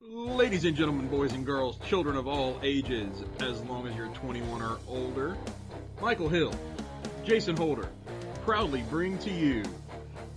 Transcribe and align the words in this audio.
Ladies 0.00 0.64
and 0.64 0.76
gentlemen, 0.76 1.08
boys 1.08 1.32
and 1.32 1.44
girls, 1.44 1.76
children 1.84 2.16
of 2.16 2.28
all 2.28 2.60
ages, 2.62 3.24
as 3.40 3.60
long 3.64 3.84
as 3.88 3.96
you're 3.96 4.06
21 4.08 4.62
or 4.62 4.78
older, 4.86 5.36
Michael 6.00 6.28
Hill, 6.28 6.54
Jason 7.24 7.56
Holder, 7.56 7.88
proudly 8.44 8.82
bring 8.90 9.18
to 9.18 9.30
you 9.30 9.64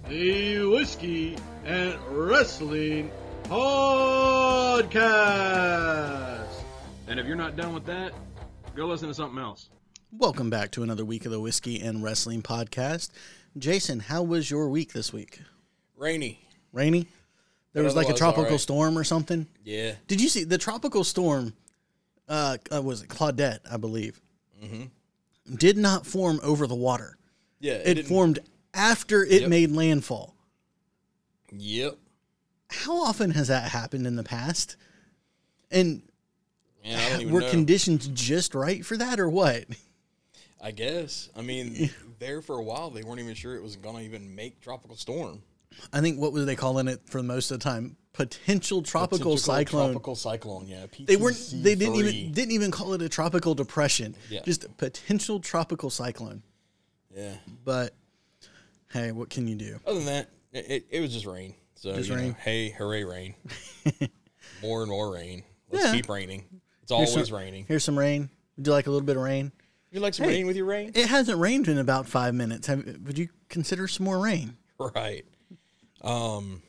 the 0.09 0.65
Whiskey 0.65 1.37
and 1.63 1.95
Wrestling 2.07 3.11
Podcast. 3.43 5.03
And 7.07 7.19
if 7.19 7.27
you're 7.27 7.35
not 7.35 7.55
done 7.55 7.75
with 7.75 7.85
that, 7.85 8.13
go 8.75 8.87
listen 8.87 9.09
to 9.09 9.13
something 9.13 9.37
else. 9.37 9.69
Welcome 10.11 10.49
back 10.49 10.71
to 10.71 10.81
another 10.81 11.05
week 11.05 11.25
of 11.25 11.31
the 11.31 11.39
Whiskey 11.39 11.79
and 11.79 12.01
Wrestling 12.01 12.41
Podcast. 12.41 13.11
Jason, 13.55 13.99
how 13.99 14.23
was 14.23 14.49
your 14.49 14.69
week 14.69 14.93
this 14.93 15.13
week? 15.13 15.39
Rainy. 15.95 16.39
Rainy? 16.73 17.07
There 17.73 17.83
was 17.83 17.95
like 17.95 18.09
a 18.09 18.13
tropical 18.13 18.45
alright. 18.45 18.59
storm 18.59 18.97
or 18.97 19.03
something. 19.03 19.47
Yeah. 19.63 19.93
Did 20.07 20.19
you 20.21 20.27
see 20.27 20.43
the 20.43 20.57
tropical 20.57 21.03
storm? 21.03 21.53
Uh, 22.27 22.57
uh 22.73 22.81
was 22.81 23.03
it 23.03 23.09
Claudette, 23.09 23.59
I 23.71 23.77
believe? 23.77 24.19
Mm-hmm. 24.63 25.55
Did 25.55 25.77
not 25.77 26.05
form 26.05 26.39
over 26.43 26.67
the 26.67 26.75
water. 26.75 27.17
Yeah. 27.59 27.73
It, 27.75 27.95
didn't- 27.95 28.07
formed 28.09 28.39
after 28.73 29.23
it 29.23 29.41
Yep. 29.41 29.49
made 29.49 29.71
landfall. 29.71 30.35
Yep. 31.51 31.97
How 32.69 33.01
often 33.03 33.31
has 33.31 33.49
that 33.49 33.71
happened 33.71 34.07
in 34.07 34.15
the 34.15 34.23
past? 34.23 34.77
And 35.69 36.01
Man, 36.83 36.97
I 36.97 37.09
don't 37.09 37.21
even 37.21 37.33
were 37.33 37.41
know. 37.41 37.49
conditions 37.51 38.07
just 38.09 38.55
right 38.55 38.85
for 38.85 38.95
that, 38.97 39.19
or 39.19 39.29
what? 39.29 39.65
I 40.61 40.71
guess. 40.71 41.29
I 41.35 41.41
mean, 41.41 41.89
there 42.19 42.41
for 42.41 42.57
a 42.57 42.63
while, 42.63 42.89
they 42.89 43.03
weren't 43.03 43.19
even 43.19 43.33
sure 43.35 43.55
it 43.55 43.63
was 43.63 43.75
going 43.75 43.97
to 43.97 44.03
even 44.03 44.33
make 44.35 44.61
tropical 44.61 44.95
storm. 44.95 45.41
I 45.93 46.01
think 46.01 46.19
what 46.19 46.33
were 46.33 46.45
they 46.45 46.55
calling 46.55 46.87
it 46.87 47.01
for 47.05 47.21
most 47.23 47.51
of 47.51 47.59
the 47.59 47.63
time? 47.63 47.97
Potential 48.13 48.81
tropical 48.81 49.35
Potential 49.35 49.37
cyclone. 49.37 49.91
Tropical 49.91 50.15
cyclone. 50.15 50.67
Yeah. 50.67 50.85
They 50.99 51.15
weren't. 51.15 51.37
They 51.53 51.75
didn't 51.75 51.95
PTC3. 51.95 52.13
even 52.13 52.31
didn't 52.33 52.51
even 52.51 52.71
call 52.71 52.93
it 52.93 53.01
a 53.01 53.09
tropical 53.09 53.55
depression. 53.55 54.15
Yeah. 54.29 54.41
Just 54.43 54.65
a 54.65 54.69
potential 54.69 55.39
tropical 55.39 55.89
cyclone. 55.89 56.43
Yeah. 57.15 57.35
But 57.63 57.93
hey, 58.91 59.11
what 59.11 59.29
can 59.29 59.47
you 59.47 59.55
do? 59.55 59.79
Other 59.85 59.99
than 59.99 60.05
that, 60.07 60.29
it, 60.51 60.85
it, 60.89 60.99
was 60.99 61.13
just 61.13 61.25
rain. 61.25 61.55
So 61.75 61.95
Just 61.95 62.09
you 62.09 62.15
know, 62.15 62.21
rain. 62.21 62.35
hey, 62.39 62.69
hooray, 62.69 63.03
rain! 63.05 63.35
more 64.61 64.81
and 64.81 64.89
more 64.91 65.13
rain. 65.13 65.43
Let's 65.71 65.85
Yeah. 65.85 65.93
keep 65.93 66.09
raining. 66.09 66.45
It's 66.83 66.91
Here's 66.91 67.09
always 67.11 67.29
some- 67.29 67.37
raining. 67.37 67.65
Here's 67.67 67.83
some 67.83 67.97
rain. 67.97 68.29
Would 68.57 68.67
you 68.67 68.73
like 68.73 68.87
a 68.87 68.91
little 68.91 69.05
bit 69.05 69.15
of 69.15 69.23
rain? 69.23 69.51
You 69.89 69.99
like 70.01 70.13
some 70.13 70.25
Hey. 70.27 70.35
rain 70.35 70.47
with 70.47 70.55
your 70.57 70.65
rain? 70.65 70.91
It 70.93 71.07
hasn't 71.07 71.39
rained 71.39 71.67
in 71.67 71.77
about 71.77 72.07
five 72.07 72.33
minutes. 72.35 72.67
Have, 72.67 72.85
would 73.05 73.17
you 73.17 73.29
consider 73.49 73.87
some 73.87 74.03
more 74.05 74.19
rain? 74.19 74.57
Right. 74.95 75.25
Um, 76.01 76.61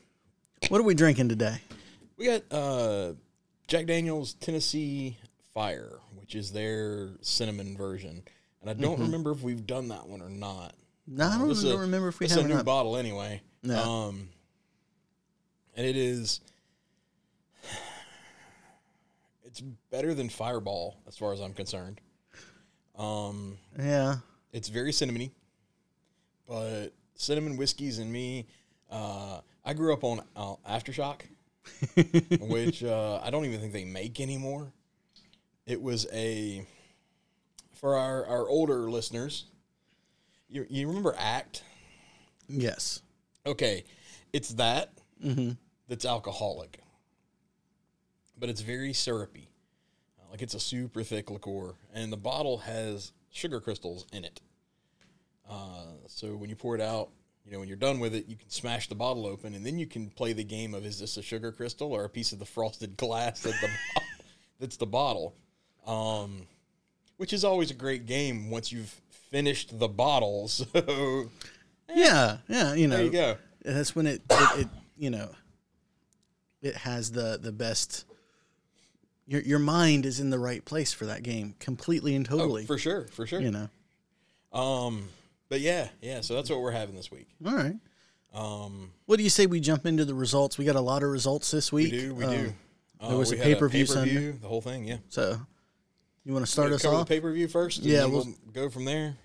What 0.68 0.80
are 0.80 0.84
we 0.84 0.94
drinking 0.94 1.28
today? 1.28 1.56
We 2.16 2.26
got 2.26 2.42
uh, 2.50 3.12
Jack 3.66 3.86
Daniels 3.86 4.34
Tennessee 4.34 5.16
Fire, 5.54 5.98
which 6.16 6.34
is 6.34 6.52
their 6.52 7.10
cinnamon 7.20 7.76
version, 7.76 8.22
and 8.60 8.70
I 8.70 8.74
don't 8.74 9.00
remember 9.00 9.32
if 9.32 9.42
we've 9.42 9.66
done 9.66 9.88
that 9.88 10.06
one 10.06 10.20
or 10.22 10.28
not. 10.30 10.74
No, 11.06 11.26
I 11.26 11.38
don't, 11.38 11.48
don't 11.62 11.66
a- 11.66 11.78
remember 11.78 12.08
if 12.08 12.20
we 12.20 12.26
It's 12.26 12.34
have 12.34 12.44
a 12.44 12.48
new 12.48 12.62
bottle 12.62 12.96
anyway. 12.96 13.40
Yeah. 13.62 13.80
Um, 13.82 14.28
and 15.76 15.86
it 15.86 15.96
is. 15.96 16.40
It's 19.44 19.60
better 19.90 20.14
than 20.14 20.28
Fireball 20.30 20.96
as 21.06 21.16
far 21.16 21.32
as 21.34 21.40
I'm 21.40 21.52
concerned. 21.52 22.00
Um, 22.96 23.58
Yeah, 23.78 24.16
it's 24.52 24.68
very 24.68 24.92
cinnamony, 24.92 25.30
but 26.48 26.88
cinnamon 27.16 27.56
whiskeys 27.56 27.98
and 27.98 28.10
me. 28.12 28.46
Uh, 28.92 29.40
I 29.64 29.72
grew 29.74 29.92
up 29.92 30.04
on 30.04 30.20
uh, 30.36 30.56
Aftershock, 30.68 31.22
which 32.40 32.84
uh, 32.84 33.20
I 33.22 33.30
don't 33.30 33.44
even 33.46 33.58
think 33.60 33.72
they 33.72 33.84
make 33.84 34.20
anymore. 34.20 34.72
It 35.66 35.80
was 35.80 36.06
a 36.12 36.66
for 37.74 37.96
our, 37.96 38.26
our 38.26 38.48
older 38.48 38.90
listeners. 38.90 39.46
You 40.48 40.66
you 40.68 40.86
remember 40.88 41.14
Act? 41.18 41.62
yes. 42.48 43.00
Okay, 43.46 43.84
it's 44.32 44.50
that 44.54 44.92
Mm-hmm. 45.24 45.52
that's 45.88 46.04
alcoholic, 46.04 46.80
but 48.36 48.48
it's 48.50 48.60
very 48.60 48.92
syrupy. 48.92 49.48
Like 50.30 50.42
it's 50.42 50.54
a 50.54 50.60
super 50.60 51.02
thick 51.04 51.30
liqueur, 51.30 51.74
and 51.94 52.12
the 52.12 52.16
bottle 52.16 52.58
has 52.58 53.12
sugar 53.30 53.60
crystals 53.60 54.04
in 54.12 54.24
it. 54.24 54.40
Uh, 55.48 55.84
so 56.08 56.36
when 56.36 56.50
you 56.50 56.56
pour 56.56 56.74
it 56.74 56.80
out, 56.80 57.10
you 57.44 57.52
know 57.52 57.58
when 57.58 57.68
you're 57.68 57.76
done 57.76 57.98
with 58.00 58.14
it, 58.14 58.28
you 58.28 58.36
can 58.36 58.48
smash 58.50 58.88
the 58.88 58.94
bottle 58.94 59.26
open, 59.26 59.54
and 59.54 59.64
then 59.66 59.78
you 59.78 59.86
can 59.86 60.10
play 60.10 60.32
the 60.32 60.44
game 60.44 60.74
of 60.74 60.84
is 60.86 60.98
this 60.98 61.16
a 61.16 61.22
sugar 61.22 61.52
crystal 61.52 61.92
or 61.92 62.04
a 62.04 62.08
piece 62.08 62.32
of 62.32 62.38
the 62.38 62.44
frosted 62.46 62.96
glass 62.96 63.40
that 63.40 63.54
the 63.60 63.68
that's 64.60 64.76
the 64.76 64.86
bottle, 64.86 65.34
um, 65.86 66.46
which 67.16 67.32
is 67.32 67.44
always 67.44 67.70
a 67.70 67.74
great 67.74 68.06
game 68.06 68.48
once 68.50 68.70
you've 68.72 69.00
finished 69.30 69.78
the 69.78 69.88
bottle. 69.88 70.48
So 70.74 71.30
Yeah, 71.94 72.38
yeah. 72.48 72.74
You 72.74 72.86
know, 72.88 72.96
there 72.96 73.04
you 73.04 73.10
go. 73.10 73.36
that's 73.64 73.94
when 73.94 74.06
it, 74.06 74.22
it, 74.30 74.60
it 74.60 74.68
you 74.96 75.10
know 75.10 75.30
it 76.62 76.74
has 76.76 77.10
the 77.12 77.38
the 77.42 77.52
best 77.52 78.04
your 79.26 79.40
your 79.42 79.58
mind 79.58 80.06
is 80.06 80.20
in 80.20 80.30
the 80.30 80.38
right 80.38 80.64
place 80.64 80.92
for 80.92 81.06
that 81.06 81.22
game 81.22 81.54
completely 81.58 82.14
and 82.14 82.26
Oh, 82.30 82.38
totally 82.38 82.64
for 82.66 82.78
sure, 82.78 83.08
for 83.08 83.26
sure. 83.26 83.40
you 83.40 83.50
know 83.50 83.68
Um, 84.58 85.08
but 85.52 85.60
yeah, 85.60 85.88
yeah. 86.00 86.22
So 86.22 86.34
that's 86.34 86.48
what 86.48 86.62
we're 86.62 86.70
having 86.70 86.94
this 86.96 87.10
week. 87.10 87.28
all 87.44 87.52
right 87.54 87.76
Um, 88.32 88.90
what 89.04 89.18
do 89.18 89.22
you 89.22 89.28
say 89.28 89.44
we 89.44 89.60
jump 89.60 89.84
into 89.84 90.06
the 90.06 90.14
results 90.14 90.56
we 90.56 90.64
got 90.64 90.76
a 90.76 90.80
lot 90.80 91.02
of 91.02 91.10
results 91.10 91.50
this 91.50 91.70
we 91.70 91.84
week 91.84 91.92
do, 91.92 92.14
we 92.14 92.24
Um, 92.24 92.30
do. 92.32 92.54
Uh, 92.98 93.08
there 93.10 93.18
was 93.18 93.32
a 93.32 93.36
had 93.36 93.44
pay-per-view 93.44 93.84
pay-per-view, 93.84 94.38
the 94.40 94.48
whole 94.48 94.62
thing. 94.62 94.86
Yeah. 94.86 94.96
so 95.10 95.38
you 96.24 96.32
want 96.32 96.46
to 96.46 96.50
start 96.50 96.72
us 96.72 96.86
off 96.86 97.06
the 97.06 97.14
pay 97.14 97.20
per 97.20 97.30
view 97.32 97.48
first. 97.48 97.82
Yeah, 97.82 98.06
we'll- 98.06 98.24
we'll 98.24 98.52
go 98.54 98.70
from 98.70 98.86
there. 98.86 99.16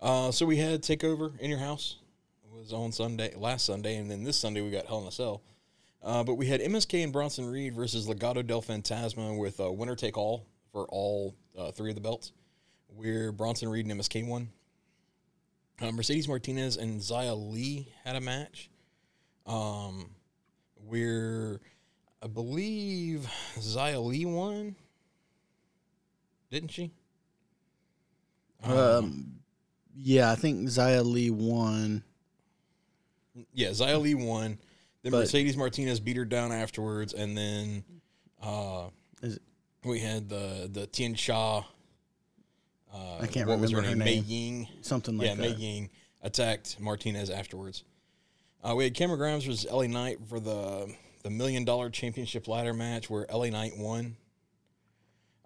Uh, 0.00 0.32
so 0.32 0.44
we 0.44 0.56
had 0.56 0.82
Takeover 0.82 1.38
in 1.38 1.48
your 1.50 1.60
house. 1.60 1.98
It 2.44 2.50
was 2.52 2.72
on 2.72 2.90
Sunday, 2.90 3.32
last 3.36 3.64
Sunday, 3.66 3.94
and 3.98 4.10
then 4.10 4.24
this 4.24 4.36
Sunday 4.36 4.60
we 4.62 4.70
got 4.72 4.86
Hell 4.86 5.02
in 5.02 5.06
a 5.06 5.12
Cell. 5.12 5.40
Uh, 6.02 6.24
but 6.24 6.34
we 6.34 6.46
had 6.46 6.60
MSK 6.60 7.04
and 7.04 7.12
Bronson 7.12 7.46
Reed 7.48 7.74
versus 7.76 8.08
Legado 8.08 8.44
del 8.44 8.60
Fantasma 8.62 9.38
with 9.38 9.60
a 9.60 9.70
winner 9.70 9.94
take 9.94 10.18
all 10.18 10.46
for 10.72 10.86
all 10.88 11.36
uh, 11.56 11.70
three 11.70 11.90
of 11.90 11.94
the 11.94 12.00
belts, 12.00 12.32
where 12.88 13.30
Bronson 13.30 13.68
Reed 13.68 13.86
and 13.86 14.00
MSK 14.00 14.26
won. 14.26 14.48
Uh, 15.80 15.90
Mercedes 15.92 16.28
Martinez 16.28 16.76
and 16.76 17.00
Xia 17.00 17.34
Li 17.36 17.88
had 18.04 18.16
a 18.16 18.20
match. 18.20 18.70
Um, 19.46 20.10
where 20.86 21.60
I 22.22 22.28
believe 22.28 23.28
Xia 23.58 24.04
Li 24.04 24.24
won, 24.24 24.76
didn't 26.50 26.70
she? 26.70 26.92
um 28.64 29.40
yeah 29.96 30.30
i 30.30 30.36
think 30.36 30.68
Xia 30.68 31.04
Li 31.04 31.30
won 31.30 32.04
Yeah, 33.52 33.70
Xia 33.70 34.00
Li 34.00 34.14
won. 34.14 34.56
Then 35.02 35.10
But- 35.10 35.18
Mercedes 35.20 35.56
Martinez 35.56 35.98
beat 35.98 36.16
her 36.16 36.24
down 36.24 36.52
afterwards, 36.52 37.12
and 37.12 37.36
then 37.36 37.82
uh, 38.40 38.90
we 39.84 39.98
had 39.98 40.28
the 40.28 40.68
the 40.72 40.86
Tian 40.86 41.16
Sha. 41.16 41.62
Uh, 42.92 43.18
I 43.20 43.26
can't 43.26 43.48
what 43.48 43.58
was 43.58 43.72
remember 43.72 43.90
her 43.90 43.96
Mei 43.96 44.16
name. 44.16 44.24
Ying. 44.26 44.68
something 44.82 45.16
like 45.16 45.36
that. 45.36 45.42
yeah, 45.42 45.50
Mei 45.50 45.56
Ying 45.56 45.90
attacked 46.22 46.78
Martinez 46.78 47.30
afterwards. 47.30 47.84
Uh, 48.62 48.74
we 48.76 48.84
had 48.84 48.94
Cameron 48.94 49.18
Grimes 49.18 49.44
versus 49.44 49.66
LA 49.70 49.86
Knight 49.86 50.18
for 50.28 50.38
the 50.40 50.94
the 51.22 51.30
million 51.30 51.64
dollar 51.64 51.88
championship 51.90 52.48
ladder 52.48 52.74
match 52.74 53.08
where 53.08 53.26
LA 53.32 53.46
Knight 53.46 53.72
won. 53.76 54.16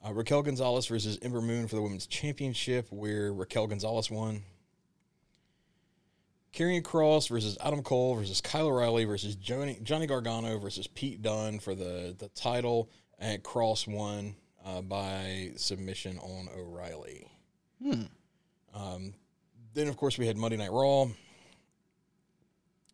Uh, 0.07 0.13
Raquel 0.13 0.43
Gonzalez 0.43 0.87
versus 0.87 1.19
Ember 1.23 1.41
Moon 1.41 1.67
for 1.69 1.77
the 1.77 1.83
women's 1.83 2.07
championship 2.07 2.87
where 2.91 3.33
Raquel 3.33 3.67
Gonzalez 3.67 4.11
won. 4.11 4.43
Karrion 6.53 6.83
Kross 6.83 7.29
versus 7.29 7.59
Adam 7.63 7.83
Cole 7.83 8.15
versus 8.15 8.41
Kyle 8.41 8.67
O'Reilly 8.69 9.05
versus 9.05 9.37
Johnny, 9.37 9.79
Johnny 9.83 10.07
Gargano 10.07 10.59
versus 10.59 10.87
Pete 10.87 11.21
Dunne 11.21 11.59
for 11.59 11.75
the, 11.75 12.15
the 12.19 12.29
title. 12.29 12.89
And 13.19 13.43
Kross 13.43 13.87
won 13.87 14.37
uh, 14.65 14.81
by 14.81 15.53
submission 15.57 16.19
on 16.19 16.49
O'Reilly. 16.57 17.27
Hmm. 17.83 18.03
Um, 18.75 19.15
then, 19.75 19.89
of 19.89 19.97
course, 19.97 20.19
we 20.19 20.27
had 20.27 20.37
Monday 20.37 20.57
Night 20.57 20.73
Raw. 20.73 21.07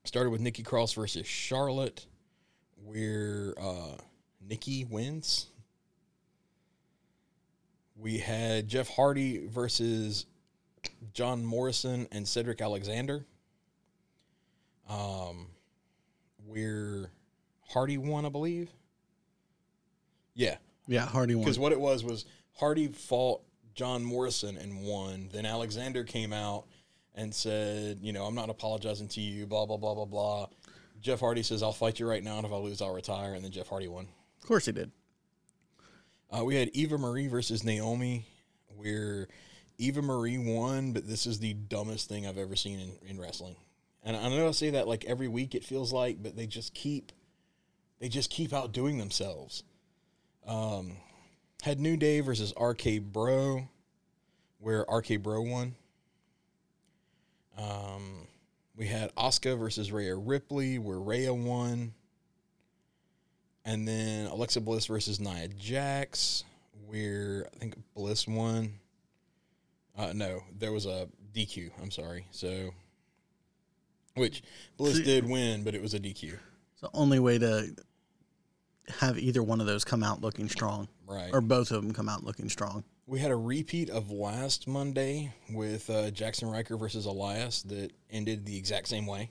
Started 0.05 0.31
with 0.31 0.41
Nikki 0.41 0.65
Cross 0.65 0.95
versus 0.95 1.27
Charlotte, 1.27 2.07
where 2.85 3.55
uh, 3.61 3.97
Nikki 4.41 4.85
wins. 4.85 5.47
We 7.97 8.19
had 8.19 8.67
Jeff 8.67 8.89
Hardy 8.89 9.47
versus 9.47 10.27
John 11.13 11.45
Morrison 11.45 12.09
and 12.11 12.27
Cedric 12.27 12.61
Alexander. 12.61 13.25
Um, 14.89 15.47
where 16.47 17.11
Hardy 17.69 17.97
won, 17.97 18.27
I 18.27 18.29
believe. 18.29 18.71
Yeah, 20.35 20.57
yeah 20.87 21.07
hardy 21.07 21.35
won 21.35 21.45
because 21.45 21.59
what 21.59 21.73
it 21.73 21.81
was 21.81 22.03
was 22.03 22.25
Hardy 22.57 22.89
fought 22.89 23.43
John 23.75 24.05
Morrison 24.05 24.57
and 24.57 24.83
won. 24.83 25.29
Then 25.33 25.47
Alexander 25.47 26.05
came 26.05 26.33
out 26.33 26.65
and 27.15 27.35
said, 27.35 27.99
you 28.01 28.13
know, 28.13 28.25
I'm 28.25 28.35
not 28.35 28.51
apologizing 28.51 29.09
to 29.09 29.21
you, 29.21 29.47
blah, 29.47 29.67
blah, 29.67 29.77
blah, 29.77 29.95
blah, 29.95 30.05
blah. 30.05 30.47
Jeff 31.03 31.21
Hardy 31.21 31.43
says, 31.43 31.63
"I'll 31.63 31.73
fight 31.73 31.99
you 31.99 32.09
right 32.09 32.23
now, 32.23 32.37
and 32.37 32.47
if 32.47 32.53
I 32.53 32.57
lose, 32.57 32.81
I'll 32.81 32.95
retire." 32.95 33.35
And 33.35 33.45
then 33.45 33.51
Jeff 33.51 33.69
Hardy 33.69 33.89
won. 33.89 34.07
Of 34.41 34.47
course 34.47 34.67
he 34.67 34.73
did. 34.73 34.93
Uh, 36.31 36.45
we 36.45 36.55
had 36.55 36.71
Eva 36.75 36.97
Marie 36.97 37.27
versus 37.27 37.65
Naomi, 37.65 38.25
where 38.77 39.27
Eva 39.79 40.01
Marie 40.01 40.39
won, 40.39 40.93
but 40.93 41.07
this 41.07 41.27
is 41.27 41.41
the 41.41 41.55
dumbest 41.55 42.09
thing 42.09 42.27
I've 42.27 42.39
ever 42.39 42.57
seen 42.57 42.79
in, 42.79 42.93
in 43.11 43.21
wrestling. 43.21 43.57
And 44.05 44.17
I 44.17 44.29
know 44.29 44.49
I 44.49 44.53
say 44.53 44.71
that 44.71 44.89
like 44.89 45.05
every 45.05 45.29
week 45.29 45.55
it 45.55 45.65
feels 45.65 45.93
like, 45.93 46.23
but 46.23 46.37
they 46.37 46.47
just 46.47 46.73
keep 46.73 47.13
they 47.99 48.09
just 48.09 48.31
keep 48.31 48.53
outdoing 48.53 48.99
themselves. 48.99 49.65
Um, 50.47 50.97
had 51.63 51.79
New 51.79 51.97
Day 51.97 52.19
versus 52.19 52.53
RK 52.61 53.01
Bro, 53.01 53.69
where 54.59 54.85
RK 54.93 55.23
Bro 55.23 55.43
won. 55.43 55.77
Um, 57.57 58.27
we 58.77 58.87
had 58.89 59.15
Asuka 59.15 59.57
versus 59.57 59.93
Rhea 59.93 60.17
Ripley, 60.17 60.81
where 60.81 60.99
Rhea 60.99 61.33
won. 61.33 61.95
And 63.65 63.87
then 63.87 64.27
Alexa 64.27 64.61
Bliss 64.61 64.87
versus 64.87 65.21
Nia 65.21 65.47
Jax, 65.47 66.43
where 66.87 67.47
I 67.55 67.59
think 67.59 67.77
Bliss 67.95 68.27
won. 68.27 68.73
Uh, 69.97 70.13
no, 70.13 70.43
there 70.59 70.73
was 70.73 70.87
a 70.87 71.07
DQ. 71.33 71.71
I'm 71.81 71.93
sorry. 71.93 72.27
So, 72.33 72.71
which 74.17 74.43
Bliss 74.77 74.99
did 74.99 75.29
win, 75.29 75.63
but 75.63 75.77
it 75.77 75.83
was 75.83 75.95
a 75.95 76.01
DQ. 76.01 76.25
It's 76.73 76.81
the 76.81 76.91
only 76.93 77.21
way 77.21 77.39
to 77.39 77.73
have 78.89 79.17
either 79.17 79.45
one 79.45 79.61
of 79.61 79.67
those 79.69 79.85
come 79.85 80.03
out 80.03 80.21
looking 80.21 80.49
strong, 80.49 80.89
Right. 81.13 81.31
or 81.33 81.41
both 81.41 81.71
of 81.71 81.83
them 81.83 81.93
come 81.93 82.09
out 82.09 82.25
looking 82.25 82.49
strong. 82.49 82.85
We 83.07 83.21
had 83.21 83.31
a 83.31 83.37
repeat 83.37 83.91
of 83.91 84.11
last 84.11 84.67
Monday 84.67 85.33
with 85.51 85.91
uh, 85.91 86.11
Jaxson 86.11 86.51
Ryker 86.51 86.77
versus 86.77 87.05
Elias 87.07 87.63
that 87.63 87.91
ended 88.11 88.47
the 88.47 88.57
exact 88.57 88.89
same 88.89 89.07
way, 89.07 89.31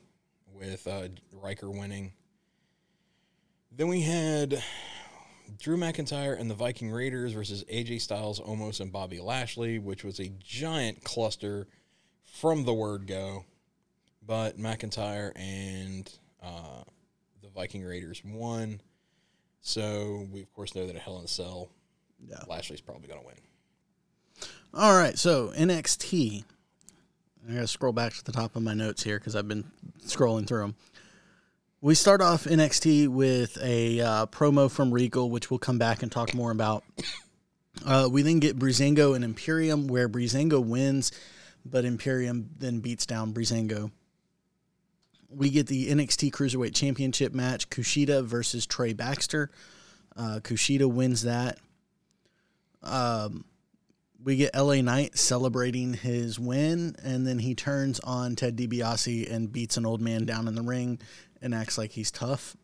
with 0.53 0.85
uh, 0.87 1.07
Ryker 1.31 1.71
winning. 1.71 2.13
Then 3.71 3.87
we 3.87 4.01
had 4.01 4.61
Drew 5.57 5.77
McIntyre 5.77 6.39
and 6.39 6.49
the 6.49 6.55
Viking 6.55 6.91
Raiders 6.91 7.33
versus 7.33 7.63
AJ 7.71 8.01
Styles, 8.01 8.39
Omos, 8.39 8.79
and 8.79 8.91
Bobby 8.91 9.19
Lashley, 9.19 9.79
which 9.79 10.03
was 10.03 10.19
a 10.19 10.29
giant 10.39 11.03
cluster 11.03 11.67
from 12.23 12.65
the 12.65 12.73
word 12.73 13.07
go. 13.07 13.45
But 14.21 14.57
McIntyre 14.57 15.31
and 15.35 16.11
uh, 16.43 16.83
the 17.41 17.49
Viking 17.49 17.83
Raiders 17.83 18.21
won. 18.23 18.81
So 19.61 20.27
we, 20.31 20.41
of 20.41 20.51
course, 20.53 20.75
know 20.75 20.87
that 20.87 20.95
a 20.95 20.99
Hell 20.99 21.19
in 21.19 21.25
a 21.25 21.27
Cell, 21.27 21.69
Yeah. 22.27 22.37
Lashley's 22.47 22.81
probably 22.81 23.07
going 23.07 23.19
to 23.21 23.25
win. 23.25 23.35
All 24.73 24.93
right, 24.97 25.17
so 25.17 25.51
NXT. 25.55 26.43
I 27.49 27.53
gotta 27.53 27.67
scroll 27.67 27.91
back 27.91 28.13
to 28.13 28.23
the 28.23 28.31
top 28.31 28.55
of 28.55 28.61
my 28.61 28.73
notes 28.73 29.03
here 29.03 29.17
because 29.17 29.35
I've 29.35 29.47
been 29.47 29.65
scrolling 30.05 30.47
through 30.47 30.61
them. 30.61 30.75
We 31.81 31.95
start 31.95 32.21
off 32.21 32.43
NXT 32.43 33.07
with 33.07 33.57
a 33.61 33.99
uh, 34.01 34.25
promo 34.27 34.69
from 34.69 34.91
Regal, 34.93 35.29
which 35.31 35.49
we'll 35.49 35.57
come 35.59 35.79
back 35.79 36.03
and 36.03 36.11
talk 36.11 36.33
more 36.35 36.51
about. 36.51 36.83
Uh, 37.85 38.07
we 38.11 38.21
then 38.21 38.39
get 38.39 38.59
Breezango 38.59 39.15
and 39.15 39.23
Imperium, 39.25 39.87
where 39.87 40.07
Breezango 40.07 40.63
wins, 40.63 41.11
but 41.65 41.83
Imperium 41.83 42.49
then 42.59 42.79
beats 42.81 43.05
down 43.07 43.33
Breezango. 43.33 43.91
We 45.33 45.49
get 45.49 45.67
the 45.67 45.89
NXT 45.89 46.31
Cruiserweight 46.31 46.75
Championship 46.75 47.33
match, 47.33 47.69
Kushida 47.69 48.23
versus 48.23 48.65
Trey 48.65 48.93
Baxter. 48.93 49.49
Uh, 50.15 50.39
Kushida 50.41 50.91
wins 50.91 51.23
that. 51.23 51.57
Um, 52.83 53.45
we 54.23 54.35
get 54.35 54.55
LA 54.55 54.81
Knight 54.81 55.17
celebrating 55.17 55.93
his 55.93 56.39
win, 56.39 56.95
and 57.03 57.25
then 57.25 57.39
he 57.39 57.55
turns 57.55 57.99
on 58.01 58.35
Ted 58.35 58.57
DiBiase 58.57 59.31
and 59.31 59.51
beats 59.51 59.77
an 59.77 59.85
old 59.85 60.01
man 60.01 60.25
down 60.25 60.47
in 60.47 60.55
the 60.55 60.61
ring 60.61 60.99
and 61.41 61.55
acts 61.55 61.77
like 61.77 61.91
he's 61.91 62.11
tough. 62.11 62.55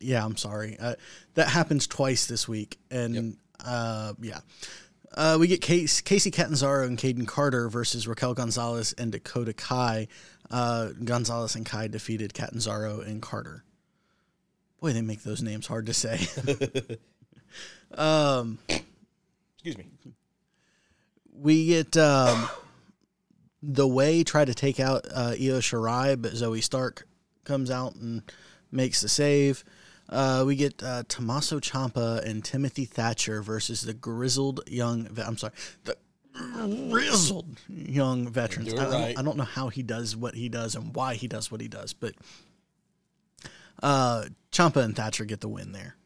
Yeah, 0.00 0.24
I'm 0.24 0.36
sorry. 0.36 0.76
Uh, 0.80 0.94
that 1.34 1.48
happens 1.48 1.86
twice 1.86 2.26
this 2.26 2.48
week, 2.48 2.78
and 2.90 3.36
uh, 3.64 4.14
yeah. 4.20 4.40
Uh, 5.14 5.36
we 5.38 5.46
get 5.46 5.60
Case, 5.60 6.00
Kacy 6.00 6.32
Catanzaro 6.32 6.86
and 6.86 6.96
Kayden 6.96 7.26
Carter 7.26 7.68
versus 7.68 8.08
Raquel 8.08 8.32
Gonzalez 8.32 8.94
and 8.94 9.12
Dakota 9.12 9.52
Kai. 9.52 10.08
Uh, 10.52 10.90
Gonzalez 11.02 11.54
and 11.56 11.64
Kai 11.64 11.88
defeated 11.88 12.34
Catanzaro 12.34 13.00
and 13.00 13.22
Carter. 13.22 13.64
Boy, 14.80 14.92
they 14.92 15.00
make 15.00 15.22
those 15.22 15.42
names 15.42 15.66
hard 15.66 15.86
to 15.86 15.94
say. 15.94 16.26
um, 17.94 18.58
Excuse 19.54 19.78
me. 19.78 19.86
we 21.32 21.66
get 21.66 21.96
um, 21.96 22.48
the 23.62 23.88
way 23.88 24.24
try 24.24 24.44
to 24.44 24.54
take 24.54 24.78
out 24.78 25.06
uh, 25.14 25.30
Io 25.30 25.60
Shirai, 25.60 26.20
but 26.20 26.32
Zoey 26.32 26.62
Stark 26.62 27.08
comes 27.44 27.70
out 27.70 27.94
and 27.94 28.22
makes 28.70 29.00
the 29.00 29.08
save. 29.08 29.64
Uh, 30.08 30.44
we 30.46 30.56
get 30.56 30.82
uh, 30.82 31.04
Tommaso 31.08 31.60
Ciampa 31.60 32.22
and 32.24 32.44
Timothy 32.44 32.84
Thatcher 32.84 33.40
versus 33.40 33.82
the 33.82 33.94
grizzled 33.94 34.60
young. 34.66 35.08
I'm 35.24 35.38
sorry, 35.38 35.54
the 35.84 35.96
grizzled 36.90 37.58
young 37.68 38.28
veterans. 38.28 38.74
I, 38.74 38.88
right. 38.88 39.18
I 39.18 39.22
don't 39.22 39.36
know 39.36 39.44
how 39.44 39.68
he 39.68 39.82
does 39.82 40.16
what 40.16 40.34
he 40.34 40.48
does 40.48 40.74
and 40.74 40.94
why 40.94 41.14
he 41.14 41.28
does 41.28 41.50
what 41.50 41.60
he 41.60 41.68
does, 41.68 41.92
but 41.92 42.14
uh, 43.82 44.24
Ciampa 44.50 44.82
and 44.82 44.94
Thatcher 44.96 45.24
get 45.24 45.40
the 45.40 45.48
win 45.48 45.72
there. 45.72 45.96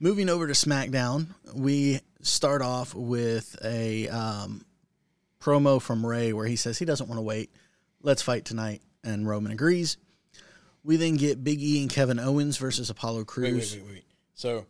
Moving 0.00 0.28
over 0.28 0.46
to 0.46 0.52
SmackDown, 0.52 1.28
we 1.54 2.00
start 2.22 2.62
off 2.62 2.94
with 2.94 3.56
a 3.64 4.08
um, 4.08 4.64
promo 5.40 5.82
from 5.82 6.06
Rey 6.06 6.32
where 6.32 6.46
he 6.46 6.56
says 6.56 6.78
he 6.78 6.84
doesn't 6.84 7.08
want 7.08 7.18
to 7.18 7.22
wait. 7.22 7.50
Let's 8.02 8.22
fight 8.22 8.44
tonight. 8.44 8.82
And 9.04 9.28
Roman 9.28 9.52
agrees. 9.52 9.96
We 10.84 10.96
then 10.96 11.16
get 11.16 11.42
Big 11.42 11.60
E 11.60 11.80
and 11.80 11.90
Kevin 11.90 12.18
Owens 12.18 12.56
versus 12.58 12.90
Apollo 12.90 13.26
Wait, 13.36 13.54
wait, 13.54 13.72
wait, 13.72 13.84
wait. 13.94 14.04
So 14.34 14.66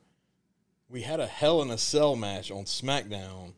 we 0.89 1.03
had 1.03 1.21
a 1.21 1.27
Hell 1.27 1.63
in 1.63 1.71
a 1.71 1.79
Cell 1.79 2.17
match 2.17 2.51
on 2.51 2.65
SmackDown 2.65 3.53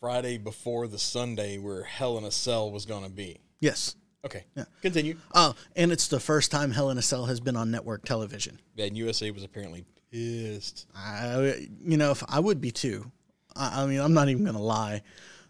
Friday 0.00 0.38
before 0.38 0.86
the 0.86 0.98
Sunday 0.98 1.58
where 1.58 1.82
Hell 1.82 2.18
in 2.18 2.24
a 2.24 2.30
Cell 2.30 2.70
was 2.70 2.86
going 2.86 3.04
to 3.04 3.10
be. 3.10 3.40
Yes. 3.60 3.96
Okay. 4.24 4.44
Yeah. 4.56 4.64
Continue. 4.82 5.16
Oh, 5.34 5.54
and 5.76 5.90
it's 5.90 6.08
the 6.08 6.20
first 6.20 6.50
time 6.50 6.70
Hell 6.70 6.90
in 6.90 6.98
a 6.98 7.02
Cell 7.02 7.26
has 7.26 7.40
been 7.40 7.56
on 7.56 7.70
network 7.70 8.04
television. 8.04 8.60
And 8.78 8.96
USA 8.96 9.30
was 9.30 9.44
apparently 9.44 9.84
pissed. 10.12 10.86
I, 10.94 11.68
you 11.84 11.96
know, 11.96 12.10
if 12.10 12.22
I 12.28 12.40
would 12.40 12.60
be 12.60 12.70
too. 12.70 13.10
I, 13.56 13.82
I 13.82 13.86
mean, 13.86 14.00
I'm 14.00 14.14
not 14.14 14.28
even 14.28 14.44
gonna 14.44 14.62
lie. 14.62 15.02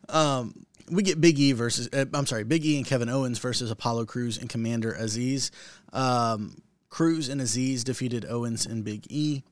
Um, 0.09 0.67
we 0.91 1.03
get 1.03 1.21
Big 1.21 1.39
E 1.39 1.53
versus, 1.53 1.89
uh, 1.93 2.07
I'm 2.15 2.27
sorry, 2.27 2.45
Big 2.45 2.65
E 2.65 2.79
and 2.79 2.87
Kevin 2.87 3.09
Owens 3.09 3.39
versus 3.39 3.71
Apollo 3.71 4.07
Crews 4.07 4.39
and 4.39 4.49
Commander 4.49 4.97
Azeez. 4.99 5.51
Um, 5.93 6.63
Crews 6.89 7.29
and 7.29 7.41
Azeez 7.41 7.85
defeated 7.85 8.25
Owens 8.27 8.65
and 8.65 8.85
Big 8.85 9.07
E. 9.11 9.43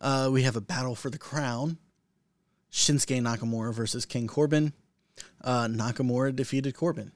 Uh, 0.00 0.28
we 0.32 0.42
have 0.42 0.56
a 0.56 0.60
battle 0.60 0.94
for 0.94 1.10
the 1.10 1.18
crown. 1.18 1.78
Shinsuke 2.76 3.22
Nakamura 3.22 3.72
versus 3.72 4.04
King 4.04 4.26
Corbin. 4.26 4.74
Uh, 5.42 5.66
Nakamura 5.66 6.36
defeated 6.36 6.74
Corbin. 6.74 7.10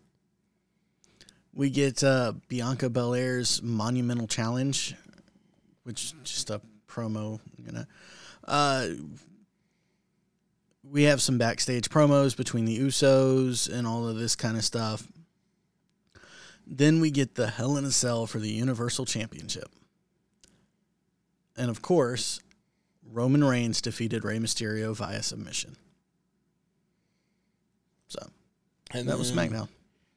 We 1.53 1.69
get 1.69 2.03
uh, 2.03 2.33
Bianca 2.49 2.89
Belair's 2.89 3.63
monumental 3.63 4.27
challenge, 4.27 4.95
which 5.85 6.15
just 6.25 6.49
a 6.49 6.63
promo, 6.89 7.41
you 7.59 7.73
know. 7.73 7.85
Uh, 8.49 8.89
we 10.83 11.03
have 11.03 11.21
some 11.21 11.37
backstage 11.37 11.91
promos 11.91 12.35
between 12.35 12.65
the 12.65 12.79
Usos 12.79 13.71
and 13.71 13.87
all 13.87 14.09
of 14.09 14.17
this 14.17 14.35
kind 14.35 14.57
of 14.57 14.65
stuff. 14.65 15.07
Then 16.67 17.01
we 17.01 17.11
get 17.11 17.35
the 17.35 17.49
Hell 17.49 17.77
in 17.77 17.85
a 17.85 17.91
Cell 17.91 18.27
for 18.27 18.39
the 18.39 18.49
Universal 18.49 19.05
Championship. 19.05 19.69
And 21.55 21.69
of 21.69 21.83
course, 21.83 22.41
Roman 23.13 23.43
Reigns 23.43 23.81
defeated 23.81 24.25
Rey 24.25 24.39
Mysterio 24.39 24.95
via 24.95 25.23
submission. 25.23 25.77
So 28.09 28.21
And 28.93 29.09
that 29.09 29.19
was 29.19 29.33
SmackDown. 29.33 29.69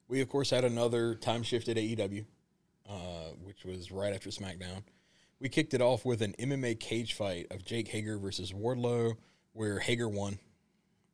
We, 0.08 0.22
of 0.22 0.30
course, 0.30 0.50
had 0.50 0.64
another 0.64 1.16
time 1.16 1.44
shifted 1.44 1.78
AEW, 1.78 2.26
uh, 2.88 2.94
which 3.44 3.66
was 3.66 3.92
right 3.92 4.14
after 4.14 4.30
SmackDown. 4.30 4.84
We 5.40 5.50
kicked 5.50 5.74
it 5.74 5.82
off 5.82 6.06
with 6.06 6.22
an 6.22 6.36
MMA 6.40 6.80
cage 6.80 7.14
fight 7.14 7.48
of 7.52 7.66
Jake 7.66 7.88
Hager 7.88 8.18
versus 8.18 8.54
Wardlow, 8.54 9.18
where 9.54 9.80
Hager 9.80 10.08
won 10.08 10.40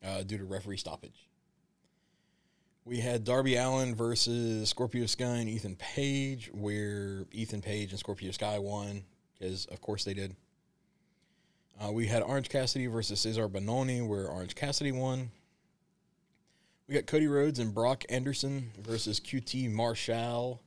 uh, 0.04 0.24
due 0.24 0.38
to 0.38 0.46
referee 0.46 0.78
stoppage. 0.78 1.30
We 2.86 3.00
had 3.00 3.24
Darby 3.24 3.56
Allin 3.56 3.96
versus 3.96 4.70
Scorpio 4.70 5.06
Sky 5.06 5.38
and 5.38 5.50
Ethan 5.50 5.76
Page, 5.76 6.50
where 6.54 7.26
Ethan 7.32 7.62
Page 7.62 7.92
and 7.92 8.00
Scorpio 8.00 8.32
Sky 8.32 8.58
won, 8.60 9.04
because 9.38 9.66
of 9.68 9.80
course 9.82 10.04
they 10.04 10.14
did. 10.14 10.36
Uh, 11.82 11.92
we 11.92 12.08
had 12.08 12.22
Orange 12.22 12.50
Cassidy 12.50 12.88
versus 12.88 13.26
Cezar 13.26 13.48
Bononi, 13.48 14.06
where 14.06 14.28
Orange 14.28 14.54
Cassidy 14.54 14.92
won. 14.92 15.32
We 16.88 16.96
got 16.96 17.06
Cody 17.06 17.28
Rhodes 17.28 17.60
and 17.60 17.74
Brock 17.74 18.04
Anderson 18.10 18.72
versus 18.78 19.20
QT 19.20 19.72
Marshall 19.72 20.62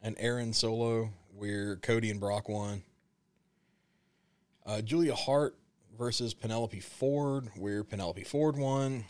and 0.00 0.16
Aaron 0.18 0.54
Solo, 0.54 1.10
where 1.36 1.76
Cody 1.76 2.10
and 2.10 2.20
Brock 2.20 2.48
won. 2.48 2.82
Uh, 4.64 4.80
Julia 4.80 5.14
Hart 5.14 5.56
versus 5.98 6.32
Penelope 6.32 6.80
Ford, 6.80 7.50
where 7.56 7.84
Penelope 7.84 8.24
Ford 8.24 8.56
won. 8.56 9.04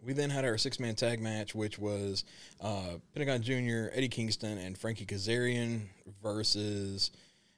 We 0.00 0.12
then 0.12 0.30
had 0.30 0.44
our 0.44 0.56
six 0.56 0.78
man 0.78 0.94
tag 0.94 1.20
match, 1.20 1.54
which 1.54 1.80
was 1.80 2.24
uh, 2.60 2.98
Pentagon 3.12 3.42
Jr., 3.42 3.88
Eddie 3.92 4.08
Kingston, 4.08 4.58
and 4.58 4.78
Frankie 4.78 5.06
Kazarian 5.06 5.86
versus 6.22 7.10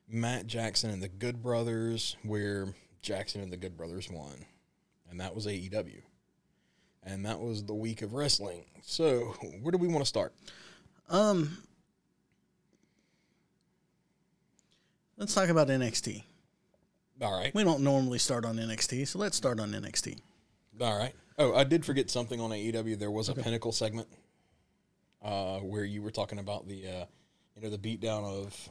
Matt 0.09 0.47
Jackson 0.47 0.89
and 0.91 1.03
the 1.03 1.09
Good 1.09 1.43
Brothers, 1.43 2.17
where 2.23 2.69
Jackson 3.07 3.41
and 3.41 3.53
the 3.53 3.57
Good 3.57 3.77
Brothers 3.77 4.11
won. 4.11 4.45
And 5.09 5.21
that 5.21 5.35
was 5.35 5.47
AEW. 5.47 6.03
And 7.05 7.25
that 7.25 7.39
was 7.41 7.65
the 7.65 7.75
week 7.75 8.03
of 8.03 8.13
wrestling. 8.15 8.65
So, 8.83 9.35
where 9.63 9.71
do 9.71 9.79
we 9.79 9.87
want 9.87 10.01
to 10.01 10.09
start? 10.09 10.35
Um, 11.09 11.57
let's 15.17 15.33
talk 15.33 15.49
about 15.49 15.69
NXT. 15.69 16.25
All 17.23 17.39
right. 17.39 17.55
We 17.55 17.63
don't 17.63 17.83
normally 17.83 18.19
start 18.19 18.45
on 18.45 18.57
NXT, 18.57 19.07
so 19.07 19.21
let's 19.21 19.37
start 19.37 19.61
on 19.61 19.71
NXT. 19.71 20.19
All 20.81 20.99
right. 20.99 21.15
Oh, 21.39 21.55
I 21.55 21.63
did 21.65 21.85
forget 21.85 22.11
something 22.11 22.41
on 22.41 22.51
AEW. 22.51 22.99
There 22.99 23.11
was 23.13 23.29
a 23.29 23.35
Pinnacle 23.35 23.71
segment 23.73 24.09
uh, 25.23 25.59
where 25.61 25.85
you 25.85 26.03
were 26.03 26.11
talking 26.11 26.41
about 26.41 26.67
the, 26.67 26.87
uh, 26.87 27.05
you 27.55 27.63
know, 27.63 27.71
the 27.71 27.79
beatdown 27.79 28.25
of, 28.25 28.69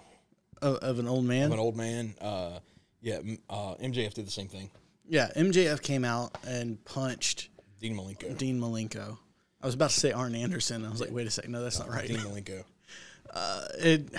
Of, 0.61 0.75
of 0.77 0.99
an 0.99 1.07
old 1.07 1.23
man. 1.25 1.45
of 1.45 1.51
an 1.53 1.59
old 1.59 1.77
man. 1.77 2.15
Uh, 2.19 2.59
yeah, 3.05 3.19
uh, 3.51 3.75
MJF 3.75 4.15
did 4.15 4.25
the 4.25 4.31
same 4.31 4.47
thing. 4.47 4.71
yeah, 5.07 5.29
MJF 5.37 5.81
came 5.83 6.03
out 6.03 6.35
and 6.47 6.83
punched 6.85 7.49
Dean 7.79 7.95
Malenko. 7.95 8.35
Dean 8.35 8.59
Malenko. 8.59 9.17
I 9.61 9.65
was 9.65 9.75
about 9.75 9.91
to 9.91 9.99
say 9.99 10.11
Arn 10.11 10.33
Anderson. 10.33 10.83
I 10.83 10.89
was 10.89 10.99
like, 10.99 11.11
wait 11.11 11.27
a 11.27 11.29
second, 11.29 11.51
no, 11.51 11.61
that's 11.61 11.77
not 11.77 11.87
right. 11.87 12.07
Dean 12.07 12.17
Malenko. 12.17 12.63
it 13.79 14.09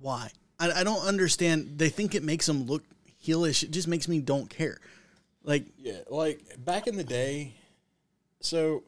why 0.00 0.30
I, 0.58 0.72
I 0.72 0.84
don't 0.84 1.06
understand 1.06 1.78
they 1.78 1.90
think 1.90 2.14
it 2.14 2.22
makes 2.22 2.46
them 2.46 2.64
look 2.64 2.82
heelish 3.24 3.62
it 3.62 3.70
just 3.70 3.88
makes 3.88 4.08
me 4.08 4.20
don't 4.20 4.48
care 4.48 4.78
like 5.44 5.64
Yeah, 5.78 6.00
like 6.10 6.40
back 6.58 6.86
in 6.86 6.96
the 6.96 7.04
day. 7.04 7.54
So 8.40 8.82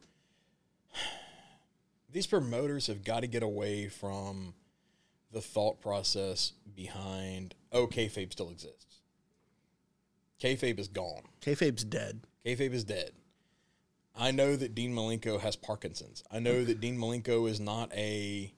these 2.11 2.27
promoters 2.27 2.87
have 2.87 3.03
got 3.03 3.21
to 3.21 3.27
get 3.27 3.43
away 3.43 3.87
from 3.87 4.53
the 5.31 5.41
thought 5.41 5.79
process 5.81 6.53
behind 6.75 7.55
oh 7.71 7.87
kayfabe 7.87 8.31
still 8.31 8.49
exists. 8.49 9.01
Kayfabe 10.41 10.79
is 10.79 10.87
gone. 10.87 11.23
kayfabe's 11.41 11.83
dead 11.83 12.21
Kayfabe 12.45 12.73
is 12.73 12.83
dead. 12.85 13.11
I 14.17 14.31
know 14.31 14.55
that 14.55 14.73
Dean 14.73 14.93
Malenko 14.95 15.39
has 15.39 15.55
Parkinson's. 15.55 16.23
I 16.31 16.39
know 16.39 16.63
that 16.63 16.79
Dean 16.81 16.97
Malenko 16.97 17.49
is 17.49 17.59
not 17.59 17.93
a, 17.93 18.51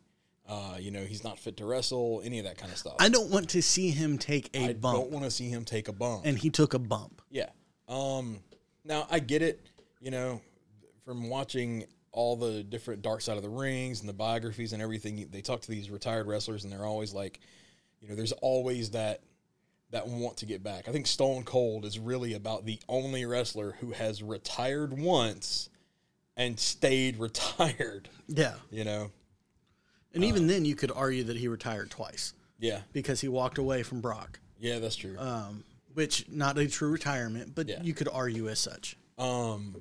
uh, 0.47 0.77
you 0.79 0.91
know, 0.91 1.03
he's 1.03 1.23
not 1.23 1.37
fit 1.39 1.57
to 1.57 1.65
wrestle, 1.65 2.21
any 2.23 2.39
of 2.39 2.45
that 2.45 2.57
kind 2.57 2.71
of 2.71 2.77
stuff. 2.77 2.95
i 2.99 3.09
don't 3.09 3.29
want 3.31 3.49
to 3.49 3.61
see 3.61 3.89
him 3.89 4.17
take 4.17 4.49
a 4.55 4.65
I 4.69 4.73
bump 4.73 4.95
I 4.95 5.01
don't 5.01 5.11
want 5.11 5.25
to 5.25 5.31
see 5.31 5.49
him 5.49 5.65
take 5.65 5.87
a 5.87 5.93
bump. 5.93 6.21
and 6.25 6.37
he 6.37 6.49
took 6.49 6.73
a 6.73 6.79
bump 6.79 7.21
Yeah. 7.31 7.49
Um 7.87 8.39
now 8.85 9.07
I 9.09 9.19
get 9.19 9.41
it, 9.41 9.59
you 9.99 10.11
know, 10.11 10.41
from 11.03 11.27
watching 11.29 11.85
all 12.11 12.35
the 12.35 12.63
different 12.63 13.01
dark 13.01 13.21
side 13.21 13.37
of 13.37 13.43
the 13.43 13.49
rings 13.49 13.99
and 14.01 14.09
the 14.09 14.13
biographies 14.13 14.73
and 14.73 14.81
everything, 14.81 15.27
they 15.31 15.41
talk 15.41 15.61
to 15.61 15.71
these 15.71 15.89
retired 15.89 16.27
wrestlers 16.27 16.63
and 16.63 16.71
they're 16.73 16.85
always 16.85 17.13
like, 17.13 17.39
you 18.01 18.09
know, 18.09 18.15
there's 18.15 18.31
always 18.33 18.91
that 18.91 19.21
that 19.91 20.07
want 20.07 20.37
to 20.37 20.45
get 20.45 20.63
back. 20.63 20.87
I 20.87 20.91
think 20.93 21.05
Stone 21.05 21.43
Cold 21.43 21.83
is 21.83 21.99
really 21.99 22.33
about 22.33 22.65
the 22.65 22.79
only 22.87 23.25
wrestler 23.25 23.73
who 23.81 23.91
has 23.91 24.23
retired 24.23 24.97
once 24.97 25.69
and 26.37 26.57
stayed 26.57 27.17
retired, 27.19 28.07
yeah 28.29 28.53
you 28.71 28.85
know. 28.85 29.11
and 30.13 30.23
even 30.23 30.47
then 30.47 30.63
you 30.63 30.75
could 30.75 30.91
argue 30.91 31.25
that 31.25 31.35
he 31.35 31.49
retired 31.49 31.89
twice 31.91 32.33
Yeah. 32.57 32.81
because 32.93 33.19
he 33.19 33.27
walked 33.27 33.57
away 33.57 33.83
from 33.83 33.99
brock 33.99 34.39
Yeah, 34.59 34.79
that's 34.79 34.95
true. 34.95 35.17
um, 35.19 35.65
which 35.93 36.29
not 36.29 36.57
a 36.57 36.67
true 36.69 36.89
retirement 36.89 37.53
but 37.53 37.67
Yeah. 37.67 37.81
you 37.83 37.93
could 37.93 38.07
argue 38.07 38.47
as 38.47 38.59
such 38.59 38.95
Um, 39.17 39.75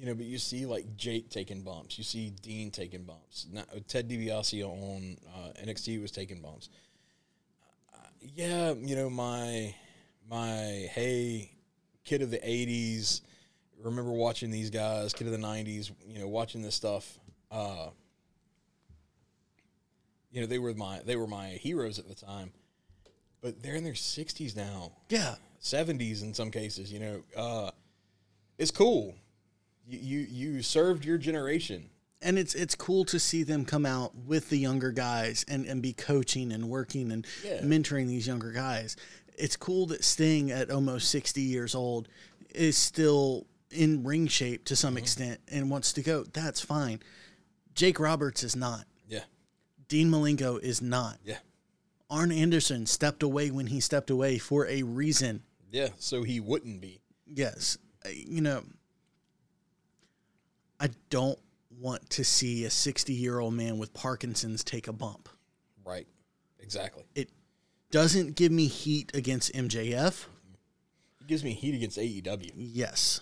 you 0.00 0.06
know, 0.06 0.14
but 0.14 0.24
you 0.24 0.38
see 0.38 0.64
like 0.64 0.96
Jake 0.96 1.28
taking 1.28 1.60
bumps. 1.60 1.98
You 1.98 2.04
see 2.04 2.30
Dean 2.40 2.70
taking 2.70 3.04
bumps. 3.04 3.46
Now, 3.52 3.64
Ted 3.86 4.08
DiBiase 4.08 4.64
on 4.64 5.18
uh, 5.28 5.50
NXT 5.62 6.00
was 6.00 6.10
taking 6.10 6.40
bumps. 6.40 6.70
Uh, 7.92 8.06
yeah, 8.34 8.72
you 8.72 8.96
know 8.96 9.10
my 9.10 9.74
my 10.30 10.88
hey 10.94 11.52
kid 12.04 12.22
of 12.22 12.30
the 12.30 12.38
'80s. 12.38 13.20
Remember 13.82 14.12
watching 14.12 14.50
these 14.50 14.70
guys, 14.70 15.12
kid 15.12 15.26
of 15.26 15.34
the 15.34 15.38
'90s. 15.38 15.90
You 16.08 16.20
know, 16.20 16.28
watching 16.28 16.62
this 16.62 16.74
stuff. 16.74 17.18
Uh, 17.50 17.90
you 20.32 20.40
know, 20.40 20.46
they 20.46 20.58
were 20.58 20.72
my 20.72 21.00
they 21.04 21.16
were 21.16 21.26
my 21.26 21.48
heroes 21.48 21.98
at 21.98 22.08
the 22.08 22.14
time. 22.14 22.52
But 23.42 23.62
they're 23.62 23.74
in 23.74 23.84
their 23.84 23.94
60s 23.94 24.54
now. 24.54 24.92
yeah 25.08 25.36
70s 25.62 26.22
in 26.22 26.34
some 26.34 26.50
cases, 26.50 26.92
you 26.92 27.00
know. 27.00 27.22
Uh, 27.36 27.70
it's 28.58 28.70
cool. 28.70 29.14
You, 29.86 30.20
you 30.20 30.62
served 30.62 31.04
your 31.04 31.18
generation. 31.18 31.90
and 32.22 32.38
it's 32.38 32.54
it's 32.54 32.74
cool 32.74 33.04
to 33.06 33.18
see 33.18 33.42
them 33.42 33.64
come 33.64 33.86
out 33.86 34.14
with 34.14 34.50
the 34.50 34.58
younger 34.58 34.92
guys 34.92 35.44
and, 35.48 35.64
and 35.66 35.80
be 35.82 35.92
coaching 35.92 36.52
and 36.52 36.68
working 36.68 37.10
and 37.12 37.26
Yeah. 37.44 37.60
mentoring 37.62 38.06
these 38.08 38.26
younger 38.26 38.52
guys. 38.52 38.96
It's 39.38 39.56
cool 39.56 39.86
that 39.86 40.04
Sting 40.04 40.50
at 40.50 40.70
almost 40.70 41.08
sixty 41.10 41.42
years 41.42 41.74
old 41.74 42.08
is 42.54 42.76
still 42.76 43.46
in 43.70 44.04
ring 44.04 44.26
shape 44.26 44.64
to 44.66 44.74
Mm-hmm. 44.74 44.78
some 44.80 44.96
extent 44.98 45.40
and 45.48 45.70
wants 45.70 45.92
to 45.94 46.02
go. 46.02 46.24
That's 46.32 46.60
fine. 46.60 47.00
Jake 47.74 47.98
Roberts 47.98 48.42
is 48.44 48.54
not. 48.54 48.84
Yeah. 49.08 49.24
Dean 49.88 50.10
Malenko 50.10 50.60
is 50.60 50.82
not. 50.82 51.18
Yeah. 51.24 51.38
Arn 52.10 52.30
Anderson 52.32 52.86
stepped 52.86 53.22
away 53.22 53.50
when 53.50 53.68
he 53.68 53.80
stepped 53.80 54.10
away 54.10 54.38
for 54.38 54.66
a 54.66 54.82
reason. 54.82 55.42
Yeah, 55.72 55.88
so 55.98 56.22
he 56.24 56.38
wouldn't 56.40 56.80
be. 56.80 57.00
Yes. 57.26 57.78
You 58.12 58.40
know, 58.40 58.64
I 60.80 60.88
don't 61.10 61.38
want 61.78 62.08
to 62.10 62.24
see 62.24 62.64
a 62.64 62.70
60 62.70 63.12
year 63.12 63.38
old 63.38 63.54
man 63.54 63.78
with 63.78 63.92
Parkinson's 63.94 64.64
take 64.64 64.88
a 64.88 64.92
bump. 64.92 65.28
Right. 65.84 66.06
Exactly. 66.58 67.04
It 67.14 67.30
doesn't 67.90 68.34
give 68.34 68.50
me 68.50 68.66
heat 68.66 69.10
against 69.14 69.52
MJF. 69.52 70.26
It 71.20 71.26
gives 71.26 71.44
me 71.44 71.52
heat 71.52 71.74
against 71.74 71.98
AEW. 71.98 72.52
Yes. 72.56 73.20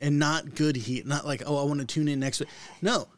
And 0.00 0.18
not 0.18 0.54
good 0.54 0.76
heat. 0.76 1.06
Not 1.06 1.26
like, 1.26 1.42
oh, 1.46 1.60
I 1.60 1.64
want 1.64 1.80
to 1.80 1.86
tune 1.86 2.08
in 2.08 2.20
next 2.20 2.40
week. 2.40 2.48
No. 2.82 3.08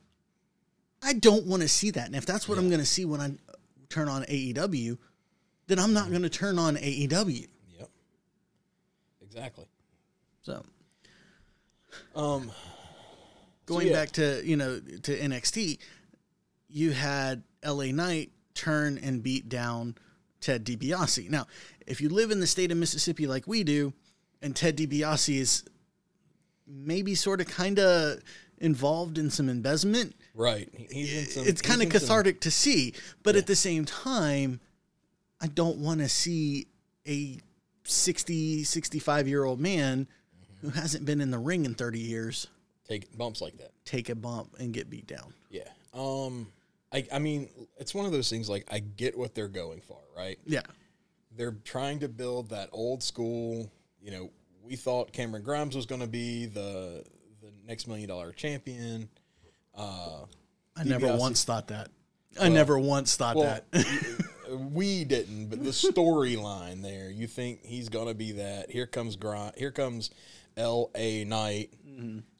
I 1.02 1.14
don't 1.14 1.46
want 1.46 1.62
to 1.62 1.68
see 1.68 1.90
that. 1.90 2.06
And 2.06 2.16
if 2.16 2.26
that's 2.26 2.48
what 2.48 2.58
I'm 2.58 2.68
going 2.68 2.80
to 2.80 2.86
see 2.86 3.04
when 3.04 3.20
I 3.20 3.32
turn 3.88 4.08
on 4.08 4.22
AEW, 4.24 4.98
then 5.66 5.78
I'm 5.78 5.92
not 5.92 6.10
going 6.10 6.22
to 6.22 6.30
turn 6.30 6.58
on 6.58 6.76
AEW. 6.76 7.48
Yep. 7.78 7.90
Exactly. 9.22 9.66
So 10.42 10.64
Um 12.14 12.50
going 13.66 13.88
yeah. 13.88 13.92
back 13.92 14.10
to 14.12 14.42
you 14.44 14.56
know 14.56 14.80
to 14.80 15.18
NXT, 15.18 15.78
you 16.68 16.92
had 16.92 17.42
LA 17.64 17.86
Knight 17.86 18.30
turn 18.54 18.98
and 18.98 19.22
beat 19.22 19.48
down 19.48 19.96
Ted 20.40 20.64
DiBiase. 20.64 21.30
Now, 21.30 21.46
if 21.86 22.00
you 22.00 22.08
live 22.08 22.30
in 22.30 22.40
the 22.40 22.46
state 22.46 22.70
of 22.70 22.78
Mississippi 22.78 23.26
like 23.26 23.46
we 23.46 23.64
do, 23.64 23.92
and 24.40 24.54
Ted 24.54 24.76
DiBiase 24.76 25.38
is 25.38 25.64
maybe 26.66 27.14
sort 27.14 27.40
of 27.40 27.46
kind 27.46 27.78
of 27.78 28.20
involved 28.58 29.18
in 29.18 29.30
some 29.30 29.48
embezzlement, 29.48 30.14
right. 30.34 30.68
Some, 30.74 31.46
it's 31.46 31.62
kind 31.62 31.80
of 31.82 31.86
in 31.86 31.92
some- 31.92 32.00
cathartic 32.00 32.40
to 32.42 32.50
see. 32.50 32.94
But 33.22 33.36
at 33.36 33.46
the 33.46 33.56
same 33.56 33.84
time, 33.84 34.60
I 35.40 35.46
don't 35.46 35.78
want 35.78 36.00
to 36.00 36.08
see 36.08 36.66
a 37.06 37.38
60, 37.84 38.64
65 38.64 39.28
year 39.28 39.44
old 39.44 39.60
man 39.60 40.06
who 40.60 40.70
hasn't 40.70 41.04
been 41.04 41.20
in 41.20 41.30
the 41.30 41.38
ring 41.38 41.64
in 41.64 41.74
30 41.74 41.98
years 41.98 42.46
take 43.00 43.16
bumps 43.16 43.40
like 43.40 43.56
that. 43.58 43.70
take 43.84 44.08
a 44.08 44.14
bump 44.14 44.54
and 44.58 44.72
get 44.72 44.90
beat 44.90 45.06
down. 45.06 45.32
Yeah. 45.50 45.68
Um 45.94 46.48
I 46.92 47.06
I 47.12 47.18
mean, 47.18 47.48
it's 47.78 47.94
one 47.94 48.06
of 48.06 48.12
those 48.12 48.28
things 48.28 48.48
like 48.48 48.66
I 48.70 48.80
get 48.80 49.16
what 49.16 49.34
they're 49.34 49.48
going 49.48 49.80
for, 49.80 49.98
right? 50.16 50.38
Yeah. 50.46 50.62
they're 51.36 51.56
trying 51.64 52.00
to 52.00 52.08
build 52.08 52.50
that 52.50 52.68
old 52.72 53.02
school. 53.02 53.70
You 54.00 54.10
know, 54.10 54.30
we 54.62 54.76
thought 54.76 55.12
Cameron 55.12 55.42
Grimes 55.42 55.74
was 55.74 55.86
going 55.86 56.00
to 56.00 56.06
be 56.06 56.46
the 56.46 57.04
the 57.40 57.52
next 57.66 57.88
million 57.88 58.08
dollar 58.08 58.32
champion. 58.32 59.08
Uh, 59.74 60.24
I 60.76 60.84
never 60.84 61.06
DiBiase 61.06 61.18
once 61.18 61.44
thought 61.44 61.68
that. 61.68 61.88
I 62.40 62.48
never 62.48 62.78
once 62.78 63.16
thought 63.16 63.36
well, 63.36 63.60
that. 63.72 64.18
we 64.56 65.04
didn't, 65.04 65.48
but 65.48 65.62
the 65.62 65.70
storyline 65.70 66.82
there, 66.82 67.10
you 67.10 67.26
think 67.26 67.64
he's 67.64 67.88
going 67.88 68.08
to 68.08 68.14
be 68.14 68.32
that. 68.32 68.70
Here 68.70 68.86
comes 68.86 69.16
Grimes. 69.16 69.56
Here 69.56 69.70
comes 69.70 70.10
L.A. 70.56 71.24
Knight. 71.24 71.72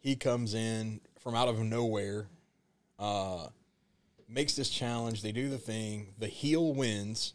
He 0.00 0.16
comes 0.16 0.54
in 0.54 1.00
from 1.20 1.34
out 1.34 1.48
of 1.48 1.58
nowhere. 1.60 2.28
Uh, 2.98 3.46
makes 4.28 4.54
this 4.54 4.68
challenge. 4.68 5.22
They 5.22 5.32
do 5.32 5.48
the 5.48 5.58
thing. 5.58 6.14
The 6.18 6.26
heel 6.26 6.74
wins. 6.74 7.34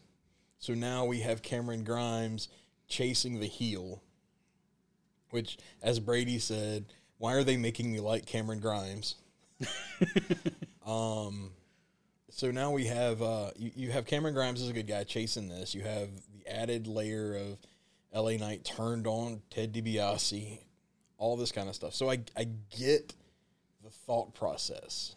So 0.58 0.74
now 0.74 1.04
we 1.04 1.20
have 1.20 1.42
Cameron 1.42 1.84
Grimes 1.84 2.48
chasing 2.88 3.40
the 3.40 3.46
heel. 3.46 4.02
Which, 5.30 5.58
as 5.82 6.00
Brady 6.00 6.38
said, 6.38 6.86
why 7.18 7.34
are 7.34 7.44
they 7.44 7.56
making 7.56 7.92
me 7.92 8.00
like 8.00 8.26
Cameron 8.26 8.60
Grimes? 8.60 9.16
um, 10.86 11.50
so 12.30 12.50
now 12.50 12.70
we 12.70 12.86
have 12.86 13.22
uh, 13.22 13.50
you, 13.56 13.70
you 13.74 13.90
have 13.90 14.06
Cameron 14.06 14.34
Grimes 14.34 14.62
as 14.62 14.68
a 14.68 14.72
good 14.72 14.86
guy 14.86 15.04
chasing 15.04 15.48
this. 15.48 15.74
You 15.74 15.82
have 15.82 16.08
the 16.32 16.50
added 16.52 16.86
layer 16.86 17.34
of 17.36 17.58
L.A. 18.12 18.36
Knight 18.36 18.64
turned 18.64 19.06
on 19.06 19.42
Ted 19.50 19.72
DiBiase. 19.72 20.60
all 21.16 21.36
this 21.36 21.52
kind 21.52 21.68
of 21.68 21.74
stuff. 21.74 21.94
So 21.94 22.10
I 22.10 22.20
I 22.36 22.48
get 22.76 23.14
the 23.82 23.90
thought 23.90 24.34
process. 24.34 25.14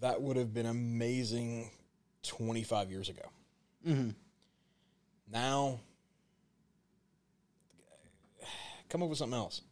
That 0.00 0.20
would 0.20 0.36
have 0.36 0.52
been 0.52 0.66
amazing 0.66 1.70
25 2.24 2.90
years 2.90 3.08
ago. 3.08 3.22
Mm-hmm. 3.86 4.10
Now, 5.32 5.80
come 8.88 9.02
up 9.02 9.08
with 9.08 9.18
something 9.18 9.38
else. 9.38 9.62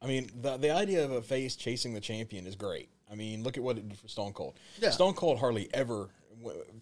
I 0.00 0.06
mean, 0.06 0.30
the 0.40 0.56
the 0.56 0.70
idea 0.70 1.04
of 1.04 1.10
a 1.10 1.22
face 1.22 1.56
chasing 1.56 1.94
the 1.94 2.00
champion 2.00 2.46
is 2.46 2.56
great. 2.56 2.88
I 3.10 3.14
mean, 3.14 3.42
look 3.42 3.56
at 3.56 3.62
what 3.62 3.78
it 3.78 3.88
did 3.88 3.98
for 3.98 4.08
Stone 4.08 4.32
Cold. 4.32 4.58
Yeah. 4.80 4.90
Stone 4.90 5.14
Cold 5.14 5.38
hardly 5.38 5.68
ever, 5.72 6.08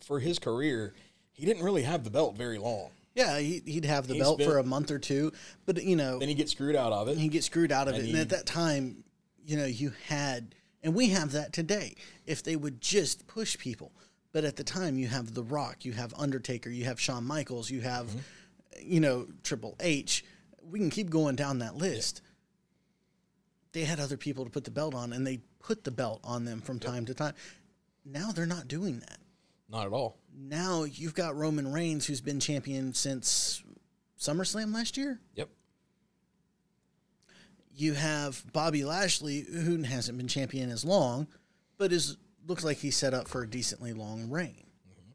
for 0.04 0.20
his 0.20 0.38
career, 0.38 0.94
he 1.32 1.44
didn't 1.44 1.62
really 1.62 1.82
have 1.82 2.04
the 2.04 2.10
belt 2.10 2.36
very 2.36 2.58
long. 2.58 2.90
Yeah, 3.14 3.38
he, 3.38 3.62
he'd 3.64 3.84
have 3.84 4.08
the 4.08 4.14
He's 4.14 4.22
belt 4.22 4.42
for 4.42 4.58
a 4.58 4.64
month 4.64 4.90
or 4.90 4.98
two, 4.98 5.32
but 5.66 5.82
you 5.82 5.94
know, 5.94 6.18
Then 6.18 6.28
he 6.28 6.34
gets 6.34 6.52
screwed 6.52 6.74
out 6.74 6.92
of 6.92 7.08
it. 7.08 7.16
he 7.16 7.28
gets 7.28 7.46
screwed 7.46 7.70
out 7.70 7.86
of 7.86 7.94
And 7.94 8.04
it. 8.04 8.10
And 8.10 8.18
at 8.18 8.30
that 8.30 8.46
time, 8.46 9.04
you 9.44 9.56
know, 9.56 9.66
you 9.66 9.92
had, 10.06 10.54
and 10.82 10.94
we 10.94 11.08
have 11.10 11.32
that 11.32 11.52
today. 11.52 11.94
If 12.26 12.42
they 12.42 12.56
would 12.56 12.80
just 12.80 13.26
push 13.26 13.56
people, 13.56 13.92
but 14.32 14.44
at 14.44 14.56
the 14.56 14.64
time, 14.64 14.98
you 14.98 15.06
have 15.06 15.32
The 15.32 15.44
Rock, 15.44 15.84
you 15.84 15.92
have 15.92 16.12
Undertaker, 16.18 16.70
you 16.70 16.86
have 16.86 17.00
Shawn 17.00 17.24
Michaels, 17.24 17.70
you 17.70 17.82
have, 17.82 18.06
mm-hmm. 18.06 18.18
you 18.80 19.00
know, 19.00 19.28
Triple 19.44 19.76
H. 19.78 20.24
We 20.68 20.80
can 20.80 20.90
keep 20.90 21.08
going 21.08 21.36
down 21.36 21.60
that 21.60 21.76
list. 21.76 22.20
They 23.74 23.84
had 23.84 23.98
other 23.98 24.16
people 24.16 24.44
to 24.44 24.50
put 24.50 24.62
the 24.62 24.70
belt 24.70 24.94
on, 24.94 25.12
and 25.12 25.26
they 25.26 25.40
put 25.58 25.82
the 25.82 25.90
belt 25.90 26.20
on 26.22 26.44
them 26.44 26.60
from 26.60 26.78
time 26.78 27.04
to 27.06 27.12
time. 27.12 27.34
Now 28.04 28.30
they're 28.30 28.46
not 28.46 28.68
doing 28.68 29.00
that. 29.00 29.18
Not 29.68 29.86
at 29.86 29.92
all. 29.92 30.16
Now 30.32 30.84
you've 30.84 31.14
got 31.14 31.36
Roman 31.36 31.72
Reigns, 31.72 32.06
who's 32.06 32.20
been 32.20 32.38
champion 32.38 32.94
since 32.94 33.64
SummerSlam 34.18 34.72
last 34.72 34.96
year. 34.96 35.20
Yep. 35.34 35.48
you 37.74 37.94
have 37.94 38.44
Bobby 38.52 38.84
Lashley, 38.84 39.40
who 39.40 39.82
hasn't 39.82 40.18
been 40.18 40.28
champion 40.28 40.70
as 40.70 40.84
long, 40.84 41.26
but 41.76 41.92
is 41.92 42.16
looks 42.46 42.62
like 42.62 42.76
he's 42.78 42.96
set 42.96 43.12
up 43.12 43.26
for 43.26 43.42
a 43.42 43.50
decently 43.50 43.92
long 43.92 44.30
reign. 44.30 44.66
Mm-hmm. 44.88 45.10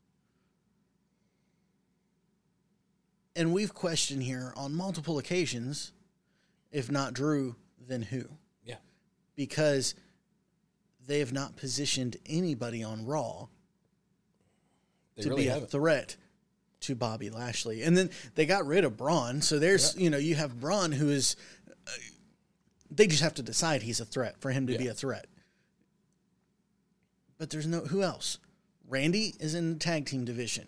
And 3.37 3.53
we've 3.53 3.73
questioned 3.73 4.23
here 4.23 4.51
on 4.57 4.75
multiple 4.75 5.17
occasions, 5.17 5.93
if 6.71 6.91
not 6.91 7.13
Drew, 7.13 7.55
then 7.87 8.01
who? 8.01 8.25
Yeah. 9.39 9.46
Because 9.46 9.96
they 11.08 11.19
have 11.19 11.34
not 11.34 11.55
positioned 11.55 12.17
anybody 12.25 12.84
on 12.84 13.05
Raw 13.05 13.48
They 15.15 15.24
to 15.24 15.29
really 15.29 15.43
be 15.43 15.48
a 15.48 15.53
haven't. 15.53 15.72
threat 15.72 16.17
to 16.81 16.96
Bobby 16.96 17.29
Lashley. 17.29 17.84
And 17.84 17.98
then 17.98 18.10
they 18.36 18.46
got 18.46 18.65
rid 18.65 18.84
of 18.84 18.98
Braun. 18.98 19.41
So 19.41 19.58
there's, 19.60 19.98
you 19.98 20.10
know, 20.10 20.17
you 20.17 20.36
have 20.36 20.60
Braun 20.60 20.91
who 20.91 21.10
is, 21.10 21.36
uh, 21.88 21.91
they 22.91 23.08
just 23.08 23.24
have 23.24 23.34
to 23.36 23.43
decide 23.43 23.81
he's 23.81 24.00
a 24.00 24.05
threat 24.05 24.39
for 24.39 24.51
him 24.51 24.67
to 24.67 24.77
be 24.77 24.88
a 24.88 24.93
threat. 24.93 25.27
But 27.38 27.50
there's 27.50 27.67
no, 27.67 27.79
who 27.79 28.03
else? 28.03 28.38
Randy 28.88 29.36
is 29.39 29.55
in 29.55 29.74
the 29.74 29.79
tag 29.79 30.05
team 30.05 30.25
division. 30.25 30.67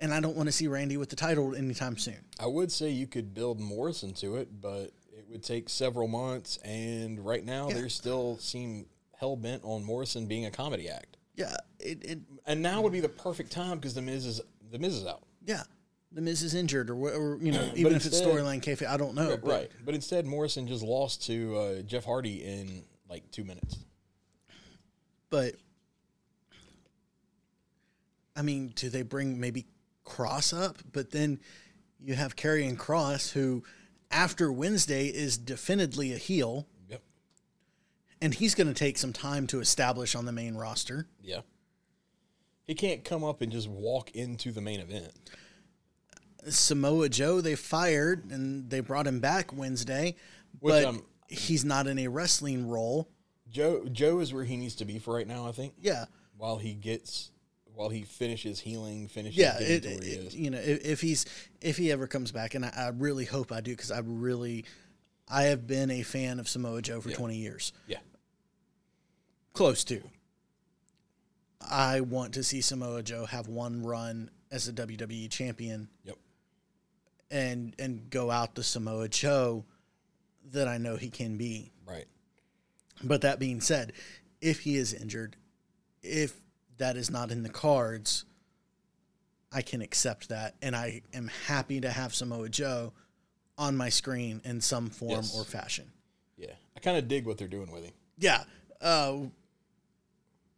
And 0.00 0.12
I 0.12 0.20
don't 0.20 0.36
want 0.36 0.48
to 0.48 0.52
see 0.52 0.66
Randy 0.68 0.96
with 0.96 1.10
the 1.10 1.16
title 1.16 1.54
anytime 1.54 1.96
soon. 1.96 2.18
I 2.40 2.46
would 2.46 2.72
say 2.72 2.90
you 2.90 3.06
could 3.06 3.34
build 3.34 3.60
Morrison 3.60 4.12
to 4.14 4.36
it, 4.36 4.60
but 4.60 4.90
would 5.32 5.42
take 5.42 5.68
several 5.68 6.06
months. 6.06 6.58
And 6.58 7.24
right 7.24 7.44
now, 7.44 7.68
Yeah. 7.68 7.80
they 7.80 7.88
still 7.88 8.38
seem 8.38 8.86
hell 9.18 9.34
bent 9.36 9.62
on 9.64 9.82
Morrison 9.82 10.26
being 10.26 10.46
a 10.46 10.50
comedy 10.50 10.88
act. 10.88 11.16
Yeah. 11.34 11.56
It, 11.80 12.04
it, 12.04 12.18
And 12.46 12.62
now 12.62 12.82
would 12.82 12.92
be 12.92 13.00
the 13.00 13.08
perfect 13.08 13.50
time 13.50 13.78
because 13.78 13.94
the 13.94 14.02
Miz 14.02 14.26
is 14.26 14.40
the 14.70 14.78
Miz 14.78 14.94
is 14.94 15.06
out. 15.06 15.22
yeah. 15.44 15.62
The 16.14 16.20
Miz 16.20 16.42
is 16.42 16.54
injured 16.54 16.90
or, 16.90 16.94
or 17.10 17.38
you 17.42 17.52
know, 17.52 17.70
even 17.74 17.94
if 17.94 18.04
it's 18.04 18.20
storyline 18.20 18.62
kayfabe, 18.62 18.86
I 18.86 18.98
don't 18.98 19.14
know. 19.14 19.34
but- 19.38 19.48
right. 19.50 19.70
But 19.82 19.94
instead, 19.94 20.26
Morrison 20.26 20.66
just 20.68 20.82
lost 20.84 21.24
to 21.26 21.56
uh, 21.56 21.82
Jeff 21.82 22.04
Hardy 22.04 22.44
in 22.44 22.84
like 23.08 23.30
two 23.30 23.44
minutes. 23.44 23.78
But 25.30 25.54
I 28.36 28.42
mean, 28.42 28.72
do 28.74 28.90
they 28.90 29.00
bring 29.02 29.40
maybe 29.40 29.64
Kross 30.04 30.52
up? 30.58 30.76
But 30.92 31.10
then 31.10 31.40
you 32.04 32.14
have 32.14 32.36
Karrion 32.36 32.76
Kross, 32.76 33.32
who 33.32 33.62
after 34.12 34.52
Wednesday 34.52 35.06
is 35.08 35.36
definitely 35.38 36.12
a 36.12 36.18
heel, 36.18 36.66
Yep. 36.88 37.02
and 38.20 38.34
he's 38.34 38.54
going 38.54 38.66
to 38.68 38.74
take 38.74 38.98
some 38.98 39.12
time 39.12 39.46
to 39.48 39.60
establish 39.60 40.14
on 40.14 40.26
the 40.26 40.32
main 40.32 40.54
roster. 40.54 41.06
Yeah. 41.22 41.40
He 42.64 42.74
can't 42.74 43.04
come 43.04 43.24
up 43.24 43.42
and 43.42 43.50
just 43.50 43.68
walk 43.68 44.10
into 44.12 44.52
the 44.52 44.60
main 44.60 44.80
event. 44.80 45.12
Samoa 46.48 47.08
Joe, 47.08 47.40
they 47.40 47.54
fired 47.54 48.30
and 48.30 48.68
they 48.70 48.80
brought 48.80 49.06
him 49.06 49.20
back 49.20 49.56
Wednesday, 49.56 50.16
Which, 50.60 50.72
but 50.72 50.84
um, 50.84 51.02
he's 51.28 51.64
not 51.64 51.86
in 51.86 51.98
a 51.98 52.08
wrestling 52.08 52.68
role. 52.68 53.08
Joe 53.48 53.84
Joe 53.90 54.18
is 54.20 54.32
where 54.32 54.44
he 54.44 54.56
needs 54.56 54.74
to 54.76 54.84
be 54.84 54.98
for 54.98 55.14
right 55.14 55.26
now. 55.26 55.46
I 55.46 55.52
think. 55.52 55.74
Yeah. 55.80 56.06
While 56.36 56.56
he 56.56 56.72
gets, 56.74 57.30
while 57.74 57.88
he 57.88 58.02
finishes 58.02 58.60
healing, 58.60 59.08
finishes 59.08 59.36
yeah, 59.38 59.58
it, 59.58 59.82
to 59.82 59.88
where 59.90 60.02
he 60.02 60.10
it- 60.10 60.26
is. 60.26 60.34
you 60.36 60.50
know, 60.50 60.58
if, 60.58 60.84
if 60.84 61.00
he's 61.00 61.24
if 61.60 61.76
he 61.76 61.90
ever 61.92 62.06
comes 62.06 62.32
back, 62.32 62.54
and 62.54 62.64
I, 62.64 62.72
I 62.76 62.88
really 62.88 63.24
hope 63.24 63.50
I 63.52 63.60
do, 63.60 63.72
because 63.72 63.90
I 63.90 64.00
really, 64.04 64.64
I 65.28 65.44
have 65.44 65.66
been 65.66 65.90
a 65.90 66.02
fan 66.02 66.38
of 66.40 66.48
Samoa 66.48 66.82
Joe 66.82 67.00
for 67.00 67.10
Yeah. 67.10 67.16
twenty 67.16 67.36
years, 67.36 67.72
Yeah. 67.86 67.98
close 69.52 69.84
to. 69.84 70.02
I 71.60 72.00
want 72.00 72.34
to 72.34 72.42
see 72.42 72.60
Samoa 72.60 73.02
Joe 73.02 73.24
have 73.26 73.48
one 73.48 73.82
run 73.82 74.30
as 74.50 74.68
a 74.68 74.72
WWE 74.72 75.30
champion, 75.30 75.88
Yep. 76.04 76.16
and 77.30 77.74
and 77.78 78.10
go 78.10 78.30
out 78.30 78.54
the 78.54 78.62
Samoa 78.64 79.08
Joe 79.08 79.64
that 80.50 80.66
I 80.68 80.78
know 80.78 80.96
he 80.96 81.08
can 81.08 81.36
be. 81.36 81.70
Right. 81.86 82.06
But 83.02 83.22
that 83.22 83.38
being 83.38 83.60
said, 83.60 83.92
if 84.40 84.60
he 84.60 84.76
is 84.76 84.92
injured, 84.92 85.36
if 86.02 86.34
that 86.78 86.96
is 86.96 87.10
not 87.10 87.30
in 87.30 87.42
the 87.42 87.48
cards, 87.48 88.24
I 89.52 89.62
can 89.62 89.82
accept 89.82 90.28
that. 90.30 90.54
And 90.62 90.74
I 90.74 91.02
am 91.12 91.28
happy 91.46 91.80
to 91.80 91.90
have 91.90 92.14
Samoa 92.14 92.48
Joe 92.48 92.92
on 93.58 93.76
my 93.76 93.88
screen 93.90 94.40
in 94.44 94.60
some 94.60 94.88
form 94.90 95.10
Yes. 95.12 95.34
or 95.36 95.44
fashion. 95.44 95.90
Yeah. 96.36 96.54
I 96.76 96.80
kind 96.80 96.96
of 96.96 97.06
dig 97.08 97.26
what 97.26 97.38
they're 97.38 97.48
doing 97.48 97.70
with 97.70 97.84
him. 97.84 97.92
Yeah. 98.18 98.44
Uh, 98.80 99.18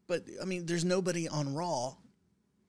but, 0.06 0.24
I 0.40 0.44
mean, 0.44 0.66
there's 0.66 0.84
nobody 0.84 1.28
on 1.28 1.54
Raw 1.54 1.94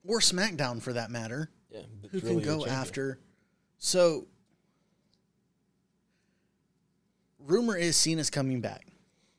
or 0.04 0.20
SmackDown 0.20 0.82
for 0.82 0.92
that 0.94 1.10
matter 1.10 1.50
Yeah. 1.70 1.82
who 2.10 2.18
really 2.20 2.42
can 2.42 2.58
go 2.58 2.66
after. 2.66 3.18
So, 3.78 4.26
rumor 7.38 7.76
is 7.76 7.96
Cena's 7.96 8.30
coming 8.30 8.60
back. 8.60 8.86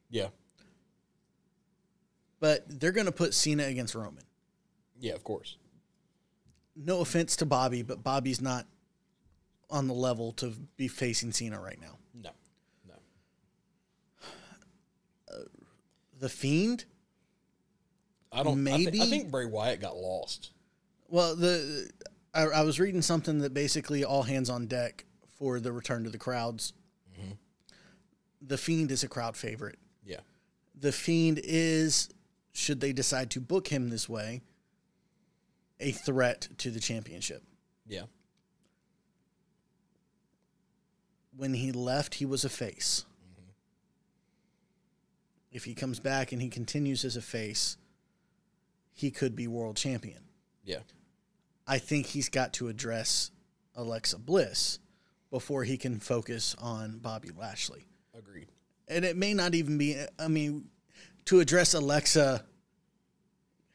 Yeah. 0.09 0.29
But 2.39 2.63
they're 2.67 2.91
going 2.91 3.05
to 3.05 3.11
put 3.11 3.33
Cena 3.33 3.63
against 3.63 3.95
Roman. 3.95 4.23
Yeah. 4.99 5.13
Of 5.13 5.23
course. 5.23 5.57
No 6.75 7.01
offense 7.01 7.35
to 7.37 7.45
Bobby, 7.45 7.81
but 7.81 8.03
Bobby's 8.03 8.41
not 8.41 8.65
on 9.69 9.87
the 9.87 9.93
level 9.93 10.31
to 10.33 10.53
be 10.77 10.87
facing 10.87 11.31
Cena 11.31 11.59
right 11.59 11.79
now. 11.81 11.97
No. 12.13 12.29
No. 12.87 12.93
Uh, 15.29 15.39
the 16.19 16.29
Fiend, 16.29 16.85
I 18.31 18.43
don't. 18.43 18.67
I, 18.67 18.77
thi- 18.85 19.01
I 19.01 19.05
think 19.05 19.31
Bray 19.31 19.45
Wyatt 19.45 19.81
got 19.81 19.95
lost. 19.97 20.51
well, 21.09 21.35
the 21.35 21.89
I, 22.33 22.43
I 22.43 22.61
was 22.61 22.79
reading 22.79 23.01
something 23.01 23.39
that 23.39 23.53
basically 23.53 24.03
all 24.05 24.23
hands 24.23 24.49
on 24.49 24.67
deck 24.67 25.05
for 25.37 25.59
the 25.59 25.71
return 25.71 26.03
to 26.03 26.09
the 26.09 26.17
crowds. 26.17 26.73
Mm-hmm. 27.19 27.31
The 28.41 28.57
Fiend 28.57 28.91
is 28.91 29.03
a 29.03 29.07
crowd 29.07 29.35
favorite. 29.35 29.77
Yeah. 30.05 30.19
The 30.79 30.91
Fiend 30.91 31.39
is, 31.43 32.09
should 32.57 32.81
they 32.81 32.93
decide 32.93 33.31
to 33.31 33.39
book 33.39 33.67
him 33.67 33.89
this 33.89 34.09
way, 34.09 34.41
a 35.79 35.91
threat 35.91 36.47
to 36.57 36.71
the 36.71 36.79
championship. 36.79 37.43
Yeah. 37.87 38.03
when 41.37 41.53
he 41.53 41.71
left, 41.71 42.15
he 42.15 42.25
was 42.25 42.43
a 42.43 42.49
face. 42.49 43.05
Mm-hmm. 43.23 43.49
If 45.51 45.63
he 45.63 45.73
comes 45.73 45.99
back 45.99 46.31
and 46.31 46.41
he 46.41 46.49
continues 46.49 47.05
as 47.05 47.15
a 47.15 47.21
face, 47.21 47.77
he 48.93 49.11
could 49.11 49.35
be 49.35 49.47
world 49.47 49.77
champion. 49.77 50.23
Yeah. 50.65 50.79
I 51.67 51.77
think 51.77 52.07
he's 52.07 52.29
got 52.29 52.53
to 52.53 52.67
address 52.67 53.31
Alexa 53.75 54.17
Bliss 54.17 54.79
before 55.29 55.63
he 55.63 55.77
can 55.77 55.99
focus 55.99 56.55
on 56.59 56.97
Bobby 56.97 57.29
Lashley. 57.37 57.85
Agreed. 58.17 58.47
And 58.87 59.05
it 59.05 59.15
may 59.15 59.33
not 59.33 59.53
even 59.53 59.77
be, 59.77 59.97
I 60.17 60.27
mean, 60.27 60.69
to 61.27 61.39
address 61.41 61.73
Alexa, 61.73 62.43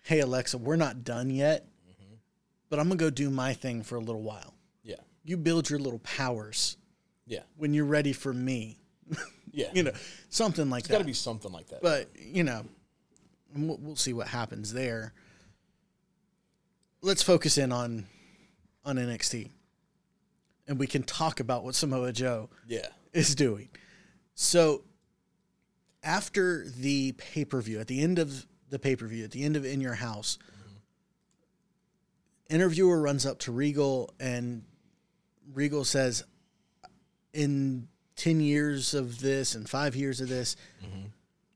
hey, 0.04 0.20
Alexa, 0.20 0.58
we're 0.58 0.76
not 0.76 1.04
done 1.04 1.30
yet, 1.30 1.66
mm-hmm. 1.88 2.14
but 2.68 2.78
I'm 2.78 2.88
going 2.88 2.98
to 2.98 3.04
go 3.04 3.10
do 3.10 3.30
my 3.30 3.52
thing 3.52 3.82
for 3.82 3.96
a 3.96 4.00
little 4.00 4.22
while. 4.22 4.54
Yeah. 4.82 4.96
You 5.24 5.36
build 5.36 5.68
your 5.70 5.78
little 5.78 5.98
powers 6.00 6.76
Yeah. 7.26 7.40
when 7.56 7.74
you're 7.74 7.84
ready 7.84 8.12
for 8.12 8.32
me. 8.32 8.78
Yeah. 9.54 9.68
you 9.74 9.82
know, 9.82 9.92
something 10.30 10.70
like 10.70 10.84
that. 10.84 10.86
it's 10.86 10.92
Got 10.92 10.98
to 11.00 11.04
be 11.04 11.12
something 11.12 11.52
like 11.52 11.66
that. 11.68 11.82
but 11.82 12.08
you 12.18 12.42
know, 12.42 12.64
we'll, 13.54 13.76
we'll 13.82 13.96
see 13.96 14.14
what 14.14 14.26
happens 14.26 14.72
there. 14.72 15.12
Let's 17.02 17.22
focus 17.22 17.58
in 17.58 17.70
on 17.70 18.06
on 18.82 18.96
NXT, 18.96 19.50
and 20.66 20.78
we 20.78 20.86
can 20.86 21.02
talk 21.02 21.38
about 21.38 21.64
what 21.64 21.74
Samoa 21.74 22.14
Joe 22.14 22.48
yeah. 22.66 22.86
is 23.12 23.34
doing. 23.34 23.68
So 24.34 24.84
after 26.02 26.64
the 26.68 27.12
pay 27.12 27.44
per 27.44 27.60
view, 27.60 27.80
at 27.80 27.86
the 27.86 28.00
end 28.00 28.18
of 28.18 28.46
the 28.70 28.78
pay 28.78 28.96
per 28.96 29.06
view, 29.06 29.24
at 29.24 29.30
the 29.30 29.42
end 29.44 29.56
of 29.56 29.64
In 29.64 29.80
Your 29.80 29.94
House, 29.94 30.38
interviewer 32.48 33.00
runs 33.00 33.24
up 33.26 33.38
to 33.40 33.52
Regal 33.52 34.12
and 34.20 34.62
Regal 35.52 35.84
says, 35.84 36.24
In 37.32 37.88
10 38.16 38.40
years 38.40 38.94
of 38.94 39.20
this 39.20 39.54
and 39.54 39.68
five 39.68 39.96
years 39.96 40.20
of 40.20 40.28
this, 40.28 40.56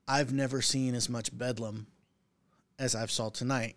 I've 0.08 0.32
never 0.32 0.62
seen 0.62 0.94
as 0.94 1.08
much 1.08 1.36
bedlam 1.36 1.86
as 2.78 2.94
I've 2.94 3.10
saw 3.10 3.28
tonight. 3.30 3.76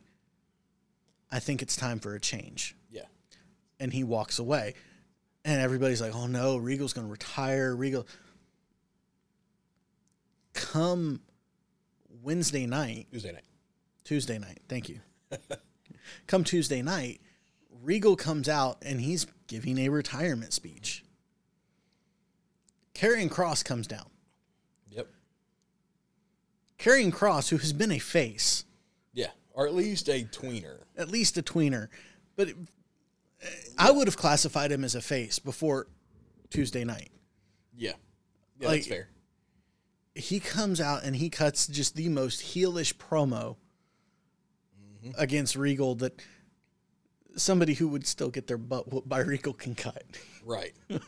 I 1.31 1.39
think 1.39 1.61
it's 1.61 1.75
time 1.75 1.99
for 1.99 2.15
a 2.15 2.19
change 2.19 2.75
Yeah. 2.91 3.03
and 3.79 3.93
he 3.93 4.03
walks 4.03 4.39
away. 4.39 4.73
And 5.45 5.61
everybody's 5.61 6.01
like, 6.01 6.13
oh 6.15 6.27
no, 6.27 6.57
Regal's 6.57 6.93
going 6.93 7.07
to 7.07 7.11
retire. 7.11 7.75
Regal. 7.75 8.05
Come 10.71 11.21
Wednesday 12.21 12.65
night, 12.67 13.07
Tuesday 13.11 13.31
night. 13.31 13.43
Tuesday 14.03 14.37
night, 14.37 14.59
thank 14.67 14.87
you. 14.87 14.99
Come 16.27 16.43
Tuesday 16.43 16.81
night, 16.83 17.21
Regal 17.81 18.15
comes 18.15 18.47
out 18.47 18.77
and 18.83 19.01
he's 19.01 19.25
giving 19.47 19.79
a 19.79 19.89
retirement 19.89 20.53
speech. 20.53 21.03
Karrion 22.93 23.29
Kross 23.29 23.63
comes 23.65 23.87
down. 23.87 24.05
Yep. 24.91 25.07
Karrion 26.77 27.11
Kross, 27.11 27.49
who 27.49 27.57
has 27.57 27.73
been 27.73 27.91
a 27.91 27.99
face, 27.99 28.65
Yeah. 29.13 29.31
Or 29.53 29.65
at 29.65 29.73
least 29.73 30.07
a 30.07 30.23
tweener. 30.25 30.79
at 30.97 31.09
least 31.09 31.35
a 31.37 31.41
tweener, 31.41 31.87
but 32.35 32.49
I 33.77 33.89
would 33.89 34.07
have 34.07 34.17
classified 34.17 34.71
him 34.71 34.83
as 34.83 34.93
a 34.93 35.01
face 35.01 35.39
before 35.39 35.87
Tuesday 36.51 36.83
night. 36.83 37.09
Yeah. 37.75 37.93
Yeah, 38.59 38.67
Like- 38.67 38.77
that's 38.81 38.87
fair. 38.87 39.09
He 40.15 40.39
comes 40.39 40.81
out 40.81 41.03
and 41.03 41.15
he 41.15 41.29
cuts 41.29 41.67
just 41.67 41.95
the 41.95 42.09
most 42.09 42.41
heelish 42.41 42.95
promo 42.95 43.55
mm-hmm. 45.03 45.11
against 45.17 45.55
Regal 45.55 45.95
that 45.95 46.21
somebody 47.35 47.73
who 47.73 47.87
would 47.87 48.05
still 48.05 48.29
get 48.29 48.47
their 48.47 48.57
butt 48.57 48.91
whooped 48.91 49.07
by 49.07 49.19
Regal 49.19 49.53
can 49.53 49.75
cut. 49.75 50.03
Right. 50.43 50.73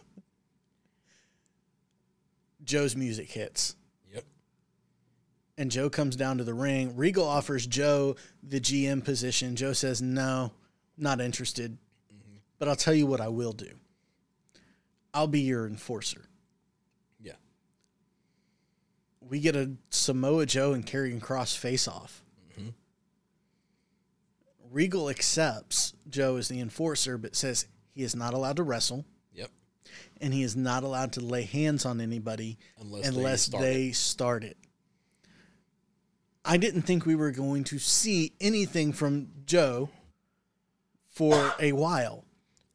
Joe's 2.63 2.95
music 2.95 3.31
hits. 3.31 3.75
Yep. 4.13 4.23
And 5.57 5.71
Joe 5.71 5.89
comes 5.89 6.15
down 6.15 6.37
to 6.37 6.43
the 6.43 6.53
ring. 6.53 6.95
Regal 6.95 7.25
offers 7.25 7.65
Joe 7.65 8.15
the 8.43 8.59
GM 8.59 9.03
position. 9.03 9.55
Joe 9.55 9.73
says, 9.73 10.01
No, 10.01 10.51
not 10.97 11.19
interested. 11.19 11.77
Mm-hmm. 12.13 12.37
But 12.59 12.67
I'll 12.67 12.75
tell 12.75 12.93
you 12.93 13.07
what 13.07 13.21
I 13.21 13.27
will 13.29 13.53
do 13.53 13.71
I'll 15.13 15.27
be 15.27 15.41
your 15.41 15.67
enforcer. 15.67 16.29
Yeah. 17.19 17.33
We 19.31 19.39
get 19.39 19.55
a 19.55 19.71
Samoa 19.89 20.45
Joe 20.45 20.73
and 20.73 20.85
Karrion 20.85 21.21
Kross 21.21 21.57
face 21.57 21.87
off. 21.87 22.21
Mm-hmm. 22.59 22.71
Regal 24.69 25.09
accepts 25.09 25.93
Joe 26.09 26.35
as 26.35 26.49
the 26.49 26.59
enforcer, 26.59 27.17
but 27.17 27.33
says 27.33 27.65
he 27.93 28.03
is 28.03 28.13
not 28.13 28.33
allowed 28.33 28.57
to 28.57 28.63
wrestle 28.63 29.05
Yep. 29.33 29.49
and 30.19 30.33
he 30.33 30.43
is 30.43 30.57
not 30.57 30.83
allowed 30.83 31.13
to 31.13 31.21
lay 31.21 31.43
hands 31.43 31.85
on 31.85 32.01
anybody 32.01 32.57
Unless, 32.81 33.07
unless 33.07 33.45
they, 33.47 33.57
they, 33.59 33.91
start 33.93 34.43
it. 34.43 34.47
start 34.49 34.51
it. 34.51 34.57
I 36.43 36.57
didn't 36.57 36.81
think 36.81 37.05
we 37.05 37.15
were 37.15 37.31
going 37.31 37.63
to 37.65 37.79
see 37.79 38.33
anything 38.41 38.91
from 38.91 39.29
Joe 39.45 39.89
for 41.07 41.53
a 41.57 41.71
while. 41.71 42.25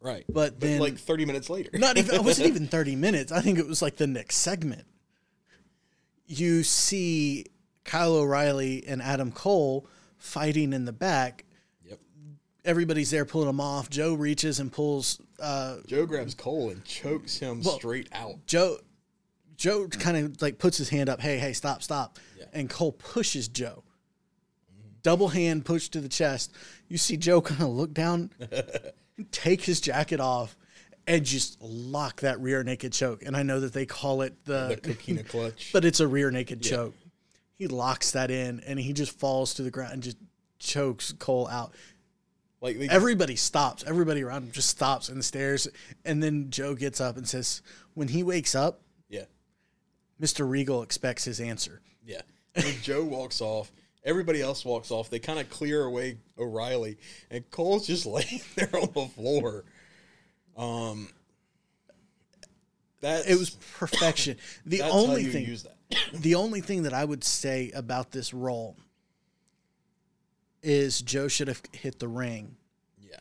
Right. 0.00 0.24
But 0.26 0.58
then- 0.58 0.80
like 0.80 0.96
30 0.96 1.26
minutes 1.26 1.50
later. 1.50 1.68
Not 1.74 1.98
even 1.98 2.14
it 2.14 2.24
wasn't 2.24 2.48
even 2.54 2.66
30 2.66 2.96
minutes. 2.96 3.30
I 3.30 3.42
think 3.42 3.58
it 3.58 3.66
was 3.66 3.82
like 3.82 3.96
the 3.96 4.06
next 4.06 4.36
segment. 4.36 4.86
You 6.26 6.62
see 6.62 7.46
Kyle 7.84 8.14
O'Reilly 8.16 8.84
and 8.86 9.00
Adam 9.02 9.30
Cole 9.32 9.86
fighting 10.18 10.72
in 10.72 10.84
the 10.84 10.92
back. 10.92 11.44
Yep. 11.84 11.98
Everybody's 12.64 13.10
there 13.10 13.24
pulling 13.24 13.46
them 13.46 13.60
off. 13.60 13.88
Joe 13.90 14.14
reaches 14.14 14.58
and 14.60 14.72
pulls 14.72 15.20
uh, 15.40 15.76
Joe 15.86 16.06
grabs 16.06 16.34
Cole 16.34 16.70
and 16.70 16.84
chokes 16.84 17.38
him 17.38 17.62
Well- 17.62 17.76
straight 17.76 18.08
out. 18.12 18.34
Joe. 18.46 18.78
Joe 19.56 19.88
kind 19.88 20.18
of 20.18 20.42
like 20.42 20.58
puts 20.58 20.76
his 20.76 20.90
hand 20.90 21.08
up. 21.08 21.18
Hey, 21.20 21.38
hey, 21.38 21.54
stop, 21.54 21.82
stop. 21.82 22.18
Yeah. 22.38 22.44
And 22.52 22.68
Cole 22.68 22.92
pushes 22.92 23.48
Joe. 23.48 23.84
Double 25.02 25.28
hand 25.28 25.64
push 25.64 25.88
to 25.90 26.00
the 26.00 26.08
chest. 26.10 26.52
You 26.88 26.98
see 26.98 27.16
Joe 27.16 27.40
kind 27.40 27.62
of 27.62 27.68
look 27.68 27.94
down, 27.94 28.30
take 29.30 29.62
his 29.62 29.80
jacket 29.80 30.20
off, 30.20 30.56
and 31.06 31.24
just 31.24 31.60
lock 31.60 32.20
that 32.20 32.40
rear 32.40 32.62
naked 32.64 32.92
choke. 32.92 33.22
And 33.24 33.36
I 33.36 33.42
know 33.42 33.60
that 33.60 33.72
they 33.72 33.86
call 33.86 34.22
it 34.22 34.44
The 34.44 34.68
the 34.68 34.76
coquina 34.94 35.22
clutch. 35.22 35.70
but 35.72 35.84
it's 35.84 36.00
a 36.00 36.08
rear 36.08 36.30
naked 36.30 36.62
choke. 36.62 36.94
He 37.54 37.68
locks 37.68 38.10
that 38.12 38.30
in 38.30 38.60
and 38.60 38.78
he 38.78 38.92
just 38.92 39.18
falls 39.18 39.54
to 39.54 39.62
the 39.62 39.70
ground 39.70 39.92
and 39.94 40.02
just 40.02 40.18
chokes 40.58 41.12
Cole 41.12 41.48
out. 41.48 41.72
like 42.60 42.78
they, 42.78 42.88
Everybody 42.88 43.36
stops. 43.36 43.84
Everybody 43.86 44.22
around 44.22 44.44
him 44.44 44.50
just 44.52 44.68
stops 44.68 45.08
and 45.08 45.24
stares. 45.24 45.68
And 46.04 46.22
then 46.22 46.50
Joe 46.50 46.74
gets 46.74 47.00
up 47.00 47.16
and 47.16 47.26
says, 47.28 47.62
When 47.94 48.08
he 48.08 48.22
wakes 48.22 48.54
up, 48.54 48.82
yeah. 49.08 49.24
Mr. 50.20 50.48
Regal 50.48 50.82
expects 50.82 51.24
his 51.24 51.40
answer. 51.40 51.80
Yeah. 52.04 52.22
When 52.54 52.74
Joe 52.82 53.04
walks 53.04 53.40
off, 53.40 53.70
everybody 54.04 54.40
else 54.40 54.64
walks 54.64 54.90
off. 54.90 55.10
They 55.10 55.18
kind 55.18 55.38
of 55.38 55.48
clear 55.50 55.84
away 55.84 56.18
O'Reilly, 56.38 56.96
and 57.30 57.48
Cole's 57.50 57.86
just 57.86 58.06
laying 58.06 58.40
there 58.54 58.70
on 58.74 58.90
the 58.94 59.06
floor. 59.06 59.64
Um, 60.56 61.08
that 63.00 63.28
It 63.28 63.38
was 63.38 63.50
perfection. 63.50 64.36
The 64.66 64.82
only 64.82 65.24
thing 65.24 65.56
the 66.12 66.34
only 66.34 66.60
thing 66.60 66.82
that 66.82 66.92
I 66.92 67.04
would 67.04 67.22
say 67.22 67.70
about 67.74 68.10
this 68.10 68.34
role 68.34 68.76
is 70.62 71.00
Joe 71.00 71.28
should 71.28 71.48
have 71.48 71.62
hit 71.72 72.00
the 72.00 72.08
ring 72.08 72.56
Yeah, 73.00 73.18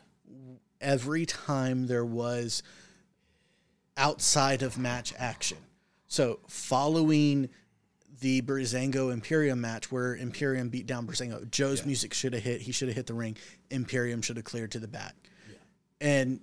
every 0.80 1.26
time 1.26 1.86
there 1.86 2.04
was 2.04 2.62
outside 3.96 4.62
of 4.62 4.78
match 4.78 5.14
action. 5.16 5.58
So 6.08 6.40
following 6.48 7.48
the 8.20 8.42
Breezango 8.42 9.12
Imperium 9.12 9.60
match 9.60 9.92
where 9.92 10.16
Imperium 10.16 10.68
beat 10.68 10.86
down 10.86 11.06
Breezango, 11.06 11.48
Joe's 11.50 11.84
music 11.84 12.14
should 12.14 12.32
have 12.32 12.42
hit. 12.42 12.62
He 12.62 12.72
should 12.72 12.88
have 12.88 12.96
hit 12.96 13.06
the 13.06 13.14
ring. 13.14 13.36
Imperium 13.70 14.22
should 14.22 14.36
have 14.36 14.44
cleared 14.44 14.72
to 14.72 14.78
the 14.78 14.88
back. 14.88 15.14
And 16.00 16.40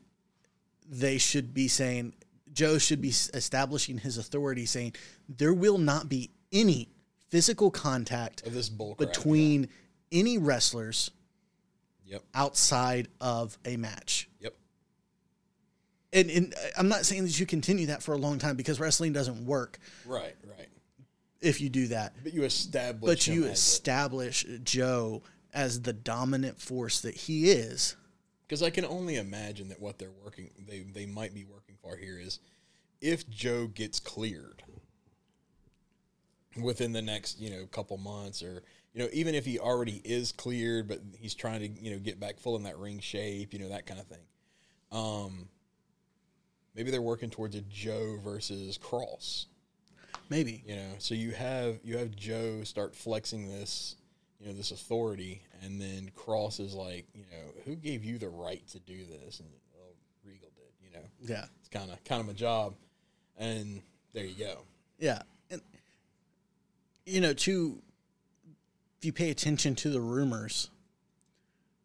they 0.89 1.17
should 1.17 1.53
be 1.53 1.67
saying, 1.67 2.13
Joe 2.51 2.77
should 2.77 3.01
be 3.01 3.09
establishing 3.09 3.97
his 3.97 4.17
authority, 4.17 4.65
saying, 4.65 4.93
there 5.27 5.53
will 5.53 5.77
not 5.77 6.07
be 6.09 6.29
any 6.51 6.89
physical 7.29 7.71
contact 7.71 8.45
of 8.45 8.53
this 8.53 8.69
bull 8.69 8.95
crap. 8.95 9.09
between 9.11 9.69
any 10.11 10.37
wrestlers 10.37 11.09
Yep. 12.05 12.21
outside 12.35 13.07
of 13.19 13.57
a 13.65 13.75
match. 13.77 14.29
Yep. 14.39 14.53
And, 16.11 16.29
and 16.29 16.53
uh, 16.53 16.57
I'm 16.77 16.87
not 16.89 17.05
saying 17.05 17.23
that 17.23 17.39
you 17.39 17.45
continue 17.47 17.87
that 17.87 18.03
for 18.03 18.13
a 18.13 18.17
long 18.17 18.37
time 18.37 18.55
because 18.55 18.79
wrestling 18.79 19.13
doesn't 19.13 19.45
work 19.45 19.79
Right. 20.05 20.35
Right. 20.47 20.67
if 21.41 21.59
you 21.59 21.69
do 21.69 21.87
that. 21.87 22.13
But 22.23 22.33
you 22.33 22.43
establish. 22.43 23.09
But 23.09 23.25
you 23.27 23.45
establish 23.45 24.45
Joe 24.63 25.23
as 25.53 25.81
the 25.81 25.93
dominant 25.93 26.59
force 26.61 27.01
that 27.01 27.15
he 27.15 27.49
is. 27.49 27.95
Because 28.53 28.61
I 28.61 28.69
can 28.69 28.85
only 28.85 29.15
imagine 29.15 29.69
that 29.69 29.81
what 29.81 29.97
they're 29.97 30.11
working, 30.23 30.51
they 30.67 30.81
they 30.81 31.07
might 31.07 31.33
be 31.33 31.43
working 31.43 31.73
for 31.81 31.97
here 31.97 32.19
is, 32.19 32.37
if 33.01 33.27
Joe 33.27 33.65
gets 33.65 33.99
cleared 33.99 34.61
within 36.61 36.91
the 36.91 37.01
next 37.01 37.41
you 37.41 37.49
know 37.49 37.65
couple 37.65 37.97
months, 37.97 38.43
or 38.43 38.61
you 38.93 39.01
know 39.01 39.09
even 39.11 39.33
if 39.33 39.43
he 39.43 39.57
already 39.57 40.03
is 40.05 40.31
cleared, 40.31 40.87
but 40.87 40.99
he's 41.17 41.33
trying 41.33 41.61
to 41.61 41.83
you 41.83 41.93
know 41.93 41.97
get 41.97 42.19
back 42.19 42.37
full 42.37 42.55
in 42.55 42.61
that 42.61 42.77
ring 42.77 42.99
shape, 42.99 43.53
you 43.53 43.59
know 43.59 43.69
that 43.69 43.87
kind 43.87 43.99
of 43.99 44.05
thing. 44.05 44.21
Um, 44.91 45.49
maybe 46.75 46.91
they're 46.91 47.01
working 47.01 47.31
towards 47.31 47.55
a 47.55 47.61
Joe 47.61 48.19
versus 48.23 48.77
Kross. 48.77 49.47
Maybe. 50.29 50.63
You 50.67 50.75
know, 50.75 50.91
so 50.99 51.15
you 51.15 51.31
have 51.31 51.79
you 51.83 51.97
have 51.97 52.15
Joe 52.15 52.63
start 52.63 52.93
flexing 52.95 53.47
this, 53.47 53.95
you 54.43 54.49
know, 54.49 54.55
this 54.57 54.71
authority, 54.71 55.41
and 55.63 55.79
then 55.79 56.11
Kross 56.17 56.59
is 56.59 56.73
like, 56.73 57.05
you 57.15 57.23
know, 57.31 57.61
who 57.65 57.75
gave 57.75 58.03
you 58.03 58.17
the 58.17 58.27
right 58.27 58.61
to 58.69 58.79
do 58.79 59.05
this? 59.05 59.39
And 59.39 59.47
well, 59.73 59.87
Regal 60.25 60.49
did. 60.55 60.85
You 60.85 60.93
know, 60.99 61.05
Yeah. 61.21 61.45
it's 61.59 61.69
kind 61.69 61.89
of 61.89 62.03
kind 62.03 62.19
of 62.19 62.27
my 62.27 62.33
job, 62.33 62.75
and 63.37 63.81
there 64.13 64.25
you 64.25 64.35
go. 64.35 64.59
Yeah. 64.99 65.21
And, 65.49 65.61
you 67.05 67.21
know, 67.21 67.33
to, 67.33 67.81
if 68.99 69.05
you 69.05 69.13
pay 69.13 69.29
attention 69.29 69.75
to 69.75 69.89
the 69.89 70.01
rumors, 70.01 70.69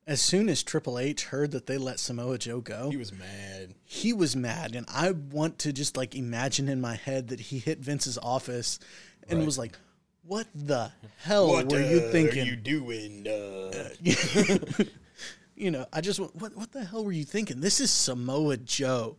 as 0.06 0.20
soon 0.20 0.48
as 0.48 0.62
Triple 0.62 0.98
H 0.98 1.24
heard 1.26 1.50
that 1.52 1.66
they 1.66 1.78
let 1.78 2.00
Samoa 2.00 2.38
Joe 2.38 2.60
go, 2.60 2.90
He 2.90 2.96
was 2.96 3.12
mad. 3.12 3.74
he 3.84 4.12
was 4.12 4.34
mad 4.36 4.74
and 4.74 4.86
i 4.88 5.10
want 5.10 5.58
to 5.60 5.72
just 5.72 5.96
like 5.96 6.14
imagine 6.14 6.68
in 6.68 6.80
my 6.80 6.94
head 6.96 7.28
that 7.28 7.40
he 7.40 7.58
hit 7.58 7.78
vince's 7.80 8.16
office 8.18 8.78
and 9.28 9.38
Right. 9.40 9.44
was 9.46 9.58
like 9.58 9.76
what 10.22 10.46
the 10.54 10.90
hell 11.18 11.48
what, 11.48 11.70
were 11.70 11.80
you 11.80 12.00
uh, 12.00 12.10
thinking 12.12 12.42
Are 12.42 12.46
you 12.46 12.56
doing? 12.56 13.26
Uh, 13.26 13.88
you 15.56 15.70
know 15.70 15.86
i 15.92 16.00
just 16.00 16.20
what 16.20 16.56
what 16.56 16.70
the 16.72 16.84
hell 16.84 17.04
were 17.04 17.12
you 17.12 17.24
thinking 17.24 17.60
this 17.60 17.80
is 17.80 17.90
samoa 17.90 18.56
joe 18.56 19.16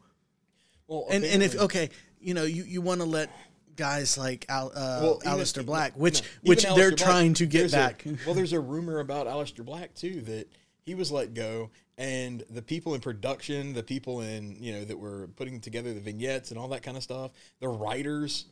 well, 0.87 1.05
and 1.09 1.25
and 1.25 1.43
if 1.43 1.55
okay 1.59 1.89
you 2.19 2.33
know, 2.33 2.43
you, 2.43 2.63
you 2.63 2.81
want 2.81 3.01
to 3.01 3.05
let 3.05 3.29
guys 3.75 4.17
like 4.17 4.45
Al, 4.49 4.67
uh, 4.75 4.99
Well, 5.01 5.19
even- 5.25 5.37
Aleister 5.39 5.65
Black, 5.65 5.93
which 5.95 6.21
no, 6.21 6.27
which 6.43 6.65
even 6.65 6.77
they're 6.77 6.89
Black, 6.91 6.99
trying 7.09 7.33
to 7.35 7.45
get 7.45 7.59
there's 7.59 7.73
a- 7.73 7.77
back. 7.77 8.05
well, 8.25 8.35
there's 8.35 8.53
a 8.53 8.59
rumor 8.59 8.99
about 8.99 9.27
Aleister 9.27 9.63
Black 9.63 9.95
too 9.95 10.21
that 10.21 10.47
he 10.81 10.95
was 10.95 11.11
let 11.11 11.33
go, 11.33 11.69
and 11.97 12.43
the 12.49 12.61
people 12.61 12.95
in 12.95 13.01
production, 13.01 13.73
the 13.73 13.83
people 13.83 14.21
in 14.21 14.61
you 14.61 14.73
know 14.73 14.85
that 14.85 14.97
were 14.97 15.29
putting 15.35 15.59
together 15.59 15.93
the 15.93 15.99
vignettes 16.01 16.51
and 16.51 16.59
all 16.59 16.67
that 16.69 16.83
kind 16.83 16.97
of 16.97 17.03
stuff, 17.03 17.31
the 17.59 17.69
writers, 17.69 18.45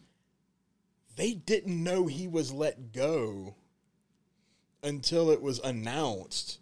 they 1.17 1.33
didn't 1.33 1.83
know 1.83 2.07
he 2.07 2.27
was 2.27 2.53
let 2.53 2.93
go 2.93 3.55
until 4.83 5.31
it 5.31 5.41
was 5.41 5.59
announced. 5.59 6.59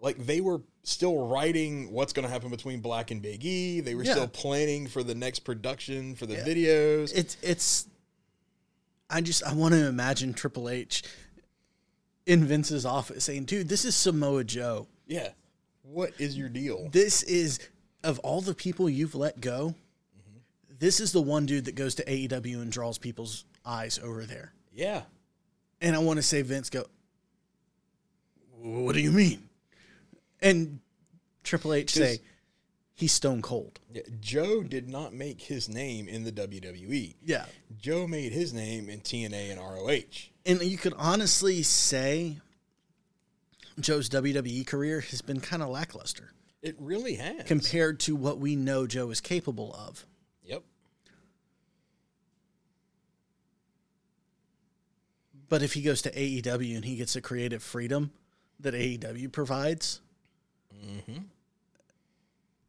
Like 0.00 0.16
they 0.26 0.40
were 0.40 0.62
still 0.84 1.26
writing 1.28 1.92
what's 1.92 2.12
going 2.12 2.26
to 2.26 2.32
happen 2.32 2.48
between 2.50 2.80
Black 2.80 3.10
and 3.10 3.20
Big 3.20 3.44
E. 3.44 3.80
They 3.80 3.94
were 3.94 4.04
Yeah. 4.04 4.12
still 4.12 4.28
planning 4.28 4.86
for 4.88 5.02
the 5.02 5.14
next 5.14 5.40
production 5.40 6.14
for 6.16 6.26
the 6.26 6.36
videos. 6.36 7.12
it's 7.14 7.36
it's 7.42 7.86
I 9.10 9.20
just 9.20 9.44
I 9.44 9.52
want 9.52 9.74
to 9.74 9.86
imagine 9.86 10.32
Triple 10.32 10.68
H 10.70 11.02
in 12.24 12.44
Vince's 12.44 12.86
office 12.86 13.24
saying, 13.24 13.44
"Dude, 13.44 13.68
this 13.68 13.84
is 13.84 13.94
Samoa 13.94 14.44
Joe. 14.44 14.88
yeah. 15.06 15.30
What 15.82 16.12
is 16.18 16.38
your 16.38 16.48
deal? 16.48 16.88
This 16.92 17.22
is 17.24 17.58
of 18.04 18.18
all 18.20 18.40
the 18.40 18.54
people 18.54 18.88
you've 18.88 19.14
let 19.16 19.40
go, 19.40 19.74
mm-hmm. 20.16 20.74
this 20.78 21.00
is 21.00 21.10
the 21.12 21.20
one 21.20 21.44
dude 21.44 21.64
that 21.66 21.74
goes 21.74 21.96
to 21.96 22.04
AEW 22.04 22.62
and 22.62 22.70
draws 22.72 22.98
people's 22.98 23.44
eyes 23.64 23.98
over 23.98 24.24
there." 24.24 24.52
Yeah. 24.72 25.02
And 25.80 25.94
I 25.96 25.98
want 25.98 26.18
to 26.18 26.22
say 26.22 26.42
Vince 26.42 26.70
go, 26.70 26.86
"What 28.60 28.94
do 28.94 29.00
you 29.00 29.12
mean?" 29.12 29.48
And 30.40 30.80
Triple 31.44 31.74
H 31.74 31.92
say, 31.92 32.20
"He's 32.94 33.12
stone 33.12 33.42
cold." 33.42 33.80
Yeah, 33.92 34.02
Joe 34.20 34.62
did 34.62 34.88
not 34.88 35.12
make 35.12 35.40
his 35.42 35.68
name 35.68 36.08
in 36.08 36.24
the 36.24 36.32
WWE. 36.32 37.16
Yeah. 37.24 37.46
Joe 37.78 38.06
made 38.06 38.32
his 38.32 38.52
name 38.52 38.88
in 38.88 39.00
TNA 39.00 39.50
and 39.50 39.60
ROH. 39.60 40.30
And 40.46 40.60
you 40.62 40.76
could 40.78 40.94
honestly 40.96 41.62
say 41.62 42.38
Joe's 43.80 44.08
WWE 44.08 44.64
career 44.66 45.00
has 45.00 45.22
been 45.22 45.40
kind 45.40 45.62
of 45.62 45.68
lackluster 45.68 46.32
It 46.62 46.76
really 46.78 47.14
has. 47.16 47.46
compared 47.46 47.98
to 48.00 48.14
what 48.16 48.38
we 48.38 48.54
know 48.56 48.86
Joe 48.86 49.10
is 49.10 49.20
capable 49.20 49.72
of. 49.74 50.04
yep. 50.44 50.62
But 55.52 55.62
if 55.62 55.74
he 55.74 55.82
goes 55.82 56.00
to 56.00 56.10
AEW 56.10 56.76
and 56.76 56.82
he 56.82 56.96
gets 56.96 57.12
the 57.12 57.20
creative 57.20 57.62
freedom 57.62 58.10
that 58.60 58.72
AEW 58.72 59.30
provides, 59.30 60.00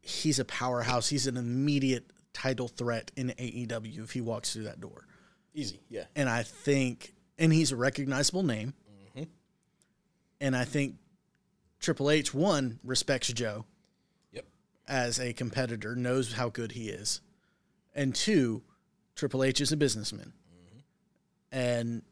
he's 0.02 0.38
a 0.38 0.44
powerhouse. 0.44 1.08
He's 1.08 1.26
an 1.26 1.38
immediate 1.38 2.04
title 2.34 2.68
threat 2.68 3.10
in 3.16 3.28
AEW 3.38 4.04
if 4.04 4.10
he 4.10 4.20
walks 4.20 4.52
through 4.52 4.64
that 4.64 4.82
door. 4.82 5.06
Easy. 5.54 5.80
Yeah. 5.88 6.04
And 6.14 6.28
I 6.28 6.42
think, 6.42 7.14
and 7.38 7.54
he's 7.54 7.72
a 7.72 7.76
recognizable 7.76 8.42
name. 8.42 8.74
Mm-hmm. 9.16 9.30
And 10.42 10.54
I 10.54 10.66
think 10.66 10.96
Triple 11.80 12.10
H, 12.10 12.34
one, 12.34 12.80
respects 12.84 13.28
Joe 13.28 13.64
Yep. 14.32 14.44
as 14.86 15.18
a 15.18 15.32
competitor, 15.32 15.96
knows 15.96 16.34
how 16.34 16.50
good 16.50 16.72
he 16.72 16.90
is. 16.90 17.22
And 17.94 18.14
two, 18.14 18.62
Triple 19.16 19.42
H 19.42 19.62
is 19.62 19.72
a 19.72 19.76
businessman 19.78 20.34
mm-hmm. 20.52 20.80
and 21.50 22.02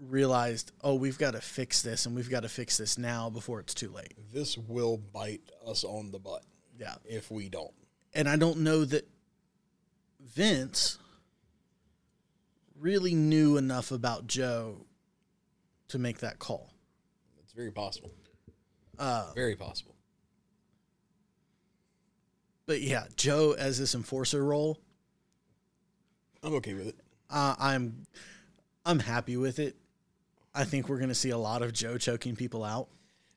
realized, 0.00 0.72
oh, 0.82 0.94
we've 0.94 1.18
got 1.18 1.32
to 1.32 1.40
fix 1.40 1.82
this 1.82 2.06
and 2.06 2.14
we've 2.14 2.30
got 2.30 2.40
to 2.40 2.48
fix 2.48 2.76
this 2.78 2.98
now 2.98 3.28
before 3.30 3.60
it's 3.60 3.74
too 3.74 3.90
late. 3.90 4.14
This 4.32 4.56
will 4.56 4.96
bite 4.96 5.42
us 5.66 5.84
on 5.84 6.10
the 6.10 6.18
butt 6.18 6.42
Yeah. 6.78 6.94
if 7.04 7.30
we 7.30 7.48
don't. 7.48 7.72
And 8.14 8.28
I 8.28 8.36
don't 8.36 8.58
know 8.58 8.84
that 8.84 9.08
Vince 10.20 10.98
really 12.78 13.14
knew 13.14 13.56
enough 13.56 13.90
about 13.90 14.26
Joe 14.26 14.86
to 15.88 15.98
make 15.98 16.18
that 16.18 16.38
call. 16.38 16.72
It's 17.42 17.52
very 17.52 17.72
possible. 17.72 18.10
Uh, 18.98 19.30
Very 19.34 19.54
possible. 19.56 19.94
but 22.66 22.80
yeah, 22.82 23.04
Joe 23.16 23.54
as 23.58 23.78
this 23.78 23.94
enforcer 23.94 24.44
role, 24.44 24.78
I'm 26.42 26.54
okay 26.54 26.74
with 26.74 26.88
it. 26.88 26.96
uh, 27.30 27.54
I'm 27.58 28.06
I'm 28.84 28.98
happy 28.98 29.36
with 29.36 29.58
it. 29.58 29.76
I 30.58 30.64
think 30.64 30.88
we're 30.88 30.98
going 30.98 31.08
to 31.08 31.14
see 31.14 31.30
a 31.30 31.38
lot 31.38 31.62
of 31.62 31.72
Joe 31.72 31.96
choking 31.98 32.34
people 32.36 32.64
out. 32.64 32.88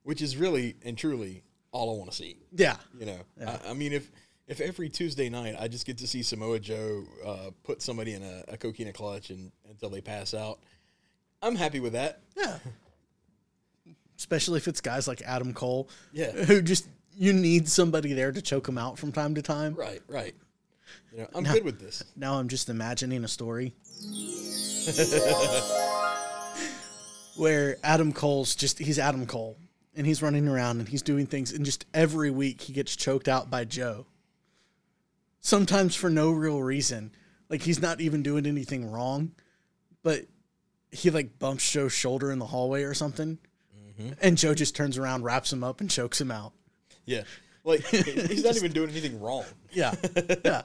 Which 0.03 0.21
is 0.21 0.36
really 0.36 0.75
and 0.84 0.97
truly 0.97 1.43
all 1.71 1.93
I 1.93 1.97
want 1.97 2.10
to 2.10 2.17
see. 2.17 2.38
Yeah. 2.51 2.77
You 2.99 3.05
know, 3.05 3.19
I, 3.45 3.60
I 3.69 3.73
mean, 3.73 3.93
if 3.93 4.10
if 4.47 4.60
every 4.60 4.89
Tuesday 4.89 5.29
night 5.29 5.55
I 5.60 5.67
just 5.67 5.86
get 5.86 5.99
to 5.99 6.07
see 6.07 6.23
Samoa 6.23 6.60
Joe 6.60 7.03
uh, 7.25 7.51
put 7.63 7.81
somebody 7.84 8.13
in 8.15 8.23
a, 8.23 8.43
a 8.47 8.57
coquina 8.57 8.91
clutch 8.93 9.29
and 9.29 9.51
until 9.69 9.89
they 9.89 10.01
pass 10.01 10.34
out, 10.34 10.57
I'm 11.43 11.55
happy 11.55 11.79
with 11.79 11.93
that. 11.93 12.21
Yeah. 12.36 12.57
Especially 14.17 14.57
if 14.57 14.67
it's 14.67 14.81
guys 14.81 15.07
like 15.07 15.21
Adam 15.21 15.53
Cole, 15.53 15.88
Yeah. 16.13 16.31
who 16.31 16.62
just 16.63 16.88
you 17.15 17.31
need 17.34 17.69
somebody 17.69 18.13
there 18.13 18.31
to 18.31 18.41
choke 18.41 18.65
them 18.65 18.77
out 18.79 18.97
from 18.97 19.12
time 19.12 19.36
to 19.36 19.41
time. 19.43 19.75
Right, 19.75 20.01
right. 20.07 20.34
You 21.12 21.19
know, 21.19 21.27
I'm 21.36 21.43
good 21.43 21.63
with 21.63 21.79
this. 21.79 22.03
Now 22.15 22.36
I'm 22.39 22.47
just 22.47 22.69
imagining 22.69 23.23
a 23.23 23.27
story 23.27 23.73
where 27.36 27.78
Adam 27.84 28.13
Cole's 28.13 28.56
just 28.56 28.80
he's 28.80 29.00
Adam 29.00 29.26
Cole 29.26 29.58
and 29.96 30.06
he's 30.06 30.22
running 30.22 30.48
around 30.48 30.80
and 30.80 30.88
he's 30.88 31.02
doing 31.02 31.26
things 31.26 31.52
and 31.52 31.65
just 31.65 31.86
every 31.94 32.32
week 32.32 32.62
he 32.62 32.74
gets 32.74 32.96
choked 32.96 33.28
out 33.28 33.50
by 33.50 33.65
Joe. 33.65 34.06
Sometimes 35.39 35.96
for 35.96 36.10
no 36.10 36.32
real 36.32 36.62
reason. 36.62 37.12
Like 37.50 37.62
he's 37.62 37.82
not 37.82 38.00
even 38.00 38.24
doing 38.24 38.46
anything 38.46 38.89
wrong, 38.89 39.32
but 40.04 40.26
he 40.91 41.10
like 41.10 41.39
bumps 41.39 41.70
Joe's 41.70 41.94
shoulder 41.94 42.32
in 42.32 42.39
the 42.39 42.46
hallway 42.46 42.84
or 42.84 42.94
something. 42.94 43.39
Mm-hmm. 43.76 44.13
And 44.22 44.38
Joe 44.38 44.54
just 44.54 44.76
turns 44.76 44.98
around, 44.98 45.24
wraps 45.24 45.52
him 45.52 45.63
up, 45.63 45.82
and 45.82 45.89
chokes 45.89 46.20
him 46.20 46.32
out. 46.32 46.54
Yeah. 47.06 47.24
Like 47.63 47.86
he's 47.88 48.44
not 48.44 48.56
even 48.56 48.72
doing 48.72 48.89
anything 48.89 49.20
wrong. 49.20 49.46
Yeah. 49.72 49.94
yeah. 50.46 50.63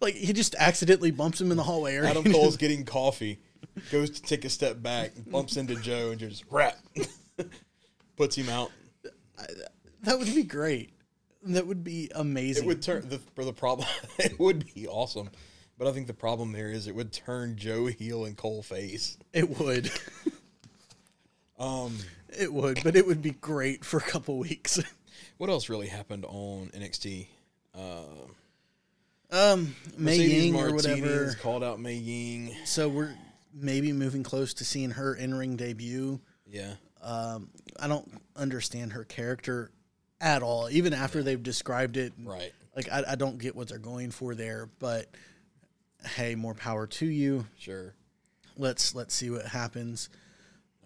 Like 0.00 0.14
he 0.14 0.32
just 0.32 0.54
accidentally 0.56 1.10
bumps 1.10 1.40
him 1.40 1.50
in 1.50 1.56
the 1.56 1.62
hallway. 1.62 1.96
Or 1.96 2.04
Adam 2.04 2.24
Cole's 2.24 2.56
getting 2.58 2.84
coffee, 2.84 3.40
goes 3.92 4.10
to 4.10 4.22
take 4.22 4.44
a 4.44 4.48
step 4.50 4.82
back, 4.82 5.12
bumps 5.26 5.56
into 5.56 5.74
Joe, 5.76 6.10
and 6.10 6.20
just 6.20 6.44
rap, 6.50 6.78
puts 8.16 8.36
him 8.36 8.48
out. 8.48 8.70
That 10.02 10.18
would 10.18 10.34
be 10.34 10.42
great. 10.44 10.90
That 11.44 11.66
would 11.66 11.84
be 11.84 12.10
amazing. 12.14 12.64
It 12.64 12.66
would 12.66 12.82
turn 12.82 13.08
the 13.08 13.18
for 13.34 13.44
the 13.44 13.52
problem. 13.52 13.88
it 14.18 14.38
would 14.38 14.72
be 14.74 14.86
awesome, 14.88 15.30
but 15.78 15.86
I 15.88 15.92
think 15.92 16.06
the 16.06 16.14
problem 16.14 16.52
there 16.52 16.68
is 16.70 16.86
it 16.86 16.94
would 16.94 17.12
turn 17.12 17.56
Joe 17.56 17.86
heel 17.86 18.24
and 18.24 18.36
Cole 18.36 18.62
face. 18.62 19.16
It 19.32 19.58
would. 19.58 19.90
Um, 21.58 21.98
It 22.38 22.52
would, 22.52 22.80
but 22.84 22.94
it 22.94 23.06
would 23.06 23.22
be 23.22 23.32
great 23.32 23.84
for 23.84 23.96
a 23.96 24.02
couple 24.02 24.38
weeks. 24.38 24.80
what 25.38 25.50
else 25.50 25.68
really 25.68 25.88
happened 25.88 26.24
on 26.26 26.70
NXT? 26.74 27.26
Uh, 27.74 28.02
Um, 29.30 29.74
May 29.96 30.18
Mercedes 30.18 30.44
Ying 30.44 30.56
or 30.56 30.72
whatever. 30.74 31.34
called 31.40 31.64
out 31.64 31.80
Mei 31.80 31.94
Ying. 31.96 32.54
So 32.64 32.88
we're 32.88 33.14
maybe 33.52 33.92
moving 33.92 34.22
close 34.22 34.54
to 34.54 34.64
seeing 34.64 34.90
her 34.90 35.14
in 35.14 35.34
ring 35.34 35.56
debut. 35.56 36.20
Yeah, 36.46 36.74
Um, 37.02 37.50
I 37.78 37.88
don't 37.88 38.10
understand 38.36 38.92
her 38.94 39.04
character 39.04 39.70
at 40.20 40.42
all. 40.42 40.68
Even 40.70 40.94
after 40.94 41.22
they've 41.22 41.42
described 41.42 41.96
it, 41.96 42.12
right. 42.24 42.52
like 42.74 42.90
I, 42.90 43.04
I 43.10 43.14
don't 43.16 43.38
get 43.38 43.54
what 43.54 43.68
they're 43.68 43.78
going 43.78 44.10
for 44.10 44.34
there. 44.34 44.68
But 44.78 45.06
hey, 46.16 46.34
more 46.34 46.54
power 46.54 46.86
to 46.86 47.06
you. 47.06 47.46
Sure. 47.58 47.94
Let's 48.56 48.94
let's 48.94 49.14
see 49.14 49.30
what 49.30 49.44
happens. 49.46 50.08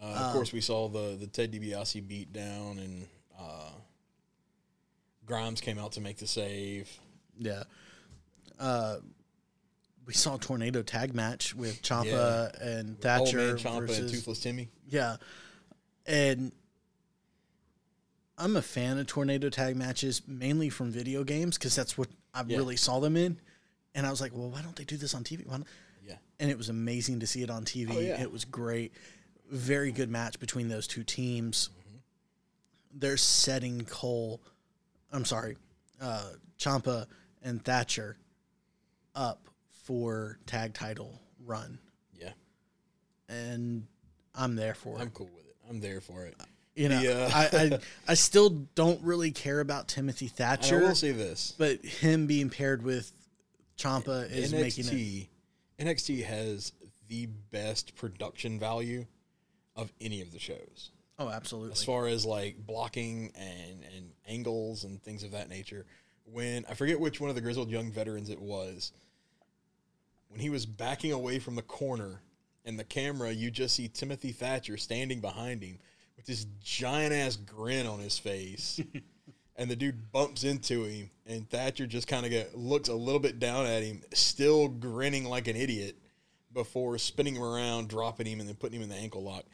Uh, 0.00 0.06
of 0.06 0.32
course, 0.32 0.52
we 0.52 0.60
saw 0.60 0.88
the 0.88 1.16
the 1.18 1.28
Ted 1.28 1.52
DiBiase 1.52 2.06
beat 2.06 2.32
down, 2.32 2.78
and 2.78 3.06
uh, 3.38 3.70
Grimes 5.24 5.60
came 5.60 5.78
out 5.78 5.92
to 5.92 6.00
make 6.00 6.18
the 6.18 6.26
save. 6.26 6.90
Yeah. 7.38 7.62
Uh, 8.58 8.96
we 10.06 10.12
saw 10.14 10.34
a 10.34 10.38
tornado 10.38 10.82
tag 10.82 11.14
match 11.14 11.54
with 11.54 11.80
Ciampa 11.82 12.58
and 12.60 12.90
Old 12.90 13.00
Thatcher 13.00 13.36
man 13.38 13.56
Ciampa 13.56 13.78
and 13.78 13.86
versus 13.88 14.12
Toothless 14.12 14.40
Timmy. 14.40 14.68
yeah, 14.88 15.16
and 16.06 16.52
I'm 18.38 18.56
a 18.56 18.62
fan 18.62 18.98
of 18.98 19.06
tornado 19.06 19.48
tag 19.50 19.76
matches 19.76 20.22
mainly 20.26 20.68
from 20.70 20.90
video 20.90 21.22
games 21.22 21.58
because 21.58 21.76
that's 21.76 21.96
what 21.96 22.08
I 22.34 22.42
Yeah. 22.46 22.56
really 22.56 22.76
saw 22.76 22.98
them 22.98 23.16
in, 23.16 23.38
and 23.94 24.06
I 24.06 24.10
was 24.10 24.20
like, 24.20 24.32
well, 24.34 24.50
why 24.50 24.62
don't 24.62 24.74
they 24.74 24.84
do 24.84 24.96
this 24.96 25.14
on 25.14 25.22
TV? 25.22 25.44
Yeah. 26.04 26.16
And 26.40 26.50
it 26.50 26.58
was 26.58 26.68
amazing 26.68 27.20
to 27.20 27.26
see 27.26 27.42
it 27.42 27.50
on 27.50 27.64
TV. 27.64 27.94
Oh, 27.94 28.00
yeah. 28.00 28.20
It 28.20 28.32
was 28.32 28.44
great, 28.44 28.92
very 29.50 29.92
good 29.92 30.10
match 30.10 30.40
between 30.40 30.68
those 30.68 30.86
two 30.88 31.04
teams. 31.04 31.68
Mm-hmm. 31.68 31.96
They're 32.98 33.16
setting 33.16 33.84
Cole, 33.84 34.40
I'm 35.12 35.24
sorry, 35.24 35.56
uh, 36.00 36.30
Ciampa 36.58 37.06
and 37.42 37.64
Thatcher 37.64 38.16
up 39.14 39.46
for 39.82 40.38
tag 40.46 40.74
title 40.74 41.20
run, 41.44 41.78
Yeah, 42.18 42.30
and 43.28 43.86
I'm 44.34 44.56
there 44.56 44.74
for 44.74 44.96
it. 44.96 45.02
I'm 45.02 45.10
cool 45.10 45.30
with 45.34 45.46
it. 45.46 45.56
I'm 45.68 45.80
there 45.80 46.00
for 46.00 46.24
it. 46.24 46.34
You 46.74 46.88
know, 46.88 47.00
the, 47.00 47.24
uh, 47.24 47.30
I, 47.34 47.56
I 47.56 47.78
I 48.12 48.14
still 48.14 48.50
don't 48.74 49.02
really 49.02 49.30
care 49.30 49.60
about 49.60 49.88
Timothy 49.88 50.28
Thatcher. 50.28 50.78
I 50.78 50.88
will 50.88 50.94
say 50.94 51.12
this: 51.12 51.54
but 51.58 51.84
him 51.84 52.26
being 52.26 52.48
paired 52.48 52.82
with 52.82 53.12
Ciampa 53.76 54.30
is 54.30 54.52
making 54.52 54.86
it. 54.86 54.92
NXT 54.92 55.28
NXT 55.78 56.24
has 56.24 56.72
the 57.08 57.26
best 57.50 57.94
production 57.96 58.58
value 58.58 59.06
of 59.76 59.92
any 60.00 60.22
of 60.22 60.32
the 60.32 60.38
shows. 60.38 60.90
Oh, 61.18 61.28
absolutely. 61.28 61.72
as 61.72 61.84
far 61.84 62.06
as 62.06 62.24
like 62.24 62.56
blocking 62.58 63.32
and 63.34 63.84
and 63.94 64.12
angles 64.26 64.84
and 64.84 65.02
things 65.02 65.24
of 65.24 65.32
that 65.32 65.48
nature. 65.48 65.86
When 66.24 66.64
I 66.68 66.74
forget 66.74 66.98
which 66.98 67.20
one 67.20 67.30
of 67.30 67.36
the 67.36 67.42
grizzled 67.42 67.68
young 67.70 67.90
veterans 67.90 68.30
it 68.30 68.40
was, 68.40 68.92
when 70.32 70.40
he 70.40 70.50
was 70.50 70.66
backing 70.66 71.12
away 71.12 71.38
from 71.38 71.54
the 71.54 71.62
corner 71.62 72.22
and 72.64 72.78
the 72.78 72.84
camera, 72.84 73.30
you 73.30 73.50
just 73.50 73.76
see 73.76 73.86
Timothy 73.86 74.32
Thatcher 74.32 74.76
standing 74.76 75.20
behind 75.20 75.62
him 75.62 75.78
with 76.16 76.26
this 76.26 76.46
giant 76.60 77.12
ass 77.12 77.36
grin 77.36 77.86
on 77.86 78.00
his 78.00 78.18
face. 78.18 78.80
and 79.56 79.70
the 79.70 79.76
dude 79.76 80.10
bumps 80.10 80.42
into 80.42 80.84
him, 80.84 81.10
and 81.26 81.48
Thatcher 81.48 81.86
just 81.86 82.08
kind 82.08 82.26
of 82.26 82.54
looks 82.54 82.88
a 82.88 82.94
little 82.94 83.20
bit 83.20 83.38
down 83.38 83.66
at 83.66 83.82
him, 83.82 84.02
still 84.14 84.68
grinning 84.68 85.24
like 85.24 85.46
an 85.46 85.56
idiot, 85.56 85.96
before 86.52 86.98
spinning 86.98 87.36
him 87.36 87.42
around, 87.42 87.88
dropping 87.88 88.26
him, 88.26 88.40
and 88.40 88.48
then 88.48 88.56
putting 88.56 88.78
him 88.78 88.82
in 88.82 88.88
the 88.90 88.96
ankle 88.96 89.22
lock 89.22 89.44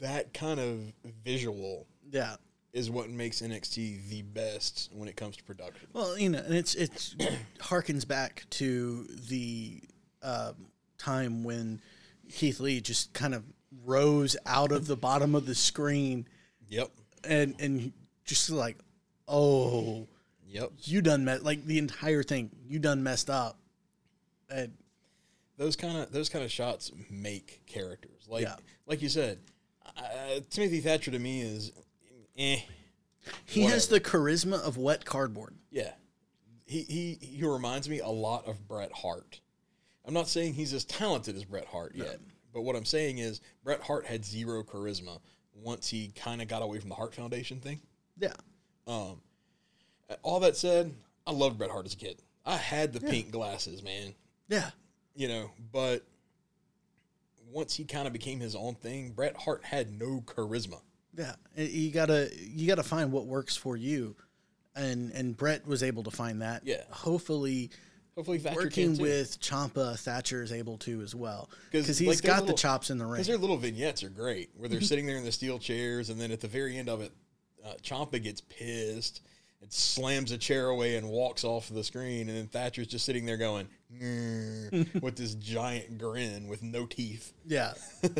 that 0.00 0.34
kind 0.34 0.60
of 0.60 0.92
visual 1.24 1.86
yeah. 2.10 2.36
Is 2.76 2.90
what 2.90 3.08
makes 3.08 3.40
NXT 3.40 4.08
the 4.10 4.20
best 4.20 4.90
when 4.92 5.08
it 5.08 5.16
comes 5.16 5.36
to 5.38 5.42
production. 5.44 5.88
Well, 5.94 6.18
you 6.18 6.28
know, 6.28 6.38
and 6.38 6.54
it's 6.54 6.74
it's 6.74 7.16
harkens 7.58 8.06
back 8.06 8.44
to 8.50 9.04
the 9.28 9.80
um, 10.22 10.54
time 10.98 11.42
when 11.42 11.80
Keith 12.30 12.60
Lee 12.60 12.80
just 12.82 13.14
kind 13.14 13.34
of 13.34 13.44
rose 13.84 14.36
out 14.44 14.72
of 14.72 14.86
the 14.86 14.96
bottom 14.96 15.34
of 15.34 15.46
the 15.46 15.54
screen 15.54 16.28
Yep. 16.68 16.90
and 17.24 17.54
and 17.58 17.92
just 18.26 18.50
like, 18.50 18.76
oh, 19.26 20.06
Yep. 20.46 20.72
you 20.84 21.00
done 21.00 21.24
met 21.24 21.42
like 21.42 21.64
the 21.64 21.78
entire 21.78 22.22
thing. 22.22 22.50
You 22.68 22.78
done 22.78 23.02
messed 23.02 23.30
up. 23.30 23.58
And 24.50 24.74
Those 25.56 25.76
kind 25.76 25.96
of 25.96 26.12
those 26.12 26.28
kind 26.28 26.44
of 26.44 26.52
shots 26.52 26.92
make 27.10 27.62
characters. 27.66 28.26
Like 28.28 28.42
Yeah. 28.42 28.56
like 28.86 29.00
you 29.00 29.08
said, 29.08 29.38
uh, 29.96 30.40
Timothy 30.50 30.80
Thatcher 30.80 31.10
to 31.10 31.18
me 31.18 31.40
is 31.40 31.72
eh. 32.38 32.60
he 33.44 33.62
has 33.62 33.88
the 33.88 34.00
charisma 34.00 34.60
of 34.60 34.76
wet 34.76 35.04
cardboard. 35.04 35.54
Yeah. 35.70 35.92
He, 36.64 36.82
he 36.82 37.18
he 37.26 37.46
reminds 37.46 37.88
me 37.88 38.00
a 38.00 38.08
lot 38.08 38.46
of 38.46 38.66
Bret 38.66 38.92
Hart. 38.92 39.40
I'm 40.04 40.14
not 40.14 40.28
saying 40.28 40.54
he's 40.54 40.72
as 40.72 40.84
talented 40.84 41.36
as 41.36 41.44
Bret 41.44 41.66
Hart 41.66 41.94
yet, 41.94 42.18
but 42.52 42.62
what 42.62 42.76
I'm 42.76 42.84
saying 42.84 43.18
is 43.18 43.40
Bret 43.62 43.80
Hart 43.80 44.06
had 44.06 44.24
zero 44.24 44.62
charisma 44.62 45.20
once 45.54 45.88
he 45.88 46.12
kind 46.14 46.42
of 46.42 46.48
got 46.48 46.62
away 46.62 46.78
from 46.78 46.88
the 46.88 46.94
Hart 46.94 47.14
Foundation 47.14 47.60
thing. 47.60 47.80
Yeah. 48.18 48.32
Um, 48.86 49.20
all 50.22 50.40
that 50.40 50.56
said, 50.56 50.92
I 51.26 51.32
loved 51.32 51.58
Bret 51.58 51.70
Hart 51.70 51.86
as 51.86 51.94
a 51.94 51.96
kid. 51.96 52.22
I 52.44 52.56
had 52.56 52.92
the 52.92 53.00
pink 53.00 53.32
glasses, 53.32 53.82
man. 53.82 54.14
Yeah. 54.48 54.70
You 55.14 55.28
know, 55.28 55.50
but 55.72 56.04
once 57.50 57.74
he 57.74 57.84
kind 57.84 58.06
of 58.06 58.12
became 58.12 58.38
his 58.38 58.54
own 58.54 58.74
thing, 58.74 59.10
Bret 59.10 59.36
Hart 59.36 59.64
had 59.64 59.98
no 59.98 60.22
charisma. 60.24 60.80
Yeah, 61.16 61.34
you 61.56 61.90
gotta 61.90 62.30
you 62.38 62.66
gotta 62.66 62.82
find 62.82 63.12
what 63.12 63.26
works 63.26 63.56
for 63.56 63.76
you, 63.76 64.16
and 64.74 65.10
and 65.12 65.36
Bret 65.36 65.66
was 65.66 65.82
able 65.82 66.02
to 66.04 66.10
find 66.10 66.42
that. 66.42 66.62
Yeah. 66.64 66.82
hopefully, 66.90 67.70
Hopefully, 68.16 68.38
Thatcher 68.38 68.56
working 68.56 68.96
with 68.96 69.38
Ciampa, 69.40 69.98
Thatcher 69.98 70.42
is 70.42 70.50
able 70.50 70.78
to 70.78 71.02
as 71.02 71.14
well 71.14 71.50
because 71.70 71.86
he's 71.98 72.08
like, 72.08 72.22
got 72.22 72.46
the 72.46 72.54
chops 72.54 72.88
in 72.88 72.96
the 72.96 73.04
ring. 73.04 73.14
Because 73.14 73.26
their 73.26 73.36
little 73.36 73.58
vignettes 73.58 74.02
are 74.02 74.08
great, 74.08 74.50
where 74.56 74.70
they're 74.70 74.80
sitting 74.82 75.06
there 75.06 75.18
in 75.18 75.24
the 75.24 75.32
steel 75.32 75.58
chairs, 75.58 76.08
and 76.08 76.18
then 76.18 76.32
at 76.32 76.40
the 76.40 76.48
very 76.48 76.78
end 76.78 76.88
of 76.88 77.02
it, 77.02 77.12
uh, 77.64 77.74
Ciampa 77.82 78.22
gets 78.22 78.40
pissed 78.40 79.20
and 79.60 79.70
slams 79.70 80.32
a 80.32 80.38
chair 80.38 80.68
away 80.68 80.96
and 80.96 81.06
walks 81.08 81.44
off 81.44 81.68
the 81.68 81.84
screen, 81.84 82.30
and 82.30 82.38
then 82.38 82.46
Thatcher's 82.46 82.86
just 82.86 83.04
sitting 83.04 83.26
there 83.26 83.36
going 83.36 83.68
with 85.02 85.16
this 85.16 85.34
giant 85.34 85.98
grin 85.98 86.48
with 86.48 86.62
no 86.62 86.86
teeth. 86.86 87.34
Yeah. 87.46 87.74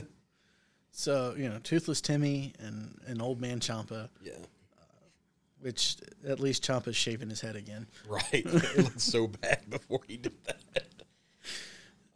so 0.98 1.35
you 1.37 1.48
know, 1.48 1.59
toothless 1.62 2.00
Timmy 2.00 2.54
and 2.59 2.98
and 3.06 3.20
old 3.20 3.38
man 3.38 3.61
Ciampa, 3.61 4.09
Yeah, 4.22 4.32
which 5.61 5.96
at 6.26 6.40
least 6.40 6.64
Ciampa's 6.64 6.96
shaving 6.96 7.28
his 7.28 7.42
head 7.42 7.54
again, 7.54 7.87
right. 8.09 8.24
it 8.32 8.76
looked 8.78 9.00
so 9.00 9.26
bad 9.26 9.68
before 9.68 10.00
he 10.09 10.16
did 10.16 10.32
that. 10.46 10.87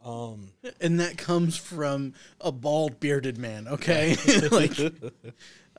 Um, 0.03 0.49
and 0.81 0.99
that 0.99 1.15
comes 1.15 1.55
from 1.55 2.15
a 2.39 2.51
bald 2.51 2.99
bearded 2.99 3.37
man. 3.37 3.67
Okay, 3.67 4.15
like 4.51 4.73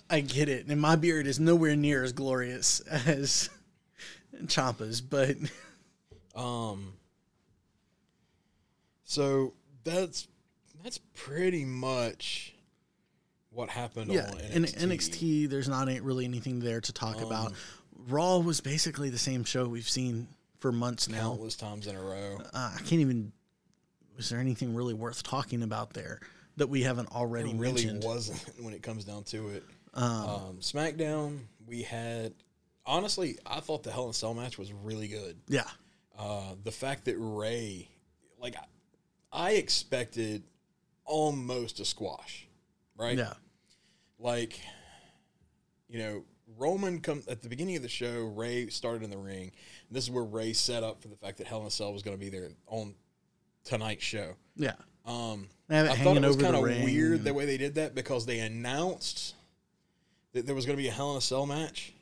I 0.08 0.20
get 0.20 0.48
it, 0.48 0.66
and 0.68 0.80
my 0.80 0.94
beard 0.94 1.26
is 1.26 1.40
nowhere 1.40 1.74
near 1.74 2.04
as 2.04 2.12
glorious 2.12 2.78
as 2.80 3.50
Ciampa's, 4.46 5.00
but 5.00 5.36
Um. 6.36 6.92
So 9.04 9.54
that's 9.82 10.28
that's 10.84 10.98
pretty 11.14 11.64
much 11.64 12.51
what 13.52 13.68
happened 13.68 14.12
yeah, 14.12 14.30
on 14.30 14.40
in 14.40 14.64
NXT. 14.64 14.82
NXT, 14.86 15.50
there's 15.50 15.68
not 15.68 15.88
really 16.02 16.24
anything 16.24 16.60
there 16.60 16.80
to 16.80 16.92
talk 16.92 17.20
about. 17.20 17.48
Um, 17.48 17.54
Raw 18.08 18.38
was 18.38 18.60
basically 18.60 19.10
the 19.10 19.18
same 19.18 19.44
show 19.44 19.66
we've 19.68 19.88
seen 19.88 20.28
for 20.58 20.72
months 20.72 21.08
now. 21.08 21.20
countless 21.20 21.56
times 21.56 21.86
in 21.86 21.96
a 21.96 22.00
row. 22.00 22.38
Uh, 22.52 22.72
I 22.74 22.78
can't 22.78 23.00
even. 23.00 23.32
Was 24.16 24.28
there 24.28 24.40
anything 24.40 24.74
really 24.74 24.94
worth 24.94 25.22
talking 25.22 25.62
about 25.62 25.94
there 25.94 26.20
that 26.56 26.68
we 26.68 26.82
haven't 26.82 27.10
already 27.12 27.50
It 27.50 27.56
really 27.56 27.84
mentioned? 27.86 28.04
wasn't 28.04 28.44
when 28.64 28.74
it 28.74 28.82
comes 28.82 29.04
down 29.04 29.24
to 29.24 29.48
it. 29.48 29.64
Um, 29.94 30.58
SmackDown, 30.60 31.40
we 31.66 31.82
had 31.82 32.32
honestly, 32.86 33.38
I 33.46 33.60
thought 33.60 33.82
the 33.82 33.90
Hell 33.92 34.04
in 34.04 34.10
a 34.10 34.14
Cell 34.14 34.34
match 34.34 34.58
was 34.58 34.72
really 34.72 35.08
good. 35.08 35.36
Yeah, 35.48 35.64
Uh, 36.18 36.54
the 36.62 36.70
fact 36.72 37.04
that 37.06 37.16
Rey, 37.18 37.88
like, 38.38 38.56
I, 38.56 38.64
I 39.32 39.50
expected 39.52 40.42
almost 41.04 41.80
a 41.80 41.84
squash, 41.84 42.46
right? 42.96 43.16
yeah, 43.16 43.32
like 44.22 44.61
you 45.88 45.98
know 45.98 46.24
roman 46.58 47.00
come 47.00 47.22
at 47.28 47.42
the 47.42 47.48
beginning 47.48 47.76
of 47.76 47.82
the 47.82 47.88
show 47.88 48.24
Rey 48.37 48.68
started 48.68 49.02
in 49.02 49.11
the 49.11 49.18
ring. 49.18 49.52
This 49.90 50.04
is 50.04 50.11
where 50.11 50.24
Rey 50.24 50.52
set 50.52 50.82
up 50.82 51.00
for 51.02 51.08
the 51.08 51.16
fact 51.16 51.38
that 51.38 51.46
hell 51.46 51.61
in 51.62 51.66
a 51.66 51.70
cell 51.70 51.92
was 51.92 52.02
going 52.02 52.16
to 52.16 52.20
be 52.20 52.28
there 52.30 52.50
on 52.66 52.94
tonight's 53.64 54.04
show. 54.04 54.35
Yeah. 54.56 54.74
um 55.06 55.48
They 55.68 55.76
have 55.76 55.87
it 55.87 55.92
i 55.92 55.96
thought 55.96 56.16
it 56.16 56.26
was 56.26 56.37
kind 56.37 56.54
of 56.54 56.62
weird 56.62 57.24
the 57.24 57.32
way 57.35 57.46
they 57.46 57.56
did 57.56 57.76
that 57.76 57.94
because 57.94 58.26
they 58.26 58.40
announced 58.40 59.35
that 60.32 60.46
there 60.46 60.54
was 60.54 60.66
going 60.66 60.76
to 60.76 60.82
be 60.82 60.88
a 60.88 60.92
hell 60.92 61.12
in 61.12 61.18
a 61.18 61.22
cell 61.22 61.46
match. 61.46 61.92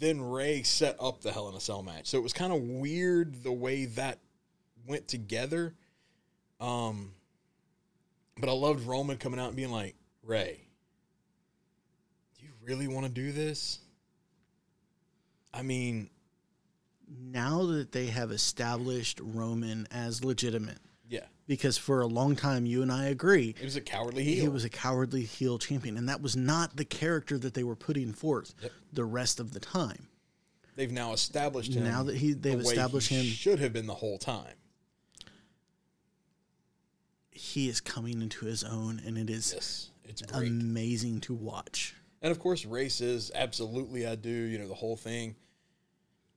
Then 0.00 0.20
Rey 0.20 0.62
set 0.62 0.96
up 1.00 1.22
the 1.22 1.32
hell 1.32 1.48
in 1.48 1.54
a 1.54 1.60
cell 1.60 1.82
match. 1.82 2.06
So 2.06 2.18
it 2.18 2.22
was 2.22 2.32
kind 2.32 2.52
of 2.52 2.60
weird 2.62 3.42
the 3.42 3.52
way 3.52 3.86
that 3.86 4.18
went 4.86 5.08
together. 5.08 5.74
Um 6.60 7.12
but 8.38 8.48
I 8.48 8.52
loved 8.52 8.86
Roman 8.86 9.16
coming 9.16 9.40
out 9.40 9.48
and 9.48 9.56
being 9.56 9.72
like, 9.72 9.96
Rey, 10.22 10.60
really 12.68 12.86
want 12.86 13.06
to 13.06 13.10
do 13.12 13.32
this? 13.32 13.78
I 15.54 15.62
mean, 15.62 16.10
now 17.08 17.64
that 17.66 17.92
they 17.92 18.06
have 18.06 18.30
established 18.30 19.20
Roman 19.22 19.88
as 19.90 20.22
legitimate, 20.22 20.76
yeah, 21.08 21.24
because 21.46 21.78
for 21.78 22.02
a 22.02 22.06
long 22.06 22.36
time 22.36 22.66
you 22.66 22.82
and 22.82 22.92
I 22.92 23.06
agree 23.06 23.54
He 23.58 23.64
was 23.64 23.76
a 23.76 23.80
cowardly 23.80 24.22
heel. 24.24 24.42
he 24.42 24.48
was 24.48 24.64
a 24.64 24.68
cowardly 24.68 25.24
heel 25.24 25.58
champion, 25.58 25.96
and 25.96 26.08
that 26.10 26.20
was 26.20 26.36
not 26.36 26.76
the 26.76 26.84
character 26.84 27.38
that 27.38 27.54
they 27.54 27.64
were 27.64 27.74
putting 27.76 28.12
forth 28.12 28.54
Yep. 28.62 28.72
the 28.92 29.04
rest 29.06 29.40
of 29.40 29.52
the 29.54 29.60
time. 29.60 30.08
They've 30.76 30.92
now 30.92 31.14
established 31.14 31.72
him. 31.74 31.84
Now 31.84 32.02
that 32.04 32.16
he- 32.18 32.34
they've 32.34 32.58
the 32.62 32.68
established 32.68 33.08
he 33.08 33.16
him- 33.16 33.24
should 33.34 33.58
have 33.60 33.72
been 33.72 33.86
the 33.86 33.94
whole 33.94 34.18
time. 34.18 34.54
He 37.30 37.68
is 37.68 37.80
coming 37.80 38.20
into 38.20 38.44
his 38.44 38.62
own, 38.62 39.00
and 39.04 39.16
it 39.16 39.30
is 39.30 39.52
Yes, 39.54 39.90
it's 40.04 40.22
great. 40.22 40.48
amazing 40.48 41.20
to 41.22 41.34
watch. 41.34 41.94
And 42.22 42.30
of 42.32 42.38
course, 42.38 42.64
races. 42.64 43.30
Absolutely, 43.34 44.06
I 44.06 44.14
do. 44.16 44.30
You 44.30 44.58
know 44.58 44.68
the 44.68 44.74
whole 44.74 44.96
thing. 44.96 45.36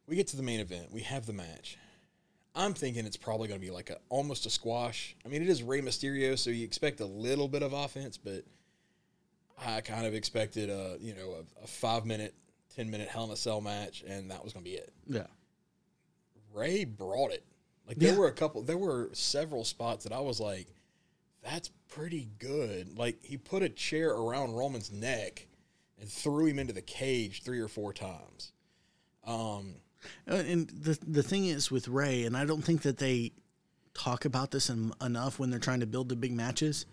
We 0.08 0.16
get 0.16 0.28
to 0.28 0.38
the 0.38 0.44
main 0.44 0.60
event. 0.60 0.92
We 0.92 1.02
have 1.02 1.26
the 1.26 1.34
match. 1.34 1.78
I'm 2.54 2.74
thinking 2.74 3.06
it's 3.06 3.16
probably 3.18 3.48
going 3.48 3.60
to 3.62 3.66
be 3.66 3.72
like 3.72 3.90
a 3.90 3.98
almost 4.10 4.46
a 4.46 4.50
squash. 4.50 5.16
I 5.26 5.30
mean, 5.30 5.42
it 5.42 5.48
is 5.50 5.64
Rey 5.64 5.82
Mysterio, 5.82 6.38
so 6.38 6.50
you 6.50 6.66
expect 6.66 7.00
a 7.00 7.06
little 7.06 7.48
bit 7.48 7.64
of 7.64 7.72
offense, 7.72 8.18
but 8.18 8.44
I 9.58 9.80
kind 9.82 10.06
of 10.06 10.14
expected 10.14 10.70
a 10.70 10.98
you 11.00 11.14
know 11.16 11.36
a, 11.62 11.64
a 11.64 11.68
five 11.68 12.06
minute, 12.06 12.36
ten 12.76 12.92
minute 12.92 13.08
Hell 13.08 13.24
in 13.26 13.32
a 13.32 13.36
Cell 13.38 13.62
match, 13.62 14.04
and 14.08 14.30
that 14.32 14.44
was 14.44 14.52
going 14.54 14.66
to 14.66 14.70
be 14.70 14.76
it. 14.76 14.92
Yeah, 15.08 15.28
Rey 16.54 16.84
brought 16.84 17.32
it. 17.32 17.46
Like 17.88 17.98
there 17.98 18.14
Yeah. 18.14 18.20
were 18.20 18.28
a 18.28 18.32
couple, 18.34 18.62
there 18.64 18.78
were 18.78 19.10
several 19.14 19.64
spots 19.64 20.04
that 20.04 20.14
I 20.14 20.20
was 20.20 20.40
like, 20.40 20.68
"That's 21.44 21.70
pretty 21.90 22.28
good." 22.38 22.98
Like 22.98 23.24
he 23.24 23.38
put 23.38 23.64
a 23.64 23.70
chair 23.70 24.12
around 24.12 24.54
Roman's 24.54 24.92
neck 24.92 25.48
and 26.02 26.10
threw 26.10 26.48
him 26.48 26.60
into 26.60 26.74
the 26.74 26.82
cage 26.82 27.44
three 27.44 27.60
or 27.62 27.68
four 27.70 27.94
times. 27.94 28.52
Um, 29.26 29.76
Uh, 30.28 30.34
and 30.48 30.68
the 30.72 30.98
the 31.08 31.22
thing 31.22 31.46
is 31.46 31.70
with 31.70 31.88
Rey, 31.88 32.24
and 32.26 32.36
I 32.36 32.44
don't 32.44 32.64
think 32.64 32.82
that 32.82 32.98
they 32.98 33.34
talk 33.94 34.26
about 34.26 34.50
this 34.52 34.68
en- 34.70 34.94
enough 35.00 35.38
when 35.38 35.52
they're 35.52 35.60
trying 35.60 35.82
to 35.82 35.86
build 35.86 36.10
the 36.10 36.16
big 36.16 36.34
matches. 36.34 36.88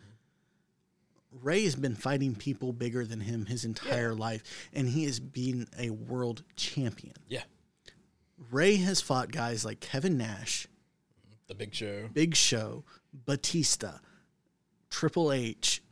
Rey 1.42 1.64
has 1.64 1.74
been 1.74 1.94
fighting 1.94 2.34
people 2.34 2.72
bigger 2.74 3.06
than 3.06 3.20
him 3.20 3.46
his 3.46 3.64
entire 3.64 4.14
life, 4.14 4.42
and 4.74 4.88
he 4.88 5.04
has 5.04 5.20
been 5.20 5.68
a 5.78 5.88
world 5.90 6.42
champion. 6.56 7.14
yeah, 7.28 7.44
Rey 8.50 8.76
has 8.76 9.00
fought 9.00 9.32
guys 9.32 9.64
like 9.64 9.80
Kevin 9.80 10.18
Nash, 10.18 10.66
The 11.46 11.54
Big 11.54 11.74
Show. 11.74 12.08
Big 12.12 12.36
Show, 12.36 12.84
Batista, 13.26 13.98
Triple 14.90 15.32
H. 15.32 15.82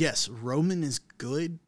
Yes, 0.00 0.30
Roman 0.30 0.82
is 0.82 0.98
good. 1.18 1.58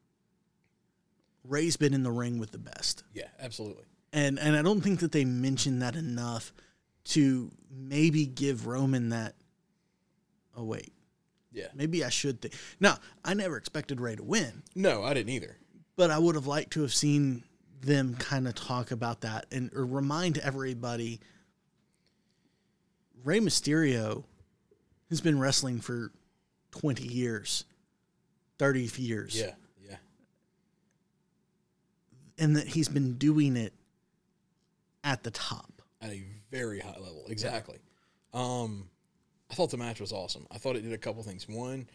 Rey's 1.44 1.76
been 1.76 1.92
in 1.92 2.02
the 2.02 2.10
ring 2.10 2.38
with 2.38 2.50
the 2.50 2.58
best. 2.58 3.04
Yeah, 3.12 3.28
absolutely. 3.38 3.84
And 4.10 4.38
and 4.38 4.56
I 4.56 4.62
don't 4.62 4.80
think 4.80 5.00
that 5.00 5.12
they 5.12 5.26
mention 5.26 5.80
that 5.80 5.96
enough 5.96 6.54
to 7.04 7.50
maybe 7.70 8.24
give 8.24 8.66
Roman 8.66 9.10
that 9.10 9.34
oh 10.56 10.64
wait, 10.64 10.92
Yeah. 11.52 11.66
maybe 11.74 12.04
I 12.04 12.08
should 12.08 12.40
think. 12.40 12.54
Now, 12.80 12.98
I 13.22 13.34
never 13.34 13.58
expected 13.58 14.00
Rey 14.00 14.16
to 14.16 14.22
win, 14.22 14.62
No, 14.74 15.02
I 15.02 15.12
didn't 15.12 15.30
either. 15.30 15.58
but 15.96 16.10
I 16.10 16.18
would 16.18 16.34
have 16.34 16.46
liked 16.46 16.72
to 16.74 16.82
have 16.82 16.94
seen 16.94 17.44
them 17.82 18.14
kind 18.14 18.48
of 18.48 18.54
talk 18.54 18.92
about 18.92 19.20
that 19.22 19.44
and 19.50 19.70
or 19.74 19.84
remind 19.84 20.38
everybody 20.38 21.20
Rey 23.24 23.40
Mysterio 23.40 24.24
has 25.10 25.20
been 25.20 25.38
wrestling 25.38 25.80
for 25.80 26.12
20 26.70 27.06
years, 27.06 27.64
30 28.62 29.02
years. 29.02 29.38
Yeah, 29.38 29.54
yeah. 29.80 29.96
And 32.38 32.56
that 32.56 32.68
he's 32.68 32.88
been 32.88 33.14
doing 33.18 33.56
it 33.56 33.72
at 35.02 35.24
the 35.24 35.32
top. 35.32 35.82
At 36.00 36.10
a 36.10 36.22
very 36.50 36.78
high 36.78 36.98
level. 36.98 37.24
Exactly. 37.28 37.78
Um 38.32 38.88
I 39.50 39.54
thought 39.54 39.70
the 39.70 39.76
match 39.76 40.00
was 40.00 40.12
awesome. 40.12 40.46
I 40.50 40.58
thought 40.58 40.76
it 40.76 40.82
did 40.82 40.92
a 40.92 40.98
couple 40.98 41.22
things. 41.24 41.46
One, 41.48 41.86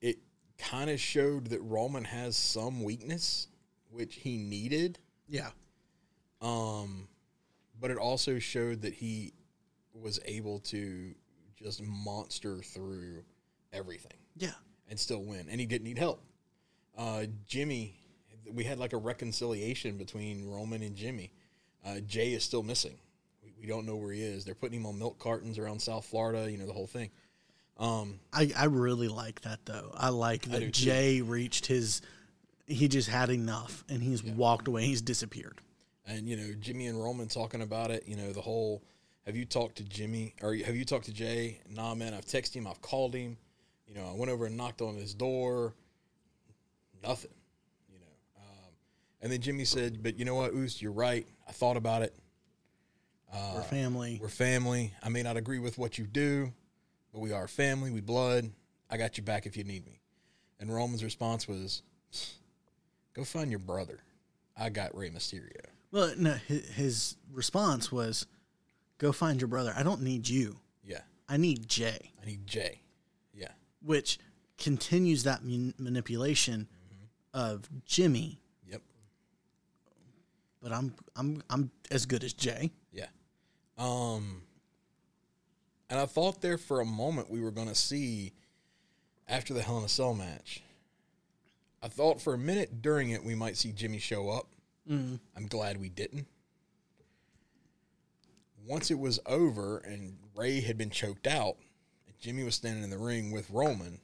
it 0.00 0.16
kind 0.58 0.90
of 0.90 0.98
showed 0.98 1.48
that 1.48 1.60
Roman 1.60 2.04
has 2.04 2.36
some 2.36 2.82
weakness, 2.82 3.46
which 3.90 4.16
he 4.16 4.36
needed. 4.36 4.98
Yeah. 5.28 5.50
Um, 6.40 7.06
but 7.80 7.92
it 7.92 7.98
also 7.98 8.40
showed 8.40 8.82
that 8.82 8.94
he 8.94 9.32
was 9.94 10.18
able 10.24 10.58
to 10.60 11.14
just 11.54 11.80
monster 11.82 12.58
through 12.62 13.22
everything 13.72 14.18
Yeah. 14.36 14.50
And 14.88 14.98
still 14.98 15.22
win, 15.22 15.46
and 15.50 15.60
he 15.60 15.66
didn't 15.66 15.84
need 15.84 15.98
help. 15.98 16.22
Uh, 16.96 17.24
Jimmy, 17.46 17.94
we 18.52 18.64
had 18.64 18.78
like 18.78 18.92
a 18.92 18.96
reconciliation 18.98 19.98
between 19.98 20.48
Roman 20.48 20.82
and 20.82 20.96
Jimmy. 20.96 21.32
Uh, 21.84 22.00
Jay 22.00 22.32
is 22.32 22.42
still 22.42 22.62
missing. 22.62 22.96
We, 23.42 23.52
we 23.60 23.66
don't 23.66 23.86
know 23.86 23.96
where 23.96 24.12
he 24.12 24.22
is. 24.22 24.44
They're 24.44 24.54
putting 24.54 24.80
him 24.80 24.86
on 24.86 24.98
milk 24.98 25.18
cartons 25.18 25.58
around 25.58 25.80
South 25.80 26.04
Florida. 26.06 26.50
You 26.50 26.58
know 26.58 26.66
the 26.66 26.72
whole 26.72 26.86
thing. 26.86 27.10
Um, 27.78 28.20
I, 28.32 28.50
I 28.56 28.64
really 28.64 29.08
like 29.08 29.42
that 29.42 29.60
though. 29.66 29.92
I 29.94 30.08
like 30.08 30.42
that 30.46 30.60
too. 30.60 30.70
Jay 30.70 31.20
reached 31.20 31.66
his 31.66 32.00
he 32.66 32.88
just 32.88 33.08
had 33.08 33.30
enough 33.30 33.84
and 33.88 34.02
he's 34.02 34.24
walked 34.24 34.66
away. 34.68 34.86
He's 34.86 35.02
disappeared. 35.02 35.60
and 36.06 36.28
you 36.28 36.36
know 36.36 36.54
Jimmy 36.58 36.86
and 36.86 37.02
Roman 37.02 37.28
talking 37.28 37.62
about 37.62 37.90
it. 37.90 38.04
You 38.06 38.16
know 38.16 38.32
the 38.32 38.40
whole. 38.40 38.82
Have 39.26 39.36
you 39.36 39.44
talked 39.44 39.76
to 39.78 39.84
Jimmy 39.84 40.34
or 40.40 40.54
have 40.54 40.76
you 40.76 40.84
talked 40.84 41.06
to 41.06 41.12
Jay? 41.12 41.60
Nah, 41.68 41.94
man. 41.94 42.14
I've 42.14 42.26
texted 42.26 42.54
him. 42.54 42.66
I've 42.66 42.80
called 42.80 43.14
him. 43.14 43.36
You 43.86 43.94
know, 43.94 44.08
I 44.08 44.14
went 44.14 44.30
over 44.30 44.46
and 44.46 44.56
knocked 44.56 44.82
on 44.82 44.96
his 44.96 45.14
door. 45.14 45.74
Nothing. 47.02 47.30
You 47.88 47.98
know. 47.98 48.40
Um, 48.42 48.72
and 49.22 49.32
then 49.32 49.40
Jimmy 49.40 49.64
said, 49.64 50.02
"But 50.02 50.18
you 50.18 50.24
know 50.24 50.34
what, 50.34 50.52
Oos, 50.52 50.80
you're 50.82 50.92
right. 50.92 51.26
I 51.48 51.52
thought 51.52 51.76
about 51.76 52.02
it. 52.02 52.14
We're 53.54 53.62
family. 53.62 54.18
We're 54.20 54.28
family. 54.28 54.94
I 55.02 55.10
may 55.10 55.22
not 55.22 55.36
agree 55.36 55.58
with 55.58 55.76
what 55.76 55.98
you 55.98 56.06
do, 56.06 56.52
but 57.12 57.20
we 57.20 57.32
are 57.32 57.46
family. 57.46 57.90
We 57.90 58.00
blood. 58.00 58.50
I 58.88 58.96
got 58.96 59.18
you 59.18 59.22
back 59.22 59.46
if 59.46 59.56
you 59.56 59.64
need 59.64 59.84
me." 59.84 60.00
And 60.58 60.74
Roman's 60.74 61.04
response 61.04 61.46
was, 61.46 61.82
"Go 63.12 63.24
find 63.24 63.50
your 63.50 63.58
brother. 63.58 64.00
I 64.56 64.70
got 64.70 64.96
Rey 64.96 65.10
Mysterio." 65.10 65.66
Well, 65.90 66.14
no, 66.16 66.32
his 66.32 67.16
response 67.30 67.92
was, 67.92 68.26
"Go 68.98 69.12
find 69.12 69.40
your 69.40 69.48
brother. 69.48 69.74
I 69.76 69.82
don't 69.82 70.02
need 70.02 70.28
you. 70.28 70.60
Yeah. 70.82 71.02
I 71.28 71.36
need 71.36 71.68
Jay." 71.68 72.12
I 72.22 72.26
need 72.26 72.46
Jay. 72.46 72.80
Which 73.82 74.18
continues 74.58 75.24
that 75.24 75.44
man- 75.44 75.74
manipulation 75.78 76.68
of 77.34 77.68
Jimmy. 77.84 78.40
Yep. 78.68 78.82
But 80.62 80.72
I'm 80.72 80.94
I'm 81.14 81.42
I'm 81.50 81.70
as 81.90 82.06
good 82.06 82.24
as 82.24 82.32
Jay. 82.32 82.70
Yeah. 82.92 83.06
Um 83.78 84.42
and 85.88 86.00
I 86.00 86.06
thought 86.06 86.40
there 86.40 86.58
for 86.58 86.80
a 86.80 86.84
moment 86.84 87.30
we 87.30 87.40
were 87.40 87.52
going 87.52 87.68
to 87.68 87.74
see 87.74 88.32
after 89.28 89.54
the 89.54 89.62
Hell 89.62 89.78
in 89.78 89.84
a 89.84 89.88
Cell 89.88 90.14
match. 90.14 90.62
I 91.82 91.88
thought 91.88 92.20
for 92.20 92.34
a 92.34 92.38
minute 92.38 92.82
during 92.82 93.10
it 93.10 93.22
we 93.22 93.34
might 93.36 93.56
see 93.56 93.70
Jimmy 93.70 93.98
show 93.98 94.28
up. 94.28 94.48
Mm. 94.90 95.20
I'm 95.36 95.46
glad 95.46 95.78
we 95.80 95.88
didn't. 95.88 96.26
Once 98.66 98.90
it 98.90 98.98
was 98.98 99.20
over 99.26 99.78
and 99.78 100.16
Rey 100.34 100.60
had 100.60 100.76
been 100.76 100.90
choked 100.90 101.28
out, 101.28 101.56
Jimmy 102.20 102.44
was 102.44 102.54
standing 102.54 102.82
in 102.84 102.90
the 102.90 102.98
ring 102.98 103.30
with 103.30 103.48
Roman. 103.50 103.98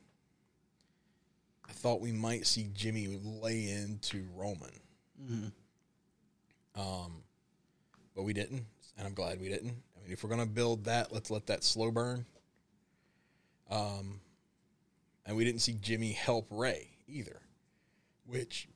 I 1.69 1.73
thought 1.73 2.01
we 2.01 2.13
might 2.13 2.47
see 2.47 2.69
Jimmy 2.75 3.19
lay 3.23 3.71
into 3.71 4.27
Roman. 4.35 4.71
Um, 6.75 7.23
but 8.15 8.23
we 8.23 8.33
didn't, 8.33 8.65
and 8.99 9.07
I'm 9.07 9.15
glad 9.15 9.41
we 9.41 9.49
didn't. 9.49 9.77
I 9.97 10.03
mean, 10.03 10.13
if 10.13 10.23
we're 10.23 10.31
gonna 10.31 10.47
build 10.47 10.85
that, 10.85 11.13
let's 11.13 11.31
let 11.31 11.47
that 11.47 11.65
slow 11.65 11.91
burn. 11.91 12.25
Um, 13.71 14.21
and 15.27 15.37
we 15.37 15.45
didn't 15.45 15.61
see 15.61 15.75
Jimmy 15.81 16.13
help 16.13 16.47
Rey 16.51 16.91
either, 17.07 17.41
which 18.27 18.69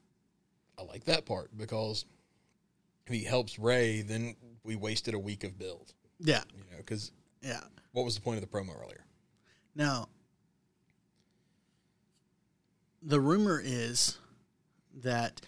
I 0.78 0.82
like 0.82 1.04
that 1.04 1.26
part 1.26 1.50
because 1.56 2.04
if 3.06 3.12
he 3.12 3.24
helps 3.24 3.58
Rey, 3.58 4.02
then 4.02 4.36
we 4.62 4.76
wasted 4.76 5.14
a 5.14 5.18
week 5.18 5.44
of 5.44 5.58
build. 5.58 5.92
Yeah, 6.18 6.42
You 6.54 6.64
know, 6.70 6.78
because 6.78 7.12
yeah. 7.42 7.60
what 7.92 8.04
was 8.04 8.14
the 8.14 8.20
point 8.22 8.42
of 8.42 8.48
the 8.50 8.56
promo 8.56 8.70
earlier? 8.80 9.04
Now, 9.76 10.08
the 13.02 13.20
rumor 13.20 13.60
is 13.62 14.18
that 15.02 15.40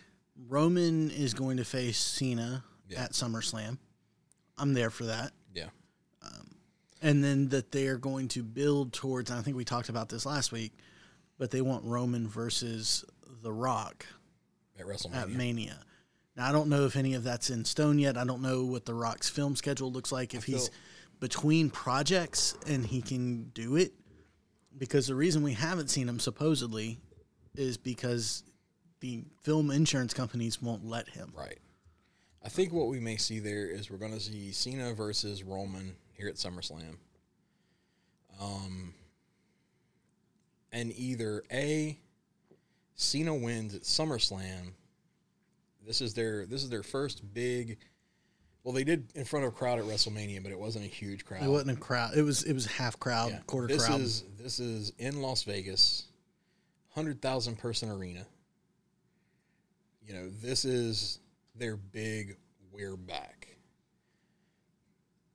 Roman 0.48 1.10
is 1.10 1.34
going 1.34 1.56
to 1.56 1.64
face 1.64 1.98
Cena 1.98 2.62
Yeah. 2.88 3.04
at 3.04 3.12
SummerSlam. 3.12 3.78
I'm 4.56 4.74
there 4.74 4.90
for 4.90 5.04
that. 5.06 5.32
Yeah, 5.54 5.70
um, 6.22 6.56
And 7.00 7.24
then 7.24 7.48
that 7.48 7.72
they 7.72 7.86
are 7.86 7.96
going 7.96 8.28
to 8.28 8.42
build 8.42 8.92
towards, 8.92 9.30
and 9.30 9.38
I 9.38 9.42
think 9.42 9.56
we 9.56 9.64
talked 9.64 9.88
about 9.88 10.08
this 10.08 10.26
last 10.26 10.52
week, 10.52 10.72
but 11.38 11.50
they 11.50 11.60
want 11.62 11.84
Roman 11.84 12.28
versus 12.28 13.04
The 13.42 13.52
Rock 13.52 14.04
at 14.78 14.84
WrestleMania. 14.86 15.14
at 15.14 15.30
Mania. 15.30 15.84
Now, 16.36 16.48
I 16.48 16.52
don't 16.52 16.68
know 16.68 16.84
if 16.84 16.96
any 16.96 17.14
of 17.14 17.24
that's 17.24 17.50
in 17.50 17.64
stone 17.64 17.98
yet. 17.98 18.16
I 18.16 18.24
don't 18.24 18.42
know 18.42 18.64
what 18.64 18.84
The 18.84 18.94
Rock's 18.94 19.28
film 19.28 19.56
schedule 19.56 19.90
looks 19.90 20.12
like, 20.12 20.34
if 20.34 20.44
he's 20.44 20.70
between 21.18 21.70
projects 21.70 22.54
and 22.66 22.84
he 22.86 23.00
can 23.02 23.50
do 23.54 23.74
it. 23.76 23.92
Because 24.78 25.06
the 25.06 25.14
reason 25.14 25.42
we 25.42 25.54
haven't 25.54 25.88
seen 25.88 26.08
him 26.08 26.20
supposedly 26.20 26.98
is 27.54 27.76
because 27.76 28.44
the 29.00 29.24
film 29.42 29.70
insurance 29.70 30.14
companies 30.14 30.62
won't 30.62 30.84
let 30.84 31.08
him. 31.08 31.32
Right. 31.36 31.58
I 32.44 32.48
think 32.48 32.72
what 32.72 32.88
we 32.88 33.00
may 33.00 33.16
see 33.16 33.40
there 33.40 33.66
is 33.66 33.90
we're 33.90 33.98
going 33.98 34.12
to 34.12 34.20
see 34.20 34.52
Cena 34.52 34.94
versus 34.94 35.42
Roman 35.42 35.96
here 36.12 36.28
at 36.28 36.36
SummerSlam. 36.36 36.96
Um, 38.40 38.94
and 40.72 40.92
either 40.96 41.42
A, 41.52 41.98
Cena 42.94 43.34
wins 43.34 43.74
at 43.74 43.82
SummerSlam. 43.82 44.72
This 45.86 46.00
is 46.00 46.14
their 46.14 46.46
this 46.46 46.62
is 46.62 46.70
their 46.70 46.82
first 46.82 47.22
big. 47.34 47.78
Well, 48.68 48.74
they 48.74 48.84
did 48.84 49.10
in 49.14 49.24
front 49.24 49.46
of 49.46 49.54
a 49.54 49.56
crowd 49.56 49.78
at 49.78 49.86
WrestleMania, 49.86 50.42
but 50.42 50.52
it 50.52 50.58
wasn't 50.60 50.84
a 50.84 50.88
huge 50.88 51.24
crowd. 51.24 51.42
It 51.42 51.48
wasn't 51.48 51.70
a 51.70 51.80
crowd. 51.80 52.14
It 52.14 52.20
was 52.20 52.42
it 52.42 52.52
was 52.52 52.66
half 52.66 53.00
crowd, 53.00 53.30
Yeah. 53.30 53.38
quarter 53.46 53.66
this 53.66 53.86
crowd. 53.86 54.02
is 54.02 54.24
this 54.36 54.60
is 54.60 54.92
in 54.98 55.22
Las 55.22 55.42
Vegas, 55.44 56.04
hundred 56.90 57.22
thousand 57.22 57.56
person 57.56 57.88
arena. 57.88 58.26
You 60.06 60.12
know, 60.12 60.28
this 60.28 60.66
is 60.66 61.20
their 61.54 61.78
big. 61.78 62.36
We're 62.70 62.98
back. 62.98 63.56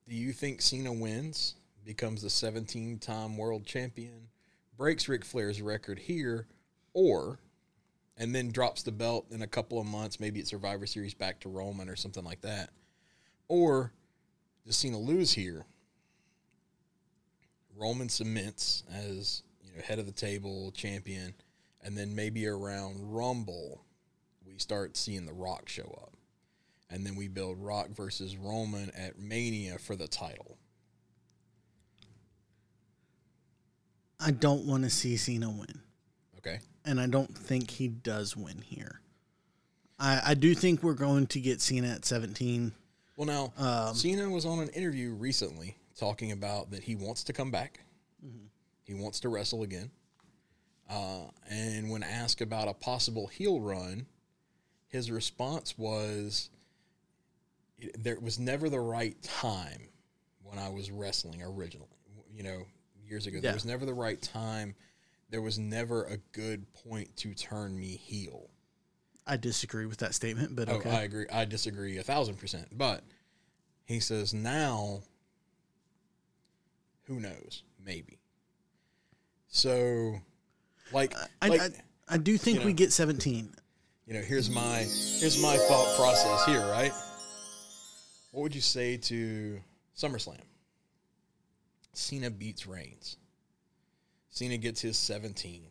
Do 0.07 0.13
you 0.13 0.31
think 0.31 0.61
Cena 0.61 0.93
wins, 0.93 1.55
becomes 1.83 2.21
the 2.21 2.29
17 2.29 2.99
time 2.99 3.35
world 3.35 3.65
champion, 3.65 4.27
breaks 4.77 5.09
Ric 5.09 5.25
Flair's 5.25 5.59
record 5.59 5.97
here, 5.97 6.45
or, 6.93 7.39
and 8.15 8.35
then 8.35 8.51
drops 8.51 8.83
the 8.83 8.91
belt 8.91 9.25
in 9.31 9.41
a 9.41 9.47
couple 9.47 9.79
of 9.79 9.87
months, 9.87 10.19
maybe 10.19 10.39
at 10.39 10.45
Survivor 10.45 10.85
Series 10.85 11.15
back 11.15 11.39
to 11.39 11.49
Roman 11.49 11.89
or 11.89 11.95
something 11.95 12.23
like 12.23 12.41
that? 12.41 12.69
Or 13.47 13.91
does 14.65 14.77
Cena 14.77 14.97
lose 14.97 15.33
here? 15.33 15.65
Roman 17.75 18.09
cements 18.09 18.83
as 18.91 19.43
you 19.63 19.71
know 19.75 19.81
head 19.81 19.99
of 19.99 20.05
the 20.05 20.11
table 20.11 20.71
champion, 20.71 21.33
and 21.81 21.97
then 21.97 22.15
maybe 22.15 22.47
around 22.47 23.13
Rumble, 23.13 23.83
we 24.45 24.57
start 24.57 24.95
seeing 24.95 25.25
The 25.25 25.33
Rock 25.33 25.67
show 25.67 25.97
up, 26.01 26.13
and 26.89 27.05
then 27.05 27.15
we 27.15 27.27
build 27.27 27.57
Rock 27.59 27.89
versus 27.89 28.37
Roman 28.37 28.91
at 28.91 29.19
Mania 29.19 29.77
for 29.79 29.95
the 29.95 30.07
title. 30.07 30.57
I 34.19 34.31
don't 34.31 34.65
want 34.65 34.83
to 34.83 34.89
see 34.89 35.17
Cena 35.17 35.49
win. 35.49 35.81
Okay, 36.37 36.59
and 36.85 37.01
I 37.01 37.07
don't 37.07 37.35
think 37.35 37.69
he 37.71 37.87
does 37.87 38.37
win 38.37 38.61
here. 38.61 39.01
I, 39.99 40.21
I 40.27 40.33
do 40.35 40.55
think 40.55 40.83
we're 40.83 40.93
going 40.93 41.27
to 41.27 41.39
get 41.39 41.61
Cena 41.61 41.89
at 41.89 42.05
17. 42.05 42.71
Well, 43.15 43.27
now 43.27 43.53
Um, 43.57 43.95
Cena 43.95 44.29
was 44.29 44.45
on 44.45 44.59
an 44.59 44.69
interview 44.69 45.13
recently 45.13 45.77
talking 45.95 46.31
about 46.31 46.71
that 46.71 46.83
he 46.83 46.95
wants 46.95 47.23
to 47.25 47.33
come 47.33 47.51
back. 47.51 47.79
Mm-hmm. 48.25 48.45
He 48.83 48.93
wants 48.95 49.19
to 49.21 49.29
wrestle 49.29 49.63
again. 49.63 49.91
Uh, 50.89 51.27
and 51.49 51.89
when 51.89 52.03
asked 52.03 52.41
about 52.41 52.67
a 52.67 52.73
possible 52.73 53.27
heel 53.27 53.61
run, 53.61 54.05
his 54.87 55.09
response 55.09 55.77
was, 55.77 56.49
"There 57.97 58.19
was 58.19 58.37
never 58.39 58.69
the 58.69 58.79
right 58.81 59.21
time 59.23 59.89
when 60.43 60.59
I 60.59 60.69
was 60.69 60.91
wrestling 60.91 61.41
originally. 61.41 61.87
You 62.31 62.43
know, 62.43 62.65
years 63.07 63.27
ago, 63.27 63.35
Yeah. 63.37 63.41
there 63.41 63.53
was 63.53 63.65
never 63.65 63.85
the 63.85 63.93
right 63.93 64.21
time. 64.21 64.75
There 65.29 65.41
was 65.41 65.57
never 65.57 66.03
a 66.05 66.17
good 66.17 66.71
point 66.73 67.15
to 67.17 67.33
turn 67.33 67.79
me 67.79 67.95
heel." 67.95 68.49
I 69.25 69.37
disagree 69.37 69.85
with 69.85 69.99
that 69.99 70.13
statement, 70.13 70.55
but 70.55 70.69
Oh, 70.69 70.73
okay. 70.75 70.89
I 70.89 71.01
agree. 71.03 71.25
I 71.31 71.45
disagree 71.45 71.97
a 71.97 72.03
thousand 72.03 72.37
percent. 72.37 72.67
But 72.77 73.03
he 73.85 73.99
says 73.99 74.33
now, 74.33 75.01
who 77.05 77.19
knows? 77.19 77.63
Maybe. 77.85 78.19
So, 79.47 80.15
like, 80.91 81.13
I, 81.41 81.47
like 81.47 81.61
I, 81.61 81.69
I 82.09 82.17
do 82.17 82.37
think 82.37 82.59
we 82.59 82.71
know. 82.71 82.73
get 82.73 82.91
17. 82.91 83.53
you 84.07 84.13
know, 84.13 84.21
here's 84.21 84.49
my 84.49 84.79
here's 84.79 85.41
my 85.41 85.55
thought 85.57 85.95
process 85.97 86.45
here. 86.45 86.65
Right? 86.71 86.91
What 88.31 88.41
would 88.41 88.55
you 88.55 88.61
say 88.61 88.97
to 88.97 89.59
SummerSlam? 89.95 90.39
Cena 91.93 92.31
beats 92.31 92.65
Reigns. 92.65 93.17
Cena 94.31 94.57
gets 94.57 94.81
his 94.81 94.97
17. 94.97 95.67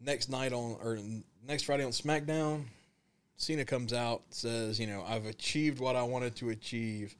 Next 0.00 0.28
night 0.28 0.52
on 0.52 0.76
or 0.82 0.98
next 1.46 1.64
Friday 1.64 1.84
on 1.84 1.90
SmackDown, 1.90 2.64
Cena 3.36 3.64
comes 3.64 3.92
out 3.92 4.22
says, 4.30 4.80
you 4.80 4.86
know, 4.86 5.04
I've 5.06 5.26
achieved 5.26 5.78
what 5.78 5.96
I 5.96 6.02
wanted 6.02 6.36
to 6.36 6.50
achieve. 6.50 7.14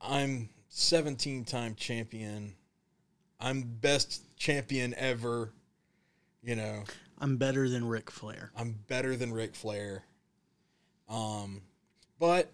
I'm 0.00 0.48
17 0.68 1.44
time 1.44 1.74
champion. 1.74 2.54
I'm 3.40 3.62
best 3.62 4.22
champion 4.36 4.94
ever. 4.96 5.52
You 6.42 6.56
know, 6.56 6.84
I'm 7.18 7.36
better 7.36 7.68
than 7.68 7.86
Ric 7.86 8.10
Flair. 8.10 8.50
I'm 8.56 8.76
better 8.88 9.16
than 9.16 9.32
Ric 9.32 9.54
Flair. 9.54 10.04
Um, 11.08 11.62
but 12.18 12.50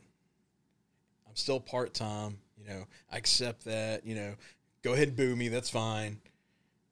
I'm 1.26 1.36
still 1.36 1.60
part 1.60 1.94
time. 1.94 2.38
You 2.58 2.68
know, 2.68 2.84
I 3.10 3.16
accept 3.16 3.64
that. 3.64 4.04
You 4.04 4.14
know, 4.14 4.34
go 4.82 4.92
ahead 4.92 5.08
and 5.08 5.16
boo 5.16 5.34
me. 5.34 5.48
That's 5.48 5.70
fine. 5.70 6.18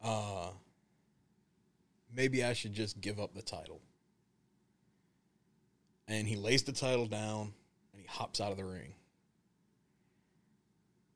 Uh, 0.02 0.48
maybe 2.14 2.44
I 2.44 2.52
should 2.52 2.72
just 2.72 3.00
give 3.00 3.20
up 3.20 3.34
the 3.34 3.42
title. 3.42 3.80
And 6.06 6.26
he 6.26 6.36
lays 6.36 6.62
the 6.62 6.72
title 6.72 7.06
down 7.06 7.52
and 7.92 8.00
he 8.00 8.06
hops 8.08 8.40
out 8.40 8.50
of 8.50 8.56
the 8.56 8.64
ring. 8.64 8.94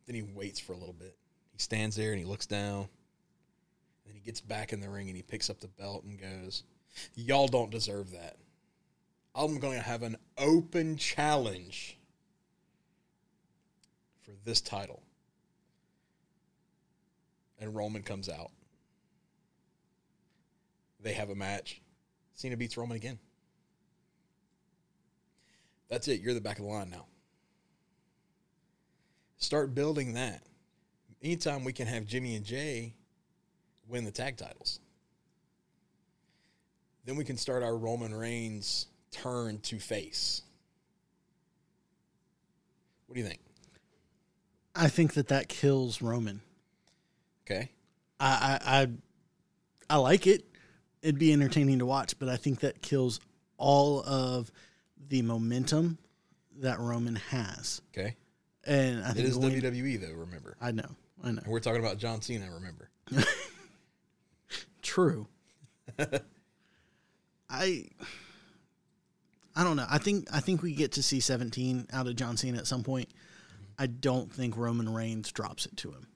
Then 0.06 0.14
he 0.14 0.22
waits 0.22 0.60
for 0.60 0.72
a 0.72 0.76
little 0.76 0.92
bit. 0.92 1.16
He 1.52 1.58
stands 1.58 1.96
there 1.96 2.10
and 2.10 2.18
he 2.18 2.26
looks 2.26 2.46
down. 2.46 2.88
Then 4.04 4.14
he 4.14 4.20
gets 4.20 4.40
back 4.40 4.72
in 4.72 4.80
the 4.80 4.90
ring 4.90 5.08
and 5.08 5.16
he 5.16 5.22
picks 5.22 5.48
up 5.48 5.60
the 5.60 5.68
belt 5.68 6.04
and 6.04 6.20
goes, 6.20 6.64
Y'all 7.14 7.48
don't 7.48 7.70
deserve 7.70 8.10
that. 8.10 8.36
I'm 9.34 9.58
going 9.58 9.78
to 9.78 9.84
have 9.84 10.02
an 10.02 10.16
open 10.36 10.96
challenge 10.96 11.98
for 14.22 14.32
this 14.44 14.60
title. 14.60 15.02
And 17.58 17.74
Roman 17.74 18.02
comes 18.02 18.28
out. 18.28 18.50
They 21.02 21.12
have 21.12 21.30
a 21.30 21.34
match. 21.34 21.80
Cena 22.34 22.56
beats 22.56 22.76
Roman 22.76 22.96
again. 22.96 23.18
That's 25.88 26.08
it. 26.08 26.20
You're 26.20 26.34
the 26.34 26.40
back 26.40 26.58
of 26.58 26.64
the 26.64 26.70
line 26.70 26.90
now. 26.90 27.06
Start 29.36 29.74
building 29.74 30.14
that. 30.14 30.42
Anytime 31.22 31.64
we 31.64 31.72
can 31.72 31.86
have 31.86 32.06
Jimmy 32.06 32.36
and 32.36 32.44
Jay 32.44 32.94
win 33.88 34.04
the 34.04 34.10
tag 34.10 34.36
titles, 34.36 34.80
then 37.04 37.16
we 37.16 37.24
can 37.24 37.36
start 37.36 37.62
our 37.62 37.76
Roman 37.76 38.14
Reigns 38.14 38.86
turn 39.10 39.58
to 39.60 39.78
face. 39.78 40.42
What 43.06 43.14
do 43.16 43.20
you 43.20 43.26
think? 43.26 43.40
I 44.74 44.88
think 44.88 45.14
that 45.14 45.28
that 45.28 45.48
kills 45.48 46.00
Roman. 46.00 46.40
Okay. 47.44 47.70
I, 48.18 48.58
I, 48.64 48.80
I, 48.80 48.88
I 49.90 49.96
like 49.96 50.26
it. 50.26 50.44
It'd 51.02 51.18
be 51.18 51.32
entertaining 51.32 51.80
to 51.80 51.86
watch, 51.86 52.18
but 52.18 52.28
I 52.28 52.36
think 52.36 52.60
that 52.60 52.80
kills 52.80 53.20
all 53.58 54.02
of 54.06 54.50
the 55.08 55.22
momentum 55.22 55.98
that 56.60 56.78
Roman 56.78 57.16
has. 57.16 57.82
Okay. 57.96 58.16
And 58.64 59.04
I 59.04 59.10
It 59.10 59.14
think 59.16 59.28
is 59.28 59.36
going- 59.36 59.60
WWE 59.60 60.00
though, 60.00 60.12
remember. 60.12 60.56
I 60.60 60.70
know, 60.70 60.88
I 61.22 61.32
know. 61.32 61.38
And 61.42 61.46
we're 61.46 61.60
talking 61.60 61.80
about 61.80 61.98
John 61.98 62.22
Cena, 62.22 62.50
remember. 62.52 62.88
True. 64.82 65.26
I 67.50 67.84
I 69.54 69.64
don't 69.64 69.76
know. 69.76 69.86
I 69.90 69.98
think 69.98 70.28
I 70.32 70.40
think 70.40 70.62
we 70.62 70.74
get 70.74 70.92
to 70.92 71.02
see 71.02 71.20
17 71.20 71.88
out 71.92 72.06
of 72.06 72.16
John 72.16 72.36
Cena 72.36 72.58
at 72.58 72.66
some 72.66 72.82
point. 72.82 73.08
I 73.78 73.86
don't 73.86 74.32
think 74.32 74.56
Roman 74.56 74.92
Reigns 74.92 75.30
drops 75.32 75.66
it 75.66 75.76
to 75.78 75.90
him. 75.90 76.06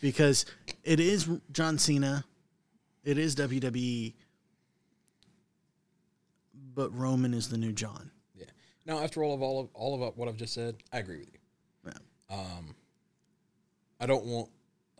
Because 0.00 0.44
it 0.84 1.00
is 1.00 1.28
John 1.50 1.78
Cena, 1.78 2.24
it 3.08 3.16
is 3.18 3.34
WWE, 3.36 4.14
but 6.74 6.94
Roman 6.96 7.32
is 7.34 7.48
the 7.48 7.56
new 7.58 7.72
John. 7.72 8.10
Yeah. 8.36 8.44
Now, 8.86 8.98
after 8.98 9.22
all 9.24 9.34
of 9.34 9.42
all 9.42 9.60
of 9.60 9.68
all 9.74 9.94
of 10.02 10.16
what 10.16 10.28
I've 10.28 10.36
just 10.36 10.52
said, 10.54 10.76
I 10.92 10.98
agree 10.98 11.18
with 11.18 11.30
you. 11.32 11.38
Yeah. 11.86 12.36
Um, 12.36 12.74
I 14.00 14.06
don't 14.06 14.24
want, 14.26 14.50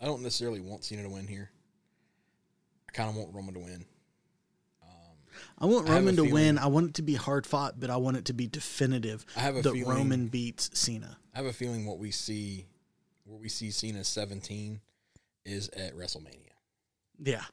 I 0.00 0.06
don't 0.06 0.22
necessarily 0.22 0.61
want 0.61 0.84
Cena 0.84 1.02
to 1.02 1.09
win 1.11 1.26
here. 1.26 1.50
I 2.88 2.92
kind 2.92 3.11
of 3.11 3.16
want 3.16 3.34
Roman 3.34 3.54
to 3.54 3.61
win. 3.61 3.84
I 5.61 5.66
want 5.66 5.88
I 5.88 5.94
Roman 5.94 6.16
to 6.16 6.22
feeling- 6.22 6.32
win. 6.34 6.59
I 6.59 6.66
want 6.66 6.88
it 6.88 6.94
to 6.94 7.02
be 7.02 7.14
hard 7.14 7.46
fought, 7.46 7.78
but 7.78 7.90
I 7.90 7.96
want 7.96 8.16
it 8.16 8.24
to 8.24 8.32
be 8.32 8.46
definitive 8.48 9.24
I 9.36 9.40
have 9.40 9.56
a 9.56 9.62
that 9.62 9.72
feeling- 9.72 9.88
Roman 9.96 10.26
beats 10.28 10.70
Cena. 10.72 11.16
I 11.34 11.36
have 11.38 11.46
a 11.46 11.52
feeling 11.52 11.84
what 11.86 11.98
we 11.98 12.11
see, 12.11 12.66
where 13.24 13.38
we 13.38 13.48
see 13.48 13.70
Cena 13.70 14.02
seventeen, 14.02 14.80
is 15.44 15.68
at 15.70 15.94
WrestleMania. 15.94 16.50
Yeah. 17.22 17.44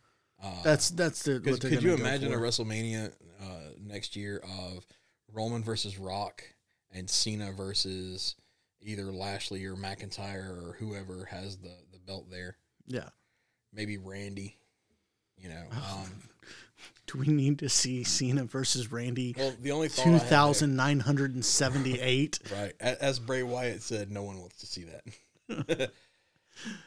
Uh, 0.43 0.51
That's 0.63 0.89
that's 0.91 1.23
the 1.23 1.41
what 1.43 1.61
could 1.61 1.81
you 1.81 1.93
imagine 1.93 2.33
a. 2.33 2.38
WrestleMania 2.38 3.11
uh, 3.41 3.45
next 3.79 4.15
year 4.15 4.43
of 4.43 4.86
Roman 5.33 5.63
versus 5.63 5.97
Rock 5.97 6.43
and 6.91 7.09
Cena 7.09 7.51
versus 7.51 8.36
either 8.81 9.05
Lashley 9.11 9.65
or 9.65 9.75
McIntyre 9.75 10.49
or 10.49 10.75
whoever 10.79 11.25
has 11.25 11.57
the, 11.57 11.71
the 11.91 11.99
belt 12.05 12.29
there? 12.29 12.57
Yeah. 12.86 13.09
Maybe 13.73 13.97
Randy. 13.97 14.57
You 15.38 15.49
know, 15.49 15.63
Oh, 15.73 16.03
um, 16.05 16.11
Do 17.07 17.19
we 17.19 17.27
need 17.27 17.59
to 17.59 17.69
see 17.69 18.03
Cena 18.03 18.45
versus 18.45 18.91
Randy? 18.91 19.36
well, 19.38 19.53
the 19.61 19.71
only 19.71 19.88
thought 19.89 20.07
I 20.07 20.09
had 20.11 20.21
Two 20.21 20.27
thousand 20.27 20.75
nine 20.75 20.99
hundred 20.99 21.33
and 21.36 21.43
seventy-eight. 21.45 22.39
right? 22.51 22.73
As 22.79 23.19
Bray 23.19 23.43
Wyatt 23.43 23.81
said, 23.81 24.11
no 24.11 24.23
one 24.23 24.39
wants 24.39 24.59
to 24.59 24.65
see 24.65 24.86
that. 24.86 25.91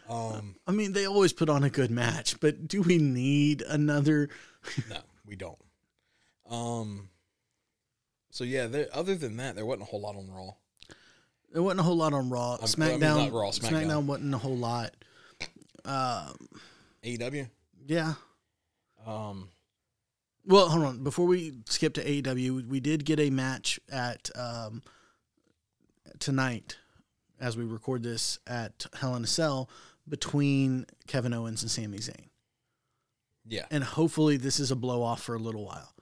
um, 0.09 0.57
I 0.67 0.73
mean, 0.73 0.93
they 0.93 1.07
always 1.07 1.33
put 1.33 1.49
on 1.49 1.65
a 1.65 1.71
good 1.71 1.91
match, 1.91 2.39
but 2.41 2.67
do 2.69 2.83
we 2.83 2.99
need 2.99 3.63
another? 3.63 4.29
no, 4.91 4.99
we 5.27 5.37
don't. 5.37 5.59
Um, 6.51 7.09
so 8.31 8.45
yeah, 8.45 8.67
there, 8.67 8.87
other 8.93 9.15
than 9.15 9.37
that, 9.39 9.55
there 9.57 9.67
wasn't 9.67 9.83
a 9.83 9.87
whole 9.87 10.01
lot 10.01 10.17
on 10.17 10.31
Raw. 10.31 10.51
There 11.53 11.63
wasn't 11.63 11.81
a 11.81 11.83
whole 11.83 11.97
lot 11.97 12.13
on 12.13 12.29
Raw. 12.31 12.55
I 12.55 12.59
mean, 12.59 12.67
SmackDown, 12.67 13.01
not 13.01 13.33
Raw, 13.33 13.51
SmackDown. 13.51 13.87
SmackDown. 13.87 14.05
wasn't 14.07 14.35
a 14.35 14.39
whole 14.39 14.57
lot. 14.57 14.93
Um, 15.85 16.37
AEW. 17.03 17.49
yeah. 17.87 18.15
Um, 19.07 19.49
Well, 20.45 20.69
hold 20.69 20.85
on. 20.85 21.03
Before 21.05 21.27
we 21.27 21.61
skip 21.67 21.95
to 21.95 22.05
AEW, 22.05 22.69
we 22.69 22.81
did 22.81 23.05
get 23.07 23.19
a 23.21 23.31
match 23.31 23.81
at 23.91 24.31
um, 24.37 24.83
tonight, 26.19 26.77
as 27.41 27.57
we 27.57 27.65
record 27.65 28.03
this 28.03 28.39
at 28.47 28.87
Hell 28.95 29.15
in 29.17 29.25
a 29.25 29.27
Cell, 29.27 29.69
between 30.09 30.87
Kevin 31.07 31.33
Owens 31.35 31.63
and 31.63 31.71
Sami 31.71 31.99
Zayn. 31.99 32.29
yeah, 33.47 33.67
and 33.71 33.85
hopefully 33.85 34.37
this 34.37 34.59
is 34.61 34.71
a 34.71 34.77
blow 34.77 35.03
off 35.03 35.23
for 35.23 35.35
a 35.35 35.39
little 35.39 35.65
while. 35.65 35.93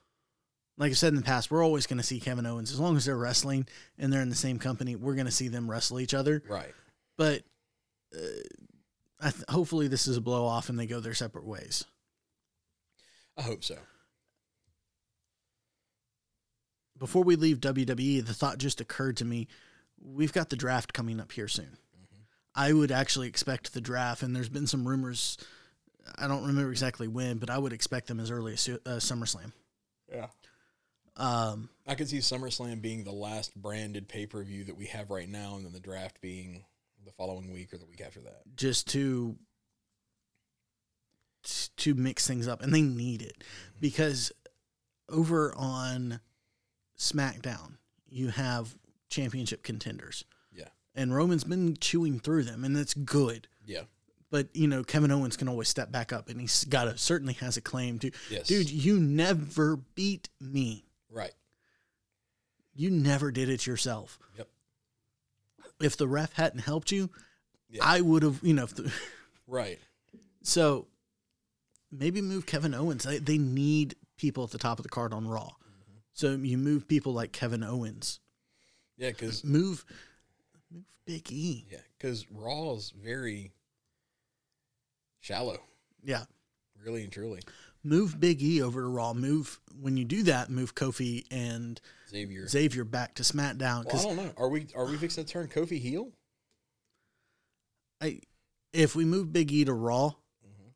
Like 0.78 0.90
I 0.90 0.94
said 0.94 1.08
in 1.14 1.16
the 1.16 1.22
past, 1.22 1.50
we're 1.50 1.64
always 1.64 1.86
going 1.86 1.96
to 1.98 2.04
see 2.04 2.20
Kevin 2.20 2.44
Owens 2.44 2.70
as 2.70 2.78
long 2.78 2.96
as 2.98 3.06
they're 3.06 3.16
wrestling 3.16 3.66
and 3.98 4.12
they're 4.12 4.20
in 4.20 4.28
the 4.28 4.34
same 4.36 4.58
company. 4.58 4.94
We're 4.94 5.14
going 5.14 5.24
to 5.26 5.32
see 5.32 5.48
them 5.48 5.70
wrestle 5.70 6.00
each 6.00 6.12
other. 6.12 6.42
right. 6.48 6.74
But 7.16 7.44
uh, 8.14 8.18
I 9.18 9.30
th- 9.30 9.44
hopefully 9.48 9.88
this 9.88 10.06
is 10.06 10.18
a 10.18 10.20
blow 10.20 10.44
off 10.44 10.68
and 10.68 10.78
they 10.78 10.86
go 10.86 11.00
their 11.00 11.14
separate 11.14 11.46
ways. 11.46 11.84
I 13.38 13.42
hope 13.42 13.64
so. 13.64 13.76
Before 16.98 17.24
we 17.24 17.36
leave 17.36 17.60
WWE, 17.60 18.24
the 18.24 18.34
thought 18.34 18.58
just 18.58 18.80
occurred 18.80 19.16
to 19.18 19.24
me: 19.24 19.48
we've 20.02 20.32
got 20.32 20.50
the 20.50 20.56
draft 20.56 20.92
coming 20.92 21.20
up 21.20 21.32
here 21.32 21.48
soon. 21.48 21.76
I 22.54 22.72
would 22.72 22.90
actually 22.90 23.28
expect 23.28 23.74
the 23.74 23.80
draft, 23.82 24.22
and 24.22 24.34
there's 24.34 24.48
been 24.48 24.66
some 24.66 24.88
rumors. 24.88 25.36
I 26.16 26.26
don't 26.26 26.46
remember 26.46 26.70
exactly 26.70 27.06
when, 27.06 27.36
but 27.38 27.50
I 27.50 27.58
would 27.58 27.72
expect 27.72 28.06
them 28.06 28.18
as 28.18 28.30
early 28.30 28.54
as 28.54 28.66
uh, 28.68 28.78
SummerSlam. 28.86 29.52
Yeah. 30.10 30.28
Um, 31.16 31.68
I 31.86 31.94
could 31.94 32.08
see 32.08 32.18
SummerSlam 32.18 32.80
being 32.80 33.04
the 33.04 33.12
last 33.12 33.54
branded 33.54 34.08
pay 34.08 34.26
per 34.26 34.42
view 34.42 34.64
that 34.64 34.76
we 34.76 34.86
have 34.86 35.10
right 35.10 35.28
now, 35.28 35.56
and 35.56 35.66
then 35.66 35.72
the 35.72 35.80
draft 35.80 36.20
being 36.20 36.64
the 37.04 37.12
following 37.12 37.52
week 37.52 37.72
or 37.72 37.78
the 37.78 37.86
week 37.86 38.00
after 38.04 38.20
that. 38.20 38.42
just 38.56 38.88
to 38.88 39.36
to 41.76 41.94
mix 41.94 42.26
things 42.26 42.48
up 42.48 42.60
and 42.60 42.74
they 42.74 42.82
need 42.82 43.22
it 43.22 43.44
because 43.80 44.32
over 45.08 45.54
on 45.56 46.18
SmackDown 46.98 47.76
you 48.08 48.30
have 48.30 48.74
championship 49.08 49.62
contenders 49.62 50.24
Yeah. 50.52 50.68
and 50.94 51.14
Roman's 51.14 51.44
been 51.44 51.76
chewing 51.76 52.18
through 52.20 52.44
them 52.44 52.64
and 52.64 52.74
that's 52.76 52.94
good 52.94 53.48
Yeah. 53.64 53.82
but 54.30 54.48
you 54.54 54.66
know 54.68 54.82
Kevin 54.84 55.10
Owens 55.10 55.36
can 55.36 55.48
always 55.48 55.68
step 55.68 55.90
back 55.92 56.12
up 56.12 56.28
and 56.28 56.40
he's 56.40 56.64
got 56.64 56.88
a 56.88 56.98
certainly 56.98 57.34
has 57.34 57.56
a 57.56 57.60
claim 57.60 57.98
to 58.00 58.10
Yes. 58.30 58.46
dude 58.48 58.70
you 58.70 58.98
never 58.98 59.76
beat 59.76 60.28
me 60.40 60.84
Right. 61.10 61.34
you 62.74 62.90
never 62.90 63.30
did 63.30 63.48
it 63.48 63.66
yourself 63.66 64.18
Yep. 64.36 64.48
if 65.80 65.96
the 65.96 66.08
ref 66.08 66.32
hadn't 66.34 66.60
helped 66.60 66.90
you 66.90 67.10
Yeah. 67.70 67.84
I 67.84 68.00
would 68.00 68.22
have 68.22 68.40
you 68.42 68.54
know 68.54 68.64
if 68.64 68.74
the, 68.74 68.92
Right. 69.48 69.78
So 70.42 70.88
maybe 71.92 72.20
move 72.20 72.46
Kevin 72.46 72.74
Owens. 72.74 73.04
They, 73.04 73.18
they 73.18 73.38
need 73.38 73.94
people 74.16 74.42
at 74.44 74.50
the 74.50 74.58
top 74.58 74.78
of 74.80 74.82
the 74.82 74.88
card 74.88 75.12
on 75.12 75.28
Raw. 75.28 75.50
Mm-hmm. 75.50 75.98
So 76.14 76.32
you 76.34 76.58
move 76.58 76.88
people 76.88 77.12
like 77.12 77.30
Kevin 77.32 77.62
Owens. 77.62 78.18
Yeah, 78.96 79.10
because 79.10 79.44
Move 79.44 79.84
move 80.70 80.84
Big 81.04 81.30
E. 81.30 81.66
yeah, 81.70 81.78
because 81.98 82.26
Raw 82.30 82.72
is 82.74 82.90
very 82.90 83.52
shallow, 85.20 85.58
Yeah. 86.02 86.24
really 86.82 87.02
and 87.04 87.12
truly. 87.12 87.40
Move 87.84 88.18
Big 88.18 88.42
E 88.42 88.60
over 88.62 88.80
to 88.80 88.88
Raw. 88.88 89.12
Move 89.14 89.60
when 89.80 89.96
you 89.96 90.04
do 90.04 90.22
that, 90.24 90.50
move 90.50 90.74
Kofi 90.74 91.24
and 91.30 91.80
Xavier. 92.08 92.48
Xavier 92.48 92.84
back 92.84 93.14
to 93.16 93.22
SmackDown 93.22 93.84
well, 93.84 93.98
I 93.98 94.02
don't 94.02 94.16
know. 94.16 94.32
Are 94.36 94.48
we 94.48 94.66
are 94.74 94.86
we 94.86 94.96
fixing 94.96 95.24
to 95.24 95.30
turn 95.30 95.48
Kofi 95.48 95.78
heel? 95.78 96.10
I, 98.00 98.20
if 98.72 98.94
we 98.94 99.04
move 99.04 99.32
Big 99.32 99.52
E 99.52 99.64
to 99.64 99.72
Raw, 99.72 100.14
Mhm. 100.44 100.72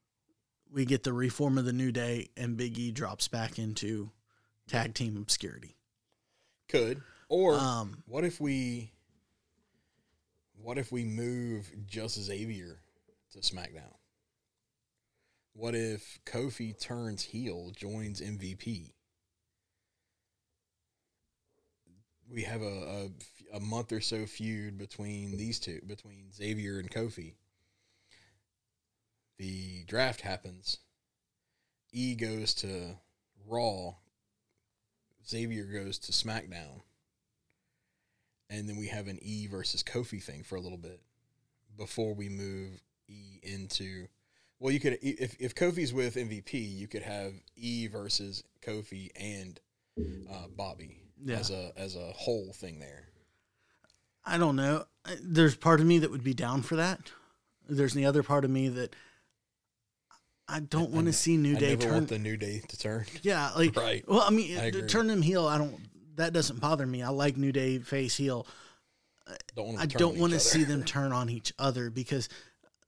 we 0.71 0.85
get 0.85 1.03
the 1.03 1.13
reform 1.13 1.59
of 1.59 1.65
the 1.65 1.73
New 1.73 1.93
Day, 1.93 2.31
and 2.37 2.57
Big 2.57 2.79
E 2.79 2.93
drops 2.93 3.29
back 3.29 3.59
into 3.59 4.11
tag 4.69 4.95
team 4.95 5.17
obscurity. 5.17 5.77
Could 6.69 7.03
or 7.31 7.55
Um, 7.59 8.03
what 8.07 8.25
if 8.25 8.39
we 8.41 8.93
what 10.61 10.77
if 10.77 10.93
we 10.93 11.05
move 11.05 11.73
just 11.87 12.21
Xavier 12.21 12.83
to 13.33 13.39
SmackDown? 13.39 13.95
What 15.55 15.75
if 15.75 16.19
Kofi 16.27 16.79
turns 16.79 17.23
heel, 17.23 17.71
joins 17.75 18.21
MVP? 18.21 18.93
We 22.29 22.43
have 22.43 22.63
a, 22.63 23.09
a, 23.55 23.57
a 23.57 23.61
month 23.61 23.91
or 23.93 24.01
so 24.01 24.27
feud 24.27 24.77
between 24.77 25.37
these 25.37 25.59
two, 25.59 25.81
between 25.87 26.33
Xavier 26.33 26.79
and 26.79 26.91
Kofi. 26.91 27.35
The 29.39 29.85
draft 29.85 30.21
happens. 30.21 30.79
E 31.93 32.15
goes 32.15 32.55
to 32.55 32.97
Raw. 33.47 33.95
Xavier 35.27 35.65
goes 35.65 35.99
to 36.01 36.13
SmackDown 36.13 36.83
and 38.51 38.69
then 38.69 38.77
we 38.77 38.89
have 38.89 39.07
an 39.09 39.19
E 39.23 39.47
versus 39.47 39.83
Kofi 39.83 40.23
thing 40.23 40.43
for 40.43 40.57
a 40.57 40.61
little 40.61 40.77
bit 40.79 41.01
before 41.79 42.13
we 42.15 42.29
move 42.29 42.83
E 43.09 43.39
into. 43.43 44.07
Well, 44.59 44.73
you 44.75 44.81
could 44.81 44.99
if 45.01 45.37
if 45.41 45.55
Kofi's 45.55 45.95
with 45.95 46.17
MVP, 46.17 46.53
you 46.77 46.87
could 46.87 47.03
have 47.03 47.33
E 47.57 47.87
versus 47.87 48.45
Kofi 48.63 49.09
and 49.17 49.59
uh, 50.31 50.49
Bobby 50.55 50.99
Yeah. 51.25 51.37
as 51.39 51.51
a 51.51 51.73
as 51.77 51.97
a 51.97 52.13
whole 52.13 52.53
thing 52.53 52.79
there. 52.79 53.05
I 54.27 54.37
don't 54.37 54.57
know. 54.57 54.85
There's 55.23 55.57
part 55.57 55.81
of 55.81 55.87
me 55.87 55.99
that 56.01 56.11
would 56.11 56.23
be 56.23 56.35
down 56.35 56.61
for 56.61 56.77
that. 56.77 57.01
There's 57.69 57.95
the 57.95 58.05
other 58.05 58.23
part 58.23 58.45
of 58.45 58.51
me 58.51 58.69
that 58.69 58.95
I 60.47 60.61
don't 60.61 60.91
want 60.91 61.07
to 61.07 61.13
see 61.13 61.37
New 61.37 61.57
I 61.57 61.61
Day 61.61 61.69
never 61.71 61.83
turn. 61.83 61.93
want 61.93 62.09
the 62.09 62.19
New 62.19 62.37
Day 62.37 62.61
to 62.69 62.77
turn. 62.79 63.07
yeah, 63.23 63.51
like 63.57 63.75
Right. 63.77 64.05
Well, 64.09 64.21
I 64.21 64.31
mean, 64.31 64.59
I 64.59 64.71
turn 64.71 65.07
them 65.07 65.23
heel. 65.23 65.47
I 65.47 65.57
don't. 65.59 65.79
That 66.17 66.33
doesn't 66.33 66.61
bother 66.61 66.87
me. 66.87 67.03
I 67.03 67.09
like 67.11 67.37
New 67.37 67.53
Day 67.53 67.79
face 67.79 68.17
heel. 68.17 68.47
Don't 69.55 69.79
I 69.79 69.87
don't 69.87 70.19
want 70.19 70.33
to 70.33 70.41
see 70.41 70.65
them 70.65 70.83
turn 70.85 71.13
on 71.13 71.31
each 71.31 71.53
other 71.59 71.89
because 71.91 72.29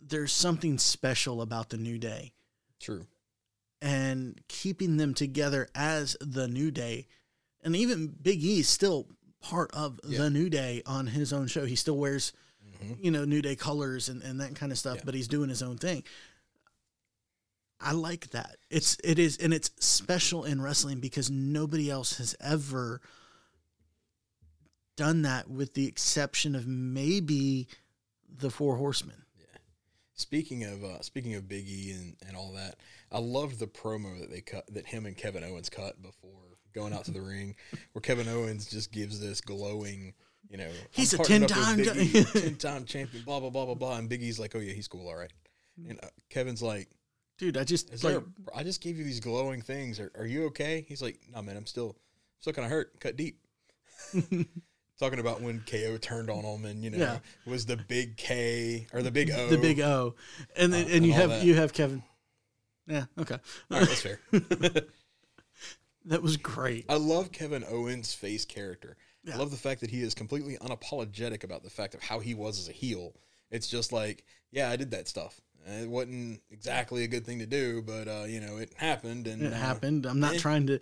there's 0.00 0.32
something 0.32 0.76
special 0.78 1.40
about 1.40 1.68
the 1.68 1.76
New 1.76 1.98
Day 1.98 2.32
True. 2.80 3.06
and 3.80 4.40
keeping 4.48 4.96
them 4.96 5.14
together 5.14 5.68
as 5.74 6.16
the 6.20 6.48
New 6.48 6.70
Day, 6.72 7.06
and 7.62 7.76
even 7.76 8.08
Big 8.08 8.42
E 8.42 8.60
is 8.60 8.68
still 8.68 9.06
part 9.40 9.70
of 9.72 10.00
Yeah. 10.04 10.18
the 10.22 10.30
New 10.30 10.48
Day 10.50 10.82
on 10.86 11.06
his 11.06 11.32
own 11.32 11.46
show. 11.46 11.64
He 11.64 11.76
still 11.76 11.96
wears, 11.96 12.32
Mhm. 12.82 12.98
you 13.04 13.10
know, 13.12 13.24
New 13.24 13.42
Day 13.42 13.54
colors 13.54 14.08
and, 14.08 14.22
and 14.22 14.40
that 14.40 14.56
kind 14.56 14.72
of 14.72 14.78
stuff, 14.78 14.96
Yeah. 14.98 15.02
but 15.04 15.14
he's 15.14 15.28
doing 15.28 15.48
his 15.48 15.62
own 15.62 15.78
thing. 15.78 16.02
I 17.82 17.92
like 17.92 18.30
that. 18.30 18.56
It's 18.70 18.96
it 19.02 19.18
is 19.18 19.36
and 19.38 19.52
it's 19.52 19.70
special 19.78 20.44
in 20.44 20.62
wrestling 20.62 21.00
because 21.00 21.30
nobody 21.30 21.90
else 21.90 22.18
has 22.18 22.36
ever 22.40 23.00
done 24.96 25.22
that 25.22 25.50
with 25.50 25.74
the 25.74 25.86
exception 25.86 26.54
of 26.54 26.66
maybe 26.66 27.66
the 28.28 28.50
Four 28.50 28.76
Horsemen. 28.76 29.16
Yeah. 29.38 29.58
Speaking 30.14 30.64
of 30.64 30.84
uh, 30.84 31.00
speaking 31.00 31.34
of 31.34 31.48
Big 31.48 31.68
E 31.68 31.92
and, 31.92 32.16
and 32.26 32.36
all 32.36 32.52
that, 32.52 32.76
I 33.10 33.18
loved 33.18 33.58
the 33.58 33.66
promo 33.66 34.20
that 34.20 34.30
they 34.30 34.40
cut 34.40 34.72
that 34.72 34.86
him 34.86 35.06
and 35.06 35.16
Kevin 35.16 35.44
Owens 35.44 35.68
cut 35.68 36.00
before 36.00 36.30
going 36.72 36.92
out 36.92 37.04
to 37.06 37.10
the 37.10 37.20
ring, 37.22 37.56
where 37.92 38.00
Kevin 38.00 38.28
Owens 38.28 38.66
just 38.66 38.92
gives 38.92 39.20
this 39.20 39.40
glowing, 39.40 40.14
you 40.48 40.56
know, 40.56 40.70
He's 40.90 41.14
I'm 41.14 41.20
a 41.20 41.24
10-time 41.24 41.78
with 41.78 41.94
Big 41.94 42.12
jo- 42.12 42.20
E, 42.20 42.40
ten 42.40 42.56
time 42.56 42.84
champion, 42.84 43.24
blah 43.24 43.40
blah 43.40 43.50
blah 43.50 43.66
blah 43.66 43.74
blah, 43.74 43.96
and 43.98 44.08
Big 44.08 44.22
E's 44.22 44.38
like, 44.38 44.54
oh 44.54 44.60
yeah, 44.60 44.72
he's 44.72 44.88
cool, 44.88 45.08
all 45.08 45.16
right, 45.16 45.32
and 45.88 45.98
uh, 46.02 46.08
Kevin's 46.30 46.62
like, 46.62 46.88
Dude, 47.42 47.56
I 47.56 47.64
just 47.64 47.92
is 47.92 48.04
like 48.04 48.14
there? 48.14 48.22
A, 48.54 48.58
I 48.58 48.62
just 48.62 48.80
gave 48.80 48.96
you 48.96 49.02
these 49.02 49.18
glowing 49.18 49.62
things. 49.62 49.98
Are, 49.98 50.12
are 50.16 50.24
you 50.26 50.44
okay? 50.46 50.84
He's 50.86 51.02
like, 51.02 51.18
no 51.34 51.42
man, 51.42 51.56
I'm 51.56 51.66
still 51.66 51.96
still 52.38 52.52
kind 52.52 52.64
of 52.64 52.70
hurt, 52.70 53.00
cut 53.00 53.16
deep. 53.16 53.40
Talking 55.00 55.18
about 55.18 55.40
when 55.40 55.58
KO 55.68 55.96
turned 55.96 56.30
on 56.30 56.44
him 56.44 56.64
and 56.64 56.84
you 56.84 56.90
know 56.90 56.98
Yeah. 56.98 57.18
was 57.44 57.66
the 57.66 57.76
big 57.76 58.16
K 58.16 58.86
or 58.92 59.02
the 59.02 59.10
big 59.10 59.28
O. 59.32 59.48
the 59.48 59.58
big 59.58 59.80
O, 59.80 60.14
and 60.56 60.72
then 60.72 60.84
Uh, 60.84 60.86
and 60.86 60.94
and 60.98 61.06
you 61.06 61.12
all 61.14 61.18
have 61.18 61.30
that. 61.30 61.44
you 61.44 61.54
have 61.56 61.72
Kevin. 61.72 62.04
Yeah, 62.86 63.06
okay, 63.18 63.38
All 63.72 63.78
right, 63.80 63.88
that's 63.88 64.02
fair. 64.02 64.20
that 66.04 66.22
was 66.22 66.36
great. 66.36 66.84
I 66.88 66.94
love 66.94 67.32
Kevin 67.32 67.64
Owens' 67.68 68.14
face 68.14 68.44
character. 68.44 68.96
Yeah. 69.24 69.34
I 69.34 69.38
love 69.38 69.50
the 69.50 69.56
fact 69.56 69.80
that 69.80 69.90
he 69.90 70.02
is 70.02 70.14
completely 70.14 70.58
unapologetic 70.58 71.42
about 71.42 71.64
the 71.64 71.70
fact 71.70 71.94
of 71.94 72.02
how 72.02 72.20
he 72.20 72.34
was 72.34 72.60
as 72.60 72.68
a 72.68 72.72
heel. 72.72 73.14
It's 73.50 73.66
just 73.68 73.92
like, 73.92 74.24
yeah, 74.52 74.70
I 74.70 74.76
did 74.76 74.92
that 74.92 75.08
stuff. 75.08 75.40
Uh, 75.68 75.72
It 75.82 75.88
wasn't 75.88 76.40
exactly 76.50 77.04
a 77.04 77.08
good 77.08 77.24
thing 77.24 77.38
to 77.38 77.46
do, 77.46 77.82
but 77.82 78.08
uh, 78.08 78.24
you 78.26 78.40
know, 78.40 78.56
it 78.58 78.72
happened, 78.76 79.26
and 79.26 79.42
It 79.42 79.52
uh, 79.52 79.56
happened. 79.56 80.06
I'm 80.06 80.20
not 80.20 80.34
eh. 80.34 80.38
trying 80.38 80.66
to. 80.68 80.80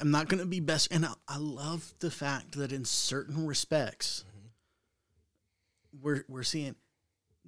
I'm 0.00 0.10
not 0.10 0.28
going 0.28 0.40
to 0.40 0.46
be 0.46 0.60
best. 0.60 0.88
And 0.92 1.04
I, 1.04 1.12
I 1.28 1.36
love 1.36 1.92
the 1.98 2.10
fact 2.10 2.52
that 2.56 2.72
in 2.72 2.84
certain 2.84 3.46
respects, 3.46 4.24
Mm-hmm. 4.28 6.02
we're 6.02 6.24
we're 6.28 6.42
seeing, 6.42 6.76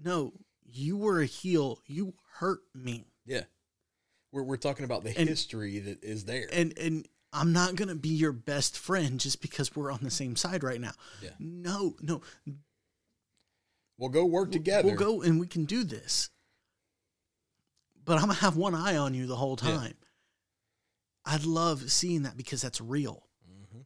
no, 0.02 0.32
you 0.70 0.96
were 0.96 1.20
a 1.20 1.26
heel. 1.26 1.78
You 1.86 2.14
hurt 2.38 2.60
me, 2.74 3.04
Yeah, 3.24 3.44
we're 4.32 4.42
we're 4.42 4.56
talking 4.56 4.84
about 4.84 5.04
the 5.04 5.16
And- 5.16 5.28
history 5.28 5.78
that 5.78 6.02
is 6.04 6.24
there. 6.24 6.48
and 6.52 6.76
and 6.78 7.06
I'm 7.32 7.52
not 7.54 7.76
going 7.76 7.88
to 7.88 7.94
be 7.94 8.10
your 8.10 8.32
best 8.32 8.76
friend 8.76 9.18
just 9.18 9.40
because 9.40 9.74
we're 9.74 9.90
on 9.90 10.00
the 10.02 10.10
same 10.10 10.36
side 10.36 10.62
right 10.62 10.80
now. 10.80 10.92
Yeah. 11.22 11.30
No, 11.38 11.94
no, 12.02 12.20
we'll 13.96 14.10
go 14.10 14.26
work 14.26 14.50
together. 14.52 14.88
We'll 14.88 14.96
go 14.98 15.22
and 15.22 15.40
we 15.40 15.46
can 15.46 15.64
do 15.64 15.84
this. 15.84 16.28
But 18.04 18.14
I'm 18.16 18.22
gonna 18.26 18.34
have 18.34 18.56
one 18.56 18.74
eye 18.74 18.96
on 18.96 19.14
you 19.14 19.26
the 19.26 19.36
whole 19.36 19.58
Yeah. 19.62 19.68
time. 19.76 19.96
I'd 21.24 21.44
love 21.44 21.90
seeing 21.92 22.22
that 22.24 22.36
because 22.36 22.60
that's 22.60 22.80
real. 22.80 23.28
Mhm. 23.48 23.84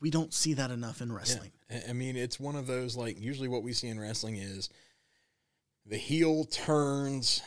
We 0.00 0.10
don't 0.10 0.34
see 0.34 0.54
that 0.54 0.70
enough 0.70 1.00
in 1.00 1.12
wrestling. 1.12 1.52
I- 1.70 1.84
I 1.90 1.92
mean, 1.92 2.16
it's 2.16 2.40
one 2.40 2.56
of 2.56 2.66
those 2.66 2.96
like 2.96 3.18
usually 3.20 3.48
what 3.48 3.62
we 3.62 3.72
see 3.72 3.88
in 3.88 4.00
wrestling 4.00 4.36
is 4.36 4.68
the 5.86 5.98
heel 5.98 6.44
turns 6.44 7.40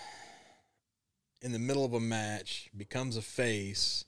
in 1.41 1.51
the 1.51 1.59
middle 1.59 1.83
of 1.85 1.93
a 1.93 1.99
match, 1.99 2.69
becomes 2.75 3.17
a 3.17 3.21
face, 3.21 4.05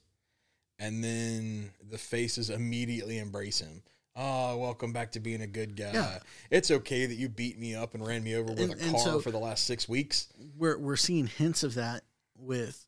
and 0.78 1.04
then 1.04 1.74
the 1.82 1.98
faces 1.98 2.48
immediately 2.50 3.18
embrace 3.18 3.58
him. 3.58 3.82
Oh, 4.20 4.56
welcome 4.56 4.92
back 4.92 5.12
to 5.12 5.20
being 5.20 5.42
a 5.42 5.46
good 5.46 5.76
guy. 5.76 5.92
Yeah. 5.92 6.18
It's 6.50 6.72
okay 6.72 7.06
that 7.06 7.14
you 7.14 7.28
beat 7.28 7.56
me 7.56 7.76
up 7.76 7.94
and 7.94 8.04
ran 8.04 8.24
me 8.24 8.34
over 8.34 8.50
with 8.50 8.58
And- 8.58 8.72
a 8.72 8.90
car 8.90 9.00
so- 9.00 9.20
for 9.20 9.30
the 9.30 9.38
last 9.38 9.64
six 9.64 9.88
weeks. 9.88 10.26
We're 10.56 10.76
we're 10.76 10.96
seeing 10.96 11.28
hints 11.28 11.62
of 11.62 11.74
that 11.74 12.02
with 12.36 12.84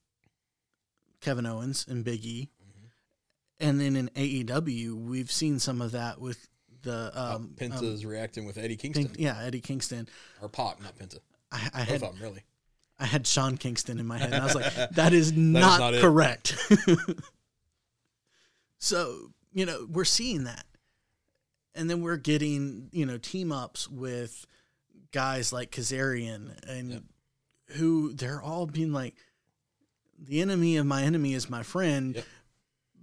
Kevin 1.20 1.46
Owens 1.46 1.86
and 1.88 2.04
Big 2.04 2.24
E. 2.24 2.50
Mm-hmm. 2.60 3.68
And 3.68 3.80
then 3.80 3.94
in 3.94 4.08
AEW, 4.16 5.06
we've 5.06 5.30
seen 5.30 5.60
some 5.60 5.80
of 5.80 5.92
that 5.92 6.20
with 6.20 6.48
the 6.82 7.12
um, 7.14 7.34
um, 7.34 7.54
Penta's 7.56 8.04
reacting 8.04 8.44
with 8.44 8.58
Eddie 8.58 8.76
Kingston 8.76 9.12
yeah, 9.16 9.38
Eddie 9.40 9.60
Kingston. 9.60 10.08
or 10.42 10.48
Pac, 10.48 10.82
not 10.82 10.98
Penta. 10.98 11.18
I, 11.52 11.68
I 11.74 11.82
had 11.82 12.00
them, 12.00 12.16
really. 12.20 12.42
I 12.98 13.06
had 13.06 13.26
Sean 13.26 13.56
Kingston 13.56 13.98
in 14.00 14.06
my 14.06 14.18
head, 14.18 14.32
and 14.32 14.42
I 14.42 14.44
was 14.44 14.54
like, 14.54 14.90
"That 14.92 15.12
is 15.12 15.32
not, 15.32 15.78
not 15.78 16.00
correct." 16.00 16.56
So, 18.80 19.30
you 19.52 19.66
know, 19.66 19.86
we're 19.90 20.04
seeing 20.06 20.44
that. 20.44 20.64
And 21.74 21.88
then 21.88 22.02
we're 22.02 22.16
getting, 22.16 22.88
you 22.92 23.06
know, 23.06 23.18
team 23.18 23.52
ups 23.52 23.88
with 23.88 24.46
guys 25.12 25.52
like 25.52 25.70
Kazarian 25.70 26.52
and 26.68 26.90
Yep. 26.90 27.02
who 27.76 28.12
they're 28.12 28.42
all 28.42 28.66
being 28.66 28.92
like, 28.92 29.14
the 30.18 30.40
enemy 30.42 30.76
of 30.76 30.86
my 30.86 31.02
enemy 31.02 31.34
is 31.34 31.48
my 31.48 31.62
friend, 31.62 32.16
Yep. 32.16 32.24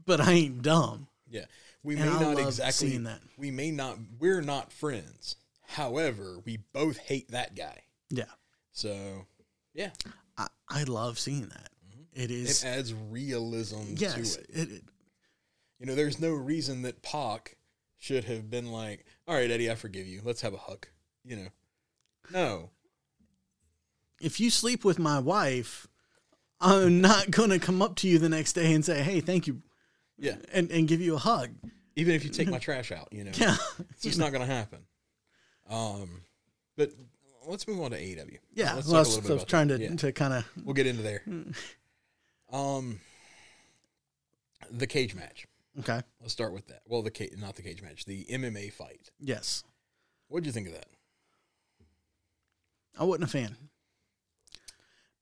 but 0.05 0.21
I 0.21 0.31
ain't 0.33 0.61
dumb. 0.61 1.07
Yeah. 1.29 1.45
We 1.83 1.95
And 1.95 2.05
may 2.05 2.11
I 2.11 2.19
not 2.33 2.39
exactly 2.39 2.89
seeing 2.89 3.03
that. 3.03 3.21
we 3.37 3.51
may 3.51 3.71
not 3.71 3.97
we're 4.19 4.41
not 4.41 4.71
friends. 4.73 5.35
However, 5.65 6.39
we 6.45 6.57
both 6.73 6.97
hate 6.97 7.31
that 7.31 7.55
guy. 7.55 7.81
Yeah. 8.09 8.25
So 8.71 9.25
yeah. 9.73 9.91
I, 10.37 10.47
I 10.69 10.83
love 10.83 11.17
seeing 11.19 11.47
that. 11.47 11.69
Mm-hmm. 11.89 12.21
It 12.21 12.31
is, 12.31 12.63
It 12.63 12.67
adds 12.67 12.93
realism 12.93 13.81
yes, 13.95 14.35
to 14.35 14.41
it. 14.41 14.49
it, 14.49 14.71
it, 14.71 14.83
You 15.79 15.85
know, 15.85 15.95
there's 15.95 16.19
no 16.19 16.31
reason 16.31 16.81
that 16.83 17.01
Pac 17.01 17.55
should 17.97 18.23
have 18.25 18.49
been 18.49 18.71
like, 18.71 19.05
All 19.27 19.35
right, 19.35 19.49
Eddie, 19.49 19.71
I 19.71 19.75
forgive 19.75 20.07
you. 20.07 20.21
Let's 20.23 20.41
have 20.41 20.53
a 20.53 20.57
hug. 20.57 20.87
You 21.25 21.35
know. 21.37 21.47
No. 22.31 22.69
if 24.21 24.39
you 24.39 24.49
sleep 24.49 24.83
with 24.85 24.99
my 24.99 25.19
wife, 25.19 25.87
I'm 26.59 27.01
not 27.01 27.31
going 27.31 27.49
to 27.51 27.59
come 27.59 27.81
up 27.81 27.95
to 27.97 28.07
you 28.07 28.19
the 28.19 28.29
next 28.29 28.53
day 28.53 28.73
and 28.73 28.83
say, 28.83 29.01
hey, 29.03 29.19
thank 29.21 29.47
you, 29.47 29.61
Yeah. 30.17 30.35
and, 30.51 30.69
and 30.71 30.87
give 30.87 30.99
you 31.01 31.15
a 31.15 31.19
hug. 31.19 31.51
Even 31.95 32.13
if 32.15 32.23
you 32.23 32.29
take 32.29 32.47
my 32.49 32.57
trash 32.59 32.91
out, 32.91 33.07
you 33.11 33.23
know. 33.23 33.31
Yeah. 33.37 33.55
It's 33.91 34.01
just 34.01 34.19
not 34.19 34.31
gonna 34.31 34.45
happen. 34.45 34.79
Um 35.69 36.21
but 36.75 36.91
let's 37.47 37.67
move 37.67 37.81
on 37.81 37.91
to 37.91 37.97
AEW. 37.97 38.37
Yeah. 38.53 38.75
Let's 38.75 38.87
well, 38.87 38.97
I 39.01 39.03
talk 39.03 39.07
a 39.07 39.09
was, 39.09 39.15
little 39.15 39.21
bit 39.21 39.29
I 39.29 39.33
was 39.33 39.41
about 39.43 39.49
trying 39.49 39.67
that. 39.69 39.77
to, 39.79 39.83
Yeah. 39.85 39.95
to 39.95 40.11
kind 40.11 40.33
of, 40.33 40.45
We'll 40.63 40.73
get 40.75 40.87
into 40.87 41.01
there. 41.03 41.23
Um, 42.51 43.01
the 44.71 44.87
cage 44.87 45.13
match. 45.15 45.47
Okay. 45.79 46.01
Let's 46.21 46.33
start 46.33 46.53
with 46.53 46.67
that. 46.67 46.81
Well, 46.87 47.01
the 47.01 47.11
cage, 47.11 47.33
not 47.37 47.55
the 47.55 47.61
cage 47.61 47.81
match, 47.81 48.05
the 48.05 48.25
MMA 48.25 48.71
fight. 48.73 49.09
Yes. 49.19 49.63
What 50.27 50.39
did 50.39 50.47
you 50.47 50.53
think 50.53 50.67
of 50.67 50.73
that? 50.73 50.87
I 52.99 53.03
wasn't 53.03 53.25
a 53.25 53.27
fan 53.27 53.55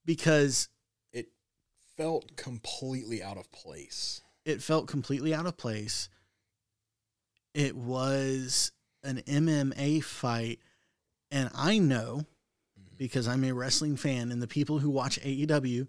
because 0.06 0.70
It 1.12 1.28
felt 1.98 2.36
completely 2.38 3.22
out 3.22 3.38
of 3.38 3.52
place. 3.52 4.22
it 4.46 4.62
felt 4.62 4.88
completely 4.88 5.34
out 5.34 5.46
of 5.46 5.58
place. 5.58 6.10
It 7.54 7.76
was 7.76 8.72
an 9.04 9.22
MMA 9.28 10.04
fight, 10.04 10.60
and 11.32 11.50
I 11.54 11.78
know 11.78 12.26
mm-hmm. 12.80 12.96
because 12.98 13.28
I'm 13.28 13.44
a 13.44 13.54
wrestling 13.54 13.98
fan, 13.98 14.32
and 14.32 14.42
the 14.42 14.48
people 14.48 14.80
who 14.80 14.90
watch 14.90 15.20
AEW 15.22 15.88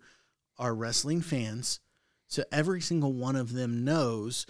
are 0.59 0.75
wrestling 0.75 1.21
fans. 1.21 1.81
So 2.29 2.45
every 2.51 2.81
single 2.81 3.13
one 3.13 3.37
of 3.37 3.53
them 3.53 3.85
knows 3.85 4.47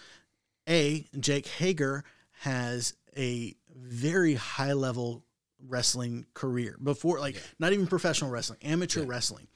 A, 0.68 1.06
Jake 1.18 1.46
Hager 1.46 2.04
has 2.40 2.94
a 3.16 3.54
very 3.74 4.34
high 4.34 4.72
level 4.72 5.24
wrestling 5.66 6.26
career 6.34 6.76
before, 6.82 7.20
like 7.20 7.34
Yeah. 7.36 7.40
not 7.58 7.72
even 7.72 7.86
professional 7.86 8.30
wrestling, 8.30 8.58
amateur 8.62 9.00
Yeah. 9.00 9.06
wrestling. 9.08 9.48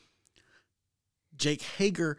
Jake 1.37 1.62
Hager 1.62 2.18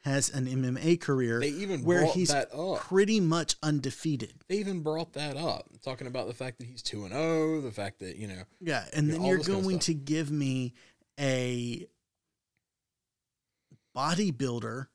has 0.00 0.28
an 0.30 0.46
MMA 0.46 0.96
career 0.98 1.40
They 1.40 1.48
even 1.48 1.82
where 1.82 2.04
he's 2.04 2.28
that 2.28 2.52
up. 2.54 2.80
pretty 2.80 3.20
much 3.20 3.56
undefeated. 3.62 4.44
They 4.48 4.56
even 4.58 4.82
brought 4.82 5.14
that 5.14 5.36
up, 5.36 5.68
talking 5.82 6.06
about 6.06 6.26
the 6.26 6.34
fact 6.34 6.58
that 6.58 6.66
he's 6.66 6.82
two 6.82 7.04
and 7.04 7.12
zero, 7.14 7.60
the 7.62 7.70
fact 7.72 8.00
that 8.00 8.16
you 8.16 8.26
know, 8.28 8.44
Yeah, 8.60 8.86
and 8.92 9.06
Yeah, 9.08 9.12
then 9.14 9.24
you're 9.24 9.38
this 9.38 9.46
kind 9.48 9.58
of 9.58 9.64
going 9.64 9.78
to 9.80 9.94
give 9.94 10.30
me 10.30 10.74
a 11.18 11.86
bodybuilder 13.96 14.88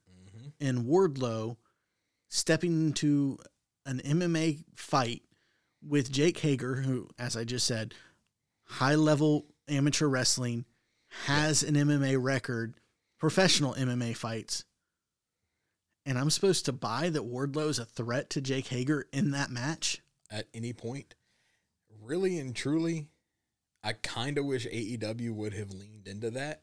In 0.59 0.85
Wardlow 0.85 1.57
stepping 2.27 2.87
into 2.87 3.37
an 3.85 4.01
MMA 4.05 4.63
fight 4.75 5.23
with 5.81 6.11
Jake 6.11 6.37
Hager, 6.39 6.75
who, 6.75 7.09
as 7.17 7.37
I 7.37 7.43
just 7.43 7.65
said, 7.65 7.93
high 8.65 8.95
level 8.95 9.45
amateur 9.67 10.07
wrestling, 10.07 10.65
has 11.25 11.63
an 11.63 11.75
MMA 11.75 12.21
record, 12.21 12.75
professional 13.17 13.73
MMA 13.73 14.15
fights. 14.15 14.65
And 16.05 16.17
I'm 16.17 16.29
supposed 16.29 16.65
to 16.65 16.73
buy 16.73 17.09
that 17.09 17.23
Wardlow 17.23 17.69
is 17.69 17.79
a 17.79 17.85
threat 17.85 18.29
to 18.31 18.41
Jake 18.41 18.67
Hager 18.67 19.05
in 19.11 19.31
that 19.31 19.49
match? 19.49 20.01
at 20.31 20.47
any 20.53 20.73
point, 20.73 21.15
really 22.03 22.37
and 22.39 22.55
truly, 22.55 23.07
I 23.83 23.93
kind 23.93 24.37
of 24.37 24.45
wish 24.45 24.67
AEW 24.67 25.33
would 25.33 25.53
have 25.53 25.71
leaned 25.71 26.07
into 26.07 26.31
that, 26.31 26.61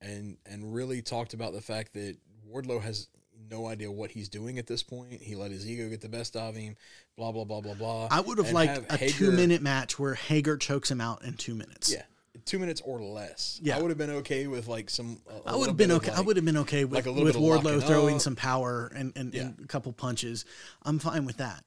and 0.00 0.36
and 0.46 0.74
really 0.74 1.02
talked 1.02 1.34
about 1.34 1.52
the 1.52 1.60
fact 1.60 1.94
that 1.94 2.16
Wardlow 2.52 2.80
has 2.82 3.08
no 3.50 3.66
idea 3.66 3.90
what 3.90 4.10
he's 4.10 4.28
doing 4.28 4.58
at 4.58 4.66
this 4.66 4.82
point. 4.82 5.20
He 5.22 5.34
let 5.36 5.50
his 5.50 5.68
ego 5.68 5.88
get 5.88 6.00
the 6.00 6.08
best 6.08 6.36
of 6.36 6.54
him. 6.56 6.76
Blah 7.16 7.32
blah 7.32 7.44
blah 7.44 7.60
blah 7.60 7.74
blah. 7.74 8.08
I 8.10 8.20
would 8.20 8.38
have 8.38 8.46
And 8.48 8.54
liked 8.54 8.72
have 8.74 8.86
a 8.90 8.96
Hager- 8.96 9.12
two 9.14 9.32
minute 9.32 9.62
match 9.62 9.98
where 9.98 10.14
Hager 10.14 10.56
chokes 10.56 10.90
him 10.90 11.00
out 11.00 11.22
in 11.24 11.34
two 11.34 11.54
minutes. 11.54 11.92
Yeah, 11.92 12.02
two 12.44 12.58
minutes 12.58 12.80
or 12.84 13.00
less. 13.00 13.60
Yeah. 13.62 13.76
I 13.78 13.82
would 13.82 13.90
have 13.90 13.98
been 13.98 14.10
okay 14.10 14.46
with 14.46 14.68
like 14.68 14.90
some. 14.90 15.20
a- 15.28 15.48
a 15.48 15.52
I 15.52 15.56
would 15.56 15.68
have 15.68 15.76
been 15.76 15.92
okay. 15.92 16.10
I 16.12 16.20
would 16.20 16.36
have 16.36 16.44
been 16.44 16.56
okay 16.58 16.84
with, 16.84 17.06
like 17.06 17.14
with 17.14 17.36
Wardlow 17.36 17.82
throwing 17.82 18.16
up. 18.16 18.20
some 18.20 18.36
power 18.36 18.90
and, 18.94 19.12
and, 19.16 19.32
Yeah. 19.34 19.42
and 19.42 19.60
a 19.62 19.66
couple 19.66 19.92
punches. 19.92 20.44
I'm 20.82 20.98
fine 20.98 21.24
with 21.24 21.36
that. 21.36 21.64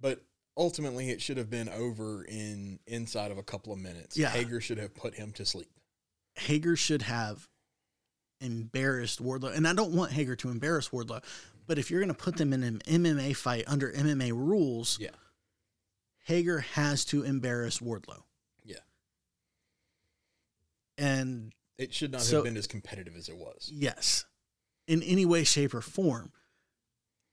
But 0.00 0.22
ultimately, 0.56 1.10
it 1.10 1.20
should 1.20 1.36
have 1.36 1.50
been 1.50 1.68
over 1.68 2.24
in 2.24 2.78
inside 2.86 3.30
of 3.30 3.38
a 3.38 3.42
couple 3.42 3.72
of 3.72 3.78
minutes. 3.78 4.16
Yeah. 4.16 4.30
Hager 4.30 4.60
should 4.60 4.78
have 4.78 4.94
put 4.94 5.14
him 5.14 5.32
to 5.32 5.44
sleep. 5.44 5.70
Hager 6.34 6.76
should 6.76 7.02
have 7.02 7.48
embarrassed 8.40 9.22
Wardlow, 9.22 9.54
and 9.54 9.66
I 9.68 9.72
don't 9.74 9.92
want 9.92 10.12
Hager 10.12 10.36
to 10.36 10.48
embarrass 10.50 10.88
Wardlow. 10.90 11.22
But 11.66 11.78
if 11.78 11.90
you're 11.90 12.00
going 12.00 12.08
to 12.08 12.14
put 12.14 12.36
them 12.36 12.52
in 12.52 12.62
an 12.64 12.80
MMA 12.86 13.36
fight 13.36 13.64
under 13.66 13.92
MMA 13.92 14.32
rules, 14.32 14.98
Yeah. 15.00 15.10
Hager 16.24 16.60
has 16.60 17.04
to 17.06 17.22
embarrass 17.22 17.78
Wardlow. 17.78 18.22
Yeah. 18.64 18.78
And 20.98 21.52
It 21.78 21.94
should 21.94 22.12
not 22.12 22.22
So- 22.22 22.36
have 22.36 22.44
been 22.44 22.56
as 22.56 22.66
competitive 22.66 23.16
as 23.16 23.28
it 23.28 23.36
was. 23.36 23.70
yes, 23.72 24.26
in 24.86 25.02
any 25.02 25.24
way, 25.24 25.44
shape, 25.44 25.72
or 25.72 25.80
form. 25.80 26.32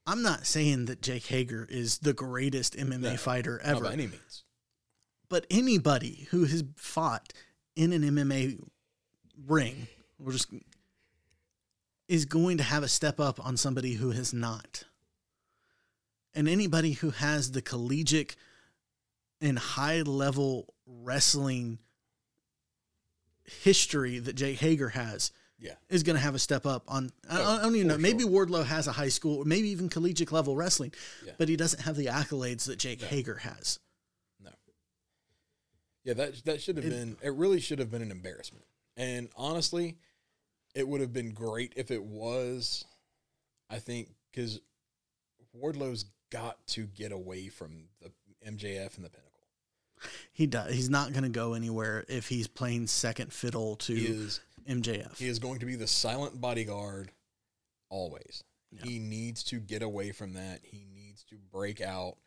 I'm 0.06 0.22
not 0.22 0.48
saying 0.48 0.86
that 0.86 1.02
Jake 1.02 1.26
Hager 1.26 1.66
is 1.66 1.98
the 1.98 2.14
greatest 2.14 2.76
MMA 2.78 3.12
No, 3.12 3.18
fighter 3.18 3.60
ever. 3.60 3.82
by 3.86 3.94
any 3.94 4.08
means. 4.08 4.44
but 5.30 5.46
anybody 5.50 6.28
who 6.32 6.46
has 6.46 6.64
fought 6.78 7.34
in 7.76 7.92
an 7.92 8.04
MMA 8.06 8.58
ring, 9.36 9.90
we're 10.18 10.32
just 10.32 10.48
is 12.08 12.26
going 12.26 12.58
to 12.58 12.64
have 12.64 12.84
a 12.84 12.88
step 12.88 13.20
up 13.20 13.44
on 13.46 13.58
somebody 13.58 13.94
who 13.94 14.12
has 14.12 14.34
not. 14.34 14.84
And 16.34 16.48
anybody 16.48 16.94
who 16.94 17.10
has 17.10 17.52
the 17.52 17.62
collegiate 17.62 18.36
and 19.42 19.58
high 19.58 20.02
level 20.02 20.74
wrestling 20.86 21.80
history 23.62 24.20
that 24.20 24.36
Jake 24.36 24.60
Hager 24.60 24.90
has 24.90 25.32
Yeah. 25.60 25.74
is 25.90 26.04
going 26.04 26.16
to 26.16 26.22
have 26.22 26.36
a 26.36 26.40
step 26.40 26.66
up 26.66 26.84
on. 26.88 27.12
I, 27.30 27.42
Oh, 27.42 27.58
I 27.58 27.62
don't 27.64 27.76
even 27.76 27.92
oh, 27.92 27.96
for 27.96 27.98
know. 28.00 28.02
Maybe. 28.02 28.24
Wardlow 28.24 28.66
has 28.66 28.88
a 28.88 28.92
high 28.92 29.10
school, 29.10 29.38
or 29.38 29.46
maybe 29.46 29.70
even 29.70 29.90
collegiate 29.90 30.32
level 30.32 30.56
wrestling, 30.56 30.94
Yeah. 31.26 31.34
but 31.38 31.50
he 31.50 31.56
doesn't 31.56 31.82
have 31.82 31.96
the 31.96 32.08
accolades 32.08 32.66
that 32.66 32.78
Jake 32.78 33.02
No. 33.02 33.08
Hager 33.08 33.36
has. 33.38 33.80
No. 34.40 34.52
Yeah, 36.04 36.14
that 36.14 36.44
that 36.46 36.62
should 36.62 36.78
have 36.78 36.86
It- 36.86 36.90
been. 36.90 37.18
It 37.22 37.34
really 37.34 37.60
should 37.60 37.80
have 37.80 37.90
been 37.92 38.02
an 38.02 38.12
embarrassment. 38.12 38.66
And 38.96 39.30
honestly, 39.36 39.98
it 40.78 40.88
would 40.88 41.02
have 41.02 41.12
been 41.12 41.32
great 41.32 41.74
if 41.76 41.90
it 41.90 42.04
was. 42.04 42.86
I 43.68 43.80
think 43.80 44.10
because 44.32 44.60
Wardlow's 45.52 46.06
got 46.32 46.66
to 46.68 46.86
get 46.86 47.12
away 47.12 47.48
from 47.50 47.86
the 48.00 48.12
MJF 48.48 48.96
and 48.96 49.04
the 49.04 49.10
Pinnacle. 49.10 49.24
He 50.32 50.46
does. 50.46 50.72
He's 50.72 50.92
not 50.92 51.12
going 51.12 51.24
to 51.24 51.30
go 51.30 51.56
anywhere 51.56 52.06
if 52.08 52.28
he's 52.28 52.48
playing 52.48 52.86
second 52.86 53.34
fiddle 53.34 53.76
to 53.78 53.96
He 53.96 54.06
is 54.06 54.40
MJF. 54.70 55.18
he 55.18 55.28
is 55.28 55.40
going 55.40 55.60
to 55.60 55.66
be 55.66 55.76
the 55.76 55.88
silent 55.88 56.40
bodyguard 56.40 57.12
always. 57.90 58.44
Yeah. 58.72 58.82
He 58.84 59.00
needs 59.00 59.44
to 59.46 59.60
get 59.60 59.82
away 59.82 60.12
from 60.12 60.34
that. 60.34 60.60
He 60.62 60.86
needs 60.94 61.24
to 61.32 61.38
break 61.52 61.82
out. 61.82 62.18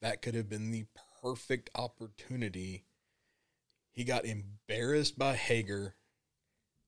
That 0.00 0.22
could 0.22 0.36
have 0.36 0.48
been 0.48 0.70
the 0.70 0.84
perfect 1.20 1.70
opportunity. 1.74 2.84
He 3.90 4.04
got 4.04 4.24
embarrassed 4.24 5.18
by 5.18 5.34
Hager. 5.34 5.96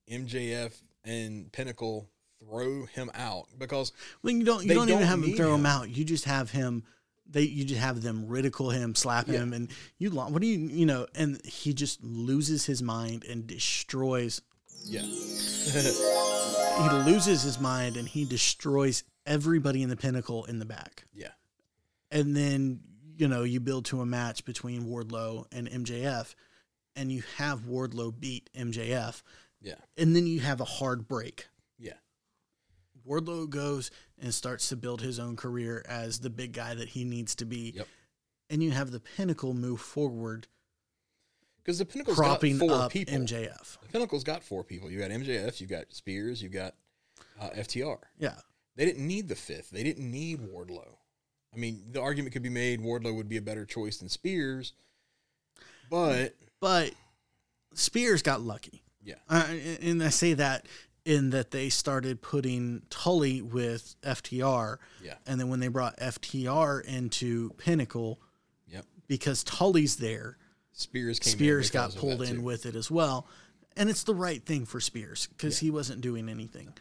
MJF 0.09 0.73
and 1.05 1.51
Pinnacle 1.53 2.09
throw 2.41 2.85
him 2.87 3.11
out 3.15 3.47
because 3.59 3.93
when 4.23 4.39
you 4.39 4.45
don't. 4.47 4.65
You 4.65 4.75
don't, 4.75 4.89
even 4.89 5.01
don't 5.01 5.09
have 5.09 5.23
him 5.23 5.35
throw 5.37 5.55
him 5.55 5.61
him. 5.61 5.67
out. 5.67 5.89
You 5.91 6.05
just 6.05 6.25
have 6.25 6.51
him. 6.51 6.85
They 7.31 7.43
you 7.43 7.65
just 7.65 7.81
have 7.81 8.01
them 8.01 8.27
ridicule 8.27 8.71
him, 8.71 8.95
slap 8.95 9.27
Yeah. 9.29 9.35
him, 9.41 9.53
and 9.53 9.69
you. 9.99 10.11
What 10.11 10.41
do 10.41 10.47
you 10.47 10.59
you 10.69 10.87
know? 10.87 11.07
And 11.15 11.45
he 11.45 11.75
just 11.75 12.03
loses 12.03 12.65
his 12.65 12.83
mind 12.83 13.25
and 13.25 13.47
destroys. 13.47 14.41
yeah, 14.85 15.03
He 15.03 16.89
loses 17.11 17.43
his 17.43 17.59
mind 17.61 17.97
and 17.97 18.07
he 18.09 18.25
destroys 18.25 19.03
everybody 19.27 19.83
in 19.83 19.89
the 19.91 19.97
pinnacle 19.97 20.45
in 20.45 20.59
the 20.59 20.65
back. 20.65 21.05
yeah, 21.13 21.33
And 22.11 22.37
then 22.37 22.81
you 23.17 23.27
know 23.29 23.43
you 23.43 23.59
build 23.61 23.85
to 23.87 24.01
a 24.01 24.07
match 24.07 24.45
between 24.45 24.85
Wardlow 24.85 25.47
and 25.53 25.69
MJF, 25.69 26.35
and 26.97 27.11
you 27.13 27.23
have 27.37 27.61
Wardlow 27.63 28.19
beat 28.19 28.49
MJF, 28.57 29.23
yeah, 29.61 29.75
and 29.97 30.15
then 30.15 30.27
you 30.27 30.41
have 30.41 30.61
a 30.61 30.65
hard 30.65 31.09
break. 31.09 31.49
yeah. 31.79 31.95
Wardlow 33.07 33.49
goes 33.49 33.91
and 34.21 34.35
starts 34.35 34.69
to 34.69 34.77
build 34.77 35.01
his 35.01 35.19
own 35.19 35.35
career 35.35 35.83
as 35.89 36.21
the 36.21 36.29
big 36.29 36.53
guy 36.53 36.75
that 36.75 36.91
he 36.91 37.05
needs 37.05 37.35
to 37.37 37.47
be. 37.47 37.73
Yep. 37.75 37.89
And 38.51 38.63
you 38.63 38.71
have 38.73 38.91
the 38.91 39.01
pinnacle 39.01 39.55
move 39.55 39.81
forward, 39.81 40.47
Because 41.63 41.79
the 41.79 41.85
Pinnacle's 41.87 42.17
propping 42.19 42.59
got 42.59 42.69
four 42.69 42.77
up 42.85 42.93
people. 42.93 43.15
MJF. 43.15 43.79
The 43.81 43.89
Pinnacle's 43.93 44.25
got 44.25 44.43
four 44.43 44.63
people. 44.65 44.91
You 44.91 44.99
got 44.99 45.11
MJF, 45.11 45.59
you 45.61 45.67
got 45.67 45.93
Spears, 45.93 46.43
you 46.43 46.49
got 46.51 46.75
uh, 47.41 47.49
FTR. 47.51 47.99
Yeah. 48.19 48.35
They 48.77 48.85
didn't 48.85 49.07
need 49.07 49.29
the 49.29 49.35
fifth. 49.35 49.71
They 49.71 49.83
didn't 49.83 50.11
need 50.11 50.41
Wardlow. 50.41 50.97
I 51.55 51.57
mean, 51.57 51.85
the 51.91 52.01
argument 52.03 52.33
could 52.35 52.43
be 52.43 52.51
made 52.51 52.81
Wardlow 52.81 53.15
would 53.17 53.29
be 53.29 53.39
a 53.39 53.43
better 53.43 53.65
choice 53.65 53.97
than 53.99 54.09
Spears, 54.11 54.75
but 55.91 56.35
But 56.61 56.93
Spears 57.75 58.21
got 58.23 58.43
lucky. 58.43 58.83
Yeah, 59.09 59.15
Uh, 59.29 59.45
and 59.81 60.03
I 60.03 60.11
say 60.11 60.35
that 60.35 60.67
in 61.05 61.31
that 61.31 61.51
they 61.51 61.71
started 61.71 62.21
putting 62.21 62.83
Tully 62.91 63.41
with 63.41 63.97
FTR. 64.03 64.77
yeah, 65.03 65.15
And 65.27 65.41
then 65.41 65.49
when 65.49 65.61
they 65.61 65.69
brought 65.69 65.97
FTR 65.99 66.85
into 66.85 67.51
Pinnacle, 67.57 68.21
yep. 68.67 68.85
because 69.07 69.43
Tully's 69.43 69.97
there, 69.97 70.37
Spears 70.73 71.19
came. 71.19 71.33
in 71.33 71.39
Spears 71.39 71.71
got 71.71 71.95
pulled 71.97 72.23
in 72.23 72.37
too. 72.37 72.43
with 72.43 72.67
it 72.67 72.77
as 72.77 72.91
well. 72.91 73.27
And 73.77 73.89
it's 73.89 74.03
the 74.03 74.15
right 74.15 74.45
thing 74.45 74.67
for 74.67 74.81
Spears 74.81 75.27
because 75.29 75.63
Yeah. 75.63 75.67
he 75.67 75.71
wasn't 75.71 76.01
doing 76.03 76.29
anything. 76.29 76.75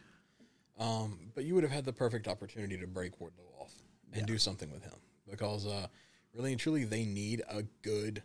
Um, 0.77 1.31
but 1.33 1.43
you 1.45 1.55
would 1.55 1.63
have 1.63 1.71
had 1.71 1.85
the 1.85 1.93
perfect 1.93 2.27
opportunity 2.27 2.77
to 2.77 2.87
break 2.87 3.17
Wardlow 3.19 3.49
off 3.61 3.71
and 4.13 4.25
do 4.25 4.37
something 4.37 4.69
with 4.71 4.83
him 4.83 4.93
because 5.29 5.65
uh, 5.65 5.87
really 6.33 6.51
and 6.51 6.59
truly 6.59 6.83
they 6.83 7.05
need 7.05 7.41
a 7.49 7.63
good 7.81 8.21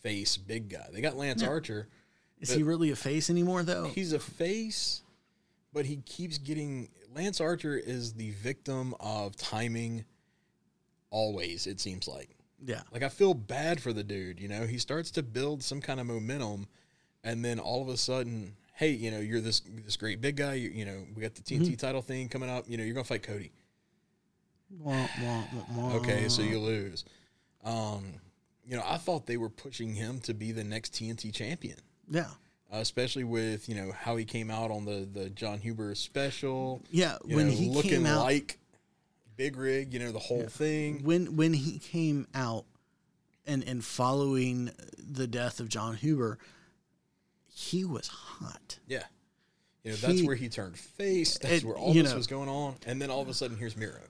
face 0.00 0.36
big 0.36 0.68
guy. 0.70 0.86
They 0.92 1.00
got 1.00 1.16
Lance 1.16 1.42
Archer. 1.42 1.88
Is 2.44 2.50
But- 2.50 2.56
he 2.58 2.62
really 2.62 2.90
a 2.90 2.96
face 2.96 3.30
anymore, 3.30 3.62
though? 3.62 3.86
He's 3.88 4.12
a 4.12 4.18
face, 4.18 5.00
but 5.72 5.86
he 5.86 5.96
keeps 6.04 6.36
getting. 6.36 6.90
Lance 7.14 7.40
Archer 7.40 7.74
is 7.78 8.12
the 8.12 8.32
victim 8.32 8.94
of 9.00 9.34
timing. 9.36 10.04
Always, 11.08 11.66
it 11.66 11.80
seems 11.80 12.06
like. 12.06 12.28
yeah. 12.62 12.82
Like 12.92 13.02
I 13.02 13.08
feel 13.08 13.32
bad 13.32 13.80
for 13.80 13.92
the 13.94 14.04
dude. 14.04 14.38
You 14.40 14.48
know, 14.48 14.66
he 14.66 14.76
starts 14.78 15.10
to 15.12 15.22
build 15.22 15.62
some 15.62 15.80
kind 15.80 16.00
of 16.00 16.06
momentum, 16.06 16.66
and 17.22 17.42
then 17.44 17.58
all 17.58 17.80
of 17.80 17.88
a 17.88 17.96
sudden, 17.96 18.56
hey, 18.74 18.90
you 18.90 19.10
know, 19.10 19.20
you're 19.20 19.40
this 19.40 19.62
this 19.86 19.96
great 19.96 20.20
big 20.20 20.36
guy. 20.36 20.54
You, 20.54 20.68
you 20.68 20.84
know, 20.84 21.06
we 21.14 21.22
got 21.22 21.34
the 21.34 21.40
TNT 21.42 21.78
title 21.78 22.02
thing 22.02 22.28
coming 22.28 22.50
up. 22.50 22.64
You 22.68 22.76
know, 22.76 22.84
you're 22.84 22.94
gonna 22.94 23.04
fight 23.04 23.22
Cody. 23.22 23.52
Wah, 24.80 25.08
wah, 25.22 25.44
wah. 25.76 25.94
Okay, 25.96 26.28
so 26.28 26.42
you 26.42 26.58
lose. 26.58 27.04
Um, 27.64 28.14
you 28.66 28.76
know, 28.76 28.82
I 28.84 28.96
thought 28.98 29.24
they 29.26 29.36
were 29.36 29.48
pushing 29.50 29.94
him 29.94 30.20
to 30.20 30.34
be 30.34 30.52
the 30.52 30.64
next 30.64 30.92
TNT 30.94 31.32
champion. 31.32 31.78
Yeah. 32.10 32.26
uh, 32.72 32.78
especially 32.78 33.24
with 33.24 33.68
you 33.68 33.74
know 33.74 33.92
how 33.92 34.16
he 34.16 34.24
came 34.24 34.50
out 34.50 34.70
on 34.70 34.84
the 34.84 35.06
the 35.10 35.30
Jon 35.30 35.58
Huber 35.58 35.94
special. 35.94 36.82
Yeah. 36.90 37.16
When 37.24 37.48
know, 37.48 37.52
he 37.54 37.68
looking 37.68 37.90
came 37.90 38.06
out, 38.06 38.24
like 38.24 38.58
Big 39.36 39.56
Rig, 39.56 39.92
you 39.92 39.98
know 40.00 40.12
the 40.12 40.18
whole 40.18 40.46
thing. 40.46 41.02
when 41.02 41.36
when 41.36 41.52
he 41.54 41.78
came 41.78 42.26
out 42.34 42.64
and 43.46 43.62
and 43.66 43.84
following 43.84 44.70
the 44.98 45.26
death 45.26 45.60
of 45.60 45.68
Jon 45.68 45.96
Huber, 45.96 46.38
he 47.52 47.84
was 47.84 48.08
hot. 48.08 48.78
Yeah, 48.86 49.04
you 49.82 49.90
know 49.92 49.96
that's 49.96 50.20
He- 50.20 50.26
where 50.26 50.36
he 50.36 50.48
turned 50.48 50.76
face. 50.78 51.38
That's 51.38 51.60
and, 51.60 51.64
where 51.68 51.76
all 51.76 51.92
this 51.94 52.10
know- 52.10 52.16
was 52.16 52.26
going 52.26 52.48
on, 52.48 52.76
and 52.86 53.00
then 53.02 53.10
all 53.10 53.22
of 53.22 53.28
a 53.28 53.34
sudden 53.34 53.56
here's 53.56 53.76
Miro. 53.76 54.00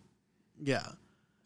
Yeah. 0.63 0.87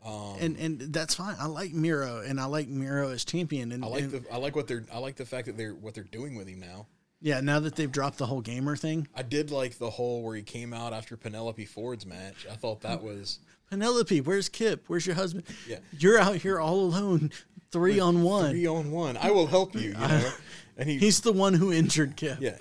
Um, 0.05 0.37
And 0.41 0.57
and 0.59 0.81
that's 0.93 1.15
fine. 1.15 1.37
I 1.41 1.47
like 1.47 1.73
Miro 1.73 2.19
and 2.21 2.41
I 2.41 2.45
like 2.47 2.69
Miro 2.69 3.11
as 3.11 3.25
champion. 3.25 3.73
And, 3.73 3.85
I 3.85 3.89
like 3.89 4.03
and- 4.05 4.13
the 4.13 4.25
I 4.33 4.37
like 4.37 4.55
what 4.57 4.67
they're 4.69 4.85
I 4.93 4.99
like 4.99 5.17
the 5.17 5.27
fact 5.27 5.47
that 5.47 5.57
they're 5.57 5.75
what 5.75 5.95
they're 5.95 6.05
doing 6.05 6.37
with 6.37 6.47
him 6.49 6.61
now. 6.61 6.87
yeah. 7.21 7.41
Now 7.41 7.59
that 7.61 7.75
they've 7.77 7.91
dropped 7.91 8.19
the 8.19 8.27
whole 8.27 8.41
gamer 8.41 8.77
thing, 8.77 9.09
I 9.15 9.23
did 9.23 9.51
like 9.51 9.79
the 9.79 9.91
whole 9.91 10.23
where 10.23 10.37
he 10.37 10.43
came 10.43 10.73
out 10.73 10.93
after 10.93 11.17
Penelope 11.17 11.65
Ford's 11.67 12.07
match. 12.07 12.47
I 12.51 12.55
thought 12.55 12.81
that 12.83 13.03
was 13.03 13.41
Penelope, 13.71 14.21
where's 14.23 14.49
Kip? 14.49 14.85
Where's 14.87 15.05
your 15.07 15.17
husband? 15.17 15.45
Yeah. 15.69 15.79
You're 15.99 16.19
out 16.19 16.37
here 16.37 16.59
all 16.61 16.81
alone, 16.81 17.31
three 17.71 17.99
on 18.01 18.23
one. 18.23 18.51
three 18.53 18.67
on 18.67 18.91
one. 18.93 19.17
I 19.19 19.31
will 19.31 19.47
help 19.49 19.75
you. 19.75 19.91
You 19.91 19.93
know, 19.99 20.31
and 20.79 20.89
he 20.89 20.97
He's 20.99 21.21
the 21.21 21.33
one 21.33 21.53
who 21.55 21.71
injured 21.73 22.17
Kip. 22.17 22.39
yeah, 22.41 22.57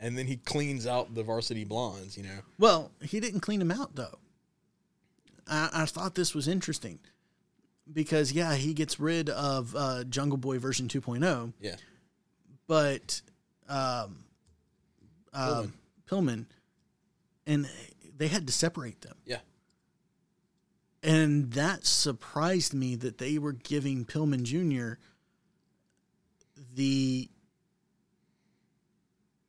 and 0.00 0.16
then 0.18 0.26
he 0.26 0.36
cleans 0.38 0.86
out 0.86 1.14
the 1.14 1.22
varsity 1.22 1.64
blondes. 1.64 2.16
You 2.16 2.24
know, 2.24 2.38
Well, 2.58 2.90
he 3.02 3.20
didn't 3.20 3.40
clean 3.40 3.60
him 3.60 3.70
out 3.70 3.94
though. 3.94 4.18
I, 5.50 5.70
I 5.72 5.84
thought 5.86 6.14
this 6.14 6.34
was 6.34 6.48
interesting 6.48 6.98
because 7.92 8.32
yeah, 8.32 8.54
he 8.54 8.74
gets 8.74 9.00
rid 9.00 9.30
of 9.30 9.74
uh, 9.76 10.04
Jungle 10.04 10.38
Boy 10.38 10.58
version 10.58 10.88
2.0, 10.88 11.52
yeah, 11.60 11.76
but 12.66 13.20
um, 13.68 14.24
uh, 15.32 15.64
Pillman, 16.10 16.46
and 17.46 17.68
they 18.16 18.28
had 18.28 18.46
to 18.46 18.52
separate 18.52 19.00
them, 19.02 19.16
yeah. 19.24 19.38
and 21.02 21.52
that 21.52 21.86
surprised 21.86 22.74
me 22.74 22.94
that 22.96 23.18
they 23.18 23.38
were 23.38 23.52
giving 23.52 24.04
Pillman 24.04 24.42
Jr. 24.42 24.98
the 26.74 27.28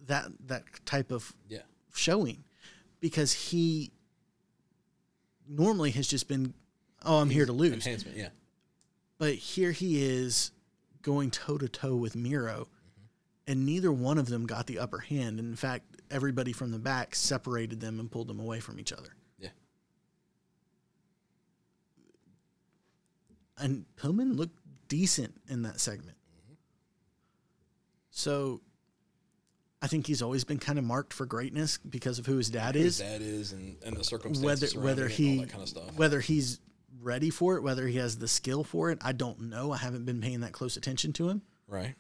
that 0.08 0.28
that 0.47 0.64
type 0.86 1.12
of 1.12 1.34
Yeah. 1.50 1.60
showing 1.93 2.43
because 3.00 3.32
he 3.34 3.91
normally 5.50 5.91
has 5.91 6.08
just 6.08 6.28
been 6.28 6.54
oh 7.04 7.18
i'm 7.18 7.30
here 7.30 7.45
to 7.45 7.52
lose 7.52 7.74
Enhancement, 7.74 8.16
yeah. 8.16 8.30
but 9.18 9.34
here 9.34 9.72
he 9.72 10.04
is 10.04 10.52
going 11.02 11.32
toe 11.32 11.58
to 11.58 11.68
toe 11.68 11.95
with 11.95 12.16
miro 12.16 12.68
and 13.47 13.66
neither 13.66 13.91
one 13.91 14.18
of 14.18 14.28
them 14.28 14.45
got 14.45 14.68
the 14.68 14.78
upper 14.80 15.00
hand 15.00 15.39
in 15.39 15.56
fact 15.56 15.86
everybody 16.12 16.54
from 16.54 16.72
the 16.72 16.80
back 16.80 17.16
separated 17.16 17.80
them 17.80 18.00
and 18.00 18.12
pulled 18.12 18.28
them 18.28 18.39
away 18.39 18.60
from 18.60 18.80
each 18.80 18.93
other 18.93 19.16
Yeah. 19.39 19.50
and 23.58 23.86
Pillman 23.97 24.36
looked 24.38 24.58
decent 24.88 25.39
in 25.47 25.64
that 25.64 25.80
segment 25.80 26.18
so 28.12 28.62
I 29.82 29.88
think 29.88 30.08
he's 30.08 30.22
always 30.22 30.44
been 30.44 30.60
kind 30.60 30.78
of 30.78 30.84
marked 30.86 31.14
for 31.14 31.26
greatness 31.26 31.78
because 31.78 32.20
of 32.20 32.26
who 32.26 32.36
his 32.38 32.50
dad 32.50 32.76
His 32.76 33.00
is. 33.00 33.08
dad 33.08 33.22
is 33.22 33.52
and, 33.54 33.78
and 33.86 33.96
the 33.96 34.04
circumstances 34.04 34.76
whether 34.76 34.86
whether 34.86 35.08
he 35.08 35.36
all 35.38 35.42
that 35.46 35.50
kind 35.52 35.64
of 35.64 35.70
stuff. 35.70 35.94
whether 35.96 36.20
he's 36.20 36.60
ready 37.02 37.30
for 37.30 37.56
it, 37.56 37.62
whether 37.64 37.88
he 37.88 37.98
has 37.98 38.18
the 38.18 38.28
skill 38.28 38.64
for 38.66 38.92
it, 38.92 38.98
I 39.02 39.14
don't 39.14 39.40
know. 39.50 39.72
I 39.72 39.78
haven't 39.78 40.06
been 40.06 40.20
paying 40.20 40.42
that 40.42 40.52
close 40.52 40.76
attention 40.76 41.14
to 41.14 41.30
him. 41.30 41.42
right. 41.68 41.96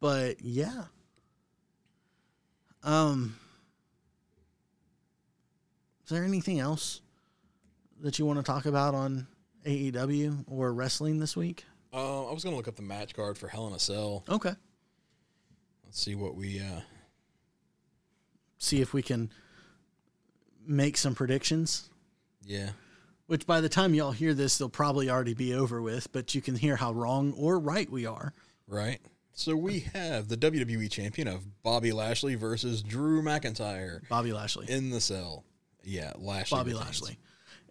But 0.00 0.42
yeah. 0.42 0.84
Um 2.82 3.36
Is 6.04 6.10
there 6.10 6.24
anything 6.24 6.58
else 6.60 7.00
that 8.00 8.18
you 8.18 8.26
want 8.26 8.38
to 8.38 8.42
talk 8.42 8.66
about 8.66 8.94
on 8.94 9.26
AEW 9.66 10.44
or 10.46 10.72
wrestling 10.74 11.18
this 11.18 11.36
week? 11.36 11.64
Uh, 11.92 12.28
I 12.28 12.32
was 12.32 12.44
gonna 12.44 12.56
look 12.56 12.68
up 12.68 12.76
the 12.76 12.82
match 12.82 13.14
card 13.14 13.38
for 13.38 13.48
Hell 13.48 13.66
in 13.68 13.72
a 13.74 13.78
Cell. 13.78 14.24
Okay. 14.28 14.52
Let's 15.84 16.00
see 16.02 16.14
what 16.14 16.34
we. 16.34 16.60
Uh, 16.60 16.80
See 18.64 18.80
if 18.80 18.94
we 18.94 19.02
can 19.02 19.30
make 20.66 20.96
some 20.96 21.14
predictions. 21.14 21.90
yeah. 22.44 22.70
Which 23.26 23.46
by 23.46 23.62
the 23.62 23.70
time 23.70 23.94
y'all 23.94 24.10
hear 24.12 24.34
this, 24.34 24.58
they'll 24.58 24.68
probably 24.68 25.08
already 25.08 25.32
be 25.32 25.54
over 25.54 25.80
with, 25.80 26.12
but 26.12 26.34
you 26.34 26.42
can 26.42 26.56
hear 26.56 26.76
how 26.76 26.92
wrong 26.92 27.32
or 27.38 27.58
right 27.58 27.90
we 27.90 28.04
are. 28.04 28.34
Right. 28.68 29.00
So 29.32 29.56
we 29.56 29.80
have 29.94 30.28
the 30.28 30.36
WWE 30.36 30.90
champion 30.90 31.28
of 31.28 31.62
Bobby 31.62 31.90
Lashley 31.92 32.34
versus 32.34 32.82
Drew 32.82 33.22
McIntyre 33.22 34.06
Bobby 34.10 34.34
Lashley. 34.34 34.70
in 34.70 34.90
the 34.90 35.00
cell. 35.00 35.42
Yeah, 35.82 36.12
Lashley. 36.18 36.58
Bobby 36.58 36.72
retains. 36.72 36.86
Lashley. 36.86 37.18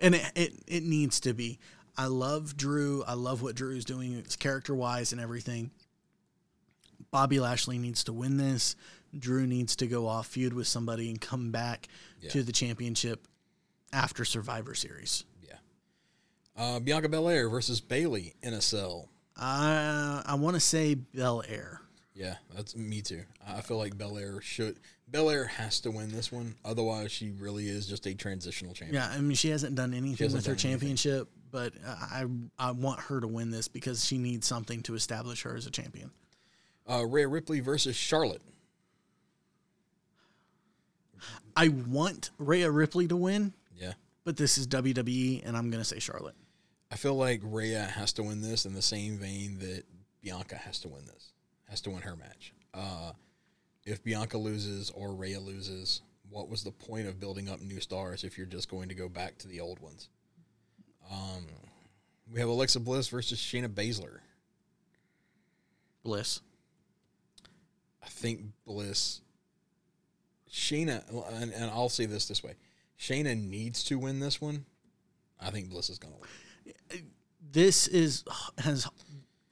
And 0.01 0.15
it, 0.15 0.31
it 0.35 0.53
it 0.65 0.83
needs 0.83 1.19
to 1.19 1.33
be. 1.35 1.59
I 1.95 2.07
love 2.07 2.57
Drew. 2.57 3.03
I 3.05 3.13
love 3.13 3.43
what 3.43 3.53
Drew's 3.55 3.85
doing 3.85 4.25
character 4.39 4.73
wise 4.73 5.11
and 5.11 5.21
everything. 5.21 5.69
Bobby 7.11 7.39
Lashley 7.39 7.77
needs 7.77 8.03
to 8.05 8.13
win 8.13 8.37
this. 8.37 8.75
Drew 9.17 9.45
needs 9.47 9.75
to 9.77 9.87
go 9.87 10.07
off 10.07 10.27
feud 10.27 10.53
with 10.53 10.67
somebody 10.67 11.09
and 11.09 11.19
come 11.19 11.51
back 11.51 11.87
Yeah. 12.21 12.29
to 12.31 12.43
the 12.43 12.51
championship 12.51 13.27
after 13.91 14.25
Survivor 14.25 14.73
Series. 14.75 15.23
Yeah. 15.47 15.55
Uh, 16.55 16.79
Bianca 16.79 17.09
Belair 17.09 17.49
versus 17.49 17.79
Bayley 17.81 18.33
in 18.41 18.53
a 18.53 18.61
cell. 18.61 19.09
I 19.35 20.21
I 20.25 20.35
want 20.35 20.55
to 20.55 20.59
say 20.59 20.93
Bel 20.95 21.43
Air. 21.47 21.81
Yeah, 22.15 22.35
that's 22.55 22.75
me 22.75 23.01
too. 23.01 23.23
I 23.47 23.61
feel 23.61 23.77
like 23.77 23.97
Belair 23.97 24.39
should. 24.41 24.79
Belair 25.09 25.45
has 25.45 25.79
to 25.81 25.91
win 25.91 26.11
this 26.11 26.31
one. 26.31 26.55
Otherwise, 26.63 27.11
she 27.11 27.31
really 27.31 27.67
is 27.67 27.87
just 27.87 28.05
a 28.07 28.13
transitional 28.13 28.73
champion. 28.73 29.01
Yeah, 29.01 29.09
I 29.09 29.19
mean 29.19 29.35
she 29.35 29.49
hasn't 29.49 29.75
done 29.75 29.93
anything 29.93 30.25
hasn't 30.25 30.39
with 30.39 30.45
her 30.45 30.53
done 30.55 30.71
anything. 30.71 30.95
championship, 30.95 31.29
but 31.51 31.73
I 31.85 32.25
I 32.59 32.71
want 32.71 32.99
her 33.01 33.19
to 33.19 33.27
win 33.27 33.49
this 33.49 33.67
because 33.67 34.05
she 34.05 34.17
needs 34.19 34.45
something 34.45 34.83
to 34.83 34.93
establish 34.95 35.41
her 35.43 35.55
as 35.55 35.65
a 35.65 35.71
champion. 35.71 36.11
Uh, 36.87 37.05
Rhea 37.05 37.27
Ripley 37.27 37.59
versus 37.61 37.95
Charlotte. 37.95 38.41
I 41.55 41.69
want 41.69 42.31
Rhea 42.37 42.69
Ripley 42.71 43.07
to 43.07 43.15
win, 43.15 43.53
Yeah. 43.75 43.93
but 44.23 44.37
this 44.37 44.57
is 44.57 44.67
WWE, 44.67 45.41
and 45.45 45.55
I'm 45.57 45.69
gonna 45.69 45.83
say 45.85 45.99
Charlotte. 45.99 46.35
I 46.91 46.95
feel 46.95 47.15
like 47.15 47.41
Rhea 47.43 47.83
has 47.85 48.13
to 48.13 48.23
win 48.23 48.41
this 48.41 48.65
in 48.65 48.73
the 48.73 48.81
same 48.81 49.17
vein 49.17 49.57
that 49.59 49.83
Bianca 50.21 50.55
has 50.55 50.79
to 50.81 50.87
win 50.89 51.05
this, 51.05 51.33
has 51.69 51.81
to 51.81 51.89
win 51.89 52.01
her 52.03 52.15
match. 52.15 52.53
Uh, 52.73 53.11
if 53.85 54.03
Bianca 54.03 54.37
loses 54.37 54.89
or 54.91 55.13
Rhea 55.13 55.39
loses, 55.39 56.01
what 56.29 56.49
was 56.49 56.63
the 56.63 56.71
point 56.71 57.07
of 57.07 57.19
building 57.19 57.49
up 57.49 57.61
new 57.61 57.79
stars 57.79 58.23
if 58.23 58.37
you're 58.37 58.47
just 58.47 58.69
going 58.69 58.89
to 58.89 58.95
go 58.95 59.09
back 59.09 59.37
to 59.39 59.47
the 59.47 59.59
old 59.59 59.79
ones? 59.79 60.09
Um, 61.11 61.47
we 62.31 62.39
have 62.39 62.47
Alexa 62.49 62.79
Bliss 62.79 63.07
versus 63.09 63.39
Shayna 63.39 63.67
Baszler. 63.67 64.19
Bliss. 66.03 66.41
I 68.03 68.07
think 68.07 68.41
Bliss, 68.65 69.21
Shayna, 70.53 71.03
and, 71.41 71.51
and 71.51 71.71
I'll 71.71 71.89
say 71.89 72.05
this 72.05 72.27
this 72.27 72.43
way: 72.43 72.53
Shayna 72.99 73.35
needs 73.35 73.83
to 73.85 73.97
win 73.97 74.19
this 74.19 74.39
one. 74.39 74.65
I 75.41 75.49
think 75.49 75.69
Bliss 75.69 75.89
is 75.89 75.97
going 75.97 76.13
to 76.13 76.19
win. 76.19 77.03
This 77.51 77.87
is 77.87 78.23
has 78.59 78.87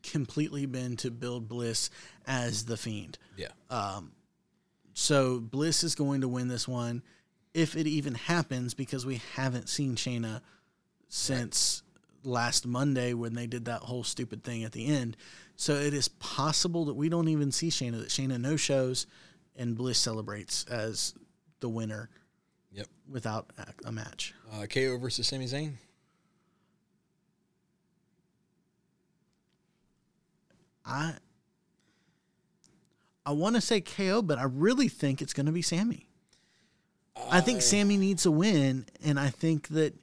completely 0.04 0.68
been 0.68 0.95
to 0.97 1.10
build 1.10 1.49
Bliss 1.49 1.89
as 2.28 2.66
the 2.66 2.78
fiend. 2.78 3.18
Yeah, 3.36 3.47
um, 3.70 4.12
So 4.93 5.39
Bliss 5.39 5.84
is 5.84 5.95
going 5.95 6.22
to 6.22 6.28
win 6.28 6.47
this 6.47 6.68
one 6.68 7.02
if 7.54 7.76
it 7.76 7.88
even 7.88 8.14
happens 8.14 8.74
because 8.74 9.06
we 9.06 9.22
haven't 9.36 9.70
seen 9.70 9.95
Shayna 9.95 10.41
since 11.10 11.82
last 12.24 12.68
Monday 12.68 13.14
when 13.14 13.34
they 13.34 13.47
did 13.47 13.66
that 13.66 13.82
whole 13.82 14.04
stupid 14.04 14.43
thing 14.43 14.64
at 14.64 14.72
the 14.72 14.86
end. 14.86 15.18
So 15.56 15.74
it 15.74 15.93
is 15.93 16.08
possible 16.08 16.86
that 16.86 16.93
we 16.93 17.10
don't 17.10 17.28
even 17.28 17.52
see 17.52 17.70
Shayna, 17.70 17.99
that 17.99 18.10
Shayna 18.10 18.39
no 18.39 18.56
shows 18.56 19.08
and 19.56 19.78
Bliss 19.78 19.97
celebrates 19.97 20.66
as 20.66 21.14
the 21.60 21.70
winner 21.70 22.10
yep. 22.72 22.88
without 23.10 23.52
a- 23.58 23.88
a 23.88 23.91
match. 23.91 24.34
Uh, 24.52 24.66
KO 24.66 24.97
versus 24.97 25.28
Sami 25.28 25.45
Zayn. 25.45 25.74
I 30.86 31.14
I 33.24 33.32
want 33.34 33.56
to 33.56 33.62
say 33.62 33.82
KO, 33.82 34.22
but 34.22 34.39
I 34.39 34.43
really 34.43 34.88
think 34.88 35.22
it's 35.22 35.34
going 35.34 35.45
to 35.45 35.52
be 35.52 35.62
Sami. 35.62 36.08
I 37.30 37.39
think 37.39 37.62
Sami 37.62 37.97
needs 37.97 38.26
a 38.26 38.32
win, 38.32 38.86
and 39.04 39.20
I 39.20 39.30
think 39.30 39.68
that 39.70 39.93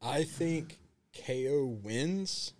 I 0.00 0.24
think 0.24 0.78
KO 1.26 1.78
wins, 1.82 2.54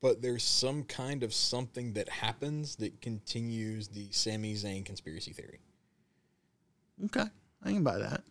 but 0.00 0.22
there's 0.22 0.44
some 0.44 0.84
kind 0.84 1.22
of 1.22 1.34
something 1.34 1.92
that 1.94 2.08
happens 2.08 2.76
that 2.76 3.00
continues 3.00 3.88
the 3.88 4.08
Sami 4.10 4.54
Zayn 4.54 4.84
conspiracy 4.84 5.32
theory. 5.32 5.60
okay, 7.06 7.24
I 7.64 7.72
can 7.72 7.82
buy 7.84 7.98
that. 7.98 8.22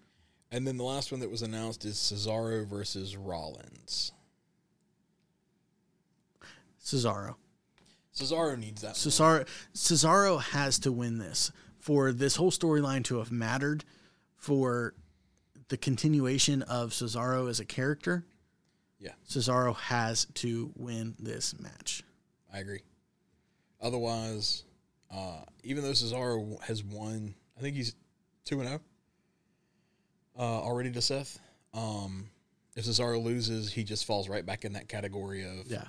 And 0.52 0.66
then 0.66 0.78
the 0.78 0.84
last 0.84 1.12
one 1.12 1.20
that 1.20 1.30
was 1.30 1.42
announced 1.42 1.84
is 1.84 1.98
Cesaro 1.98 2.66
versus 2.66 3.18
Rollins. 3.18 4.14
Cesaro. 6.84 7.36
Cesaro 8.16 8.58
needs 8.58 8.82
that. 8.82 8.90
one. 8.90 8.96
Cesaro 8.96 9.48
Cesaro 9.76 10.42
has 10.42 10.80
to 10.80 10.92
win 10.92 11.18
this 11.18 11.52
for 11.80 12.12
this 12.14 12.38
whole 12.38 12.52
storyline 12.52 13.04
to 13.06 13.18
have 13.18 13.32
mattered 13.32 13.84
for 14.38 14.94
the 15.68 15.78
continuation 15.78 16.62
of 16.62 16.92
Cesaro 16.92 17.50
as 17.50 17.60
a 17.60 17.66
character. 17.66 18.26
Yeah, 19.00 19.12
Cesaro 19.30 19.76
has 19.76 20.26
to 20.36 20.72
win 20.76 21.16
this 21.20 21.58
match. 21.60 22.04
I 22.54 22.60
agree. 22.60 22.82
Otherwise, 23.82 24.64
uh, 25.14 25.42
even 25.64 25.84
though 25.84 25.92
Cesaro 25.92 26.60
has 26.64 26.84
won, 26.84 27.36
I 27.58 27.62
think 27.62 27.76
he's 27.76 27.96
two 28.46 28.60
and 28.60 28.68
zero 28.68 28.82
uh, 30.38 30.42
already 30.42 30.92
to 30.92 31.02
Seth. 31.02 31.40
Um, 31.74 32.30
if 32.76 32.86
Cesaro 32.86 33.24
loses, 33.24 33.72
he 33.72 33.84
just 33.84 34.06
falls 34.06 34.30
right 34.30 34.46
back 34.46 34.66
in 34.66 34.74
that 34.74 34.88
category 34.88 35.44
of 35.44 35.68
Yeah. 35.68 35.84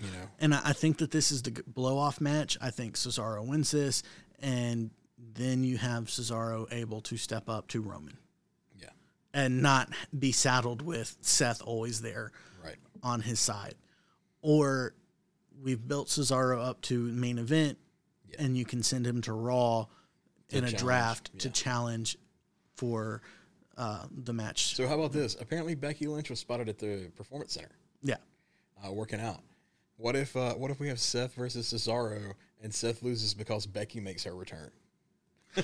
you 0.00 0.08
know 0.10 0.28
And 0.40 0.54
I 0.54 0.72
think 0.72 0.98
that 0.98 1.10
this 1.12 1.30
is 1.30 1.42
the 1.42 1.62
blow 1.66 1.98
off 1.98 2.20
match. 2.20 2.58
I 2.60 2.70
think 2.70 2.96
Cesaro 2.96 3.46
wins 3.46 3.70
this, 3.70 4.02
and 4.40 4.90
then 5.34 5.62
you 5.62 5.78
have 5.78 6.04
Cesaro 6.06 6.66
able 6.72 7.00
to 7.02 7.16
step 7.16 7.48
up 7.48 7.68
to 7.68 7.80
Roman 7.80 8.16
and 9.34 9.62
not 9.62 9.88
be 10.18 10.32
saddled 10.32 10.82
with 10.82 11.16
Seth 11.20 11.62
always 11.64 12.00
there 12.02 12.32
right 12.64 12.76
on 13.02 13.20
his 13.20 13.40
side. 13.40 13.74
Or 14.42 14.94
we've 15.62 15.86
built 15.86 16.08
Cesaro 16.08 16.64
up 16.64 16.80
to 16.82 16.98
main 16.98 17.38
event, 17.38 17.78
Yeah. 18.28 18.36
and 18.40 18.56
you 18.56 18.64
can 18.64 18.82
send 18.82 19.06
him 19.06 19.22
to 19.22 19.32
Raw 19.32 19.86
To 20.48 20.58
in 20.58 20.64
a 20.64 20.72
draft 20.72 21.38
to 21.40 21.50
challenge 21.50 22.18
for 22.74 23.22
uh, 23.76 24.04
the 24.10 24.32
match. 24.32 24.74
So 24.76 24.86
how 24.86 24.94
about 24.94 25.12
this? 25.12 25.36
Apparently 25.40 25.74
Becky 25.74 26.06
Lynch 26.06 26.28
was 26.28 26.40
spotted 26.40 26.68
at 26.68 26.78
the 26.78 27.10
Performance 27.16 27.54
Center 27.54 27.70
yeah. 28.02 28.16
uh, 28.86 28.92
working 28.92 29.20
out. 29.20 29.40
What 29.96 30.16
if 30.16 30.36
uh, 30.36 30.54
what 30.54 30.70
if 30.70 30.80
we 30.80 30.88
have 30.88 30.98
Seth 30.98 31.34
versus 31.34 31.72
Cesaro 31.72 32.32
and 32.62 32.74
Seth 32.74 33.02
loses 33.02 33.34
because 33.34 33.66
Becky 33.66 34.00
makes 34.00 34.24
her 34.24 34.34
return? 34.34 34.70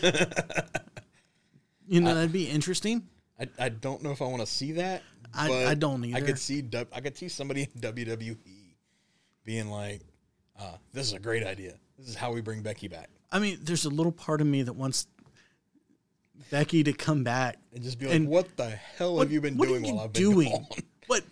You 1.90 2.02
know, 2.02 2.14
that'd 2.14 2.32
be 2.32 2.46
interesting. 2.46 3.08
I, 3.40 3.46
I 3.58 3.68
don't 3.68 4.02
know 4.02 4.10
if 4.10 4.20
I 4.22 4.26
want 4.26 4.40
to 4.40 4.46
see 4.46 4.72
that. 4.72 5.02
I- 5.34 5.66
I 5.66 5.74
don't 5.74 6.04
either. 6.04 6.16
I 6.16 6.20
could 6.20 6.38
see 6.38 6.64
I 6.92 7.00
could 7.00 7.16
see 7.16 7.28
somebody 7.28 7.62
in 7.62 7.80
WWE 7.80 8.36
being 9.44 9.70
like, 9.70 10.00
uh, 10.58 10.76
"This 10.92 11.06
is 11.06 11.12
a 11.12 11.18
great 11.18 11.44
idea. 11.44 11.74
This 11.98 12.08
is 12.08 12.14
how 12.14 12.32
we 12.32 12.40
bring 12.40 12.62
Becky 12.62 12.88
back," 12.88 13.08
I 13.30 13.38
mean, 13.38 13.58
there's 13.62 13.84
a 13.84 13.90
little 13.90 14.12
part 14.12 14.40
of 14.40 14.46
me 14.46 14.62
that 14.62 14.72
wants 14.74 15.06
Becky 16.50 16.82
to 16.84 16.92
come 16.92 17.24
back 17.24 17.58
and 17.74 17.82
just 17.82 17.98
be 17.98 18.06
like, 18.06 18.14
And 18.16 18.28
"What 18.28 18.56
the 18.56 18.70
hell 18.70 19.16
what, 19.16 19.22
have 19.22 19.32
you 19.32 19.40
been 19.40 19.56
what 19.56 19.68
doing 19.68 19.84
are 19.84 19.88
you 19.88 19.94
while 19.94 20.04
I've 20.04 20.12
been 20.12 20.22
doing? 20.22 20.50
gone?" 20.50 20.66
What? 21.06 21.24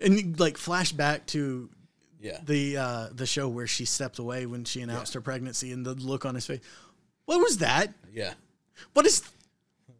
And 0.00 0.38
like 0.38 0.56
flash 0.56 0.92
back 0.92 1.26
to 1.28 1.68
yeah, 2.20 2.38
the 2.44 2.76
uh, 2.76 3.08
the 3.12 3.26
show 3.26 3.48
where 3.48 3.66
she 3.66 3.84
stepped 3.84 4.18
away 4.18 4.46
when 4.46 4.64
she 4.64 4.80
announced 4.80 5.14
her 5.14 5.20
pregnancy, 5.20 5.72
and 5.72 5.84
the 5.84 5.94
look 5.94 6.24
on 6.24 6.34
his 6.34 6.46
face. 6.46 6.60
What 7.26 7.40
was 7.40 7.58
that? 7.58 7.92
yeah, 8.12 8.34
What 8.94 9.04
is 9.06 9.22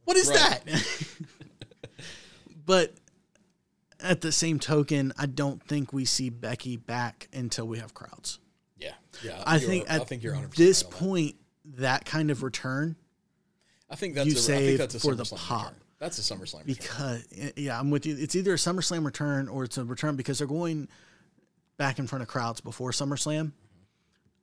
what 0.08 0.16
is 0.16 0.28
Right. 0.28 0.64
that? 0.64 1.04
but 2.66 2.94
at 4.00 4.22
the 4.22 4.32
same 4.32 4.58
token, 4.58 5.12
I 5.18 5.26
don't 5.26 5.62
think 5.62 5.92
we 5.92 6.06
see 6.06 6.30
Becky 6.30 6.78
back 6.78 7.28
until 7.32 7.66
we 7.68 7.78
have 7.78 7.92
crowds. 7.92 8.38
yeah, 8.78 8.92
yeah. 9.22 9.42
I 9.46 9.58
think 9.58 9.90
I 9.90 9.96
at 9.96 10.08
think 10.08 10.22
you're 10.22 10.32
100 10.32 10.56
this 10.56 10.82
right 10.82 10.86
on 10.86 10.90
that. 10.92 10.98
point, 10.98 11.36
that 11.76 12.04
kind 12.06 12.30
of 12.30 12.42
return 12.42 12.96
I 13.90 13.96
think 13.96 14.14
that's 14.14 14.26
you 14.26 14.32
a, 14.34 14.38
I 14.38 14.40
save 14.40 14.66
think 14.66 14.78
that's 14.78 14.94
a 14.94 15.00
for 15.00 15.14
the 15.14 15.24
pop. 15.24 15.64
return. 15.66 15.80
That's 15.98 16.18
a 16.18 16.34
SummerSlam 16.34 16.66
return. 16.66 17.22
because 17.28 17.52
yeah, 17.56 17.78
I'm 17.78 17.90
with 17.90 18.06
you. 18.06 18.16
It's 18.18 18.34
either 18.36 18.52
a 18.54 18.56
SummerSlam 18.56 19.04
return 19.04 19.48
or 19.48 19.64
it's 19.64 19.76
a 19.76 19.84
return 19.84 20.16
because 20.16 20.38
they're 20.38 20.46
going 20.46 20.88
back 21.76 21.98
in 21.98 22.06
front 22.06 22.22
of 22.22 22.28
crowds 22.28 22.60
before 22.62 22.92
SummerSlam. 22.92 23.46
Mm-hmm. 23.46 23.48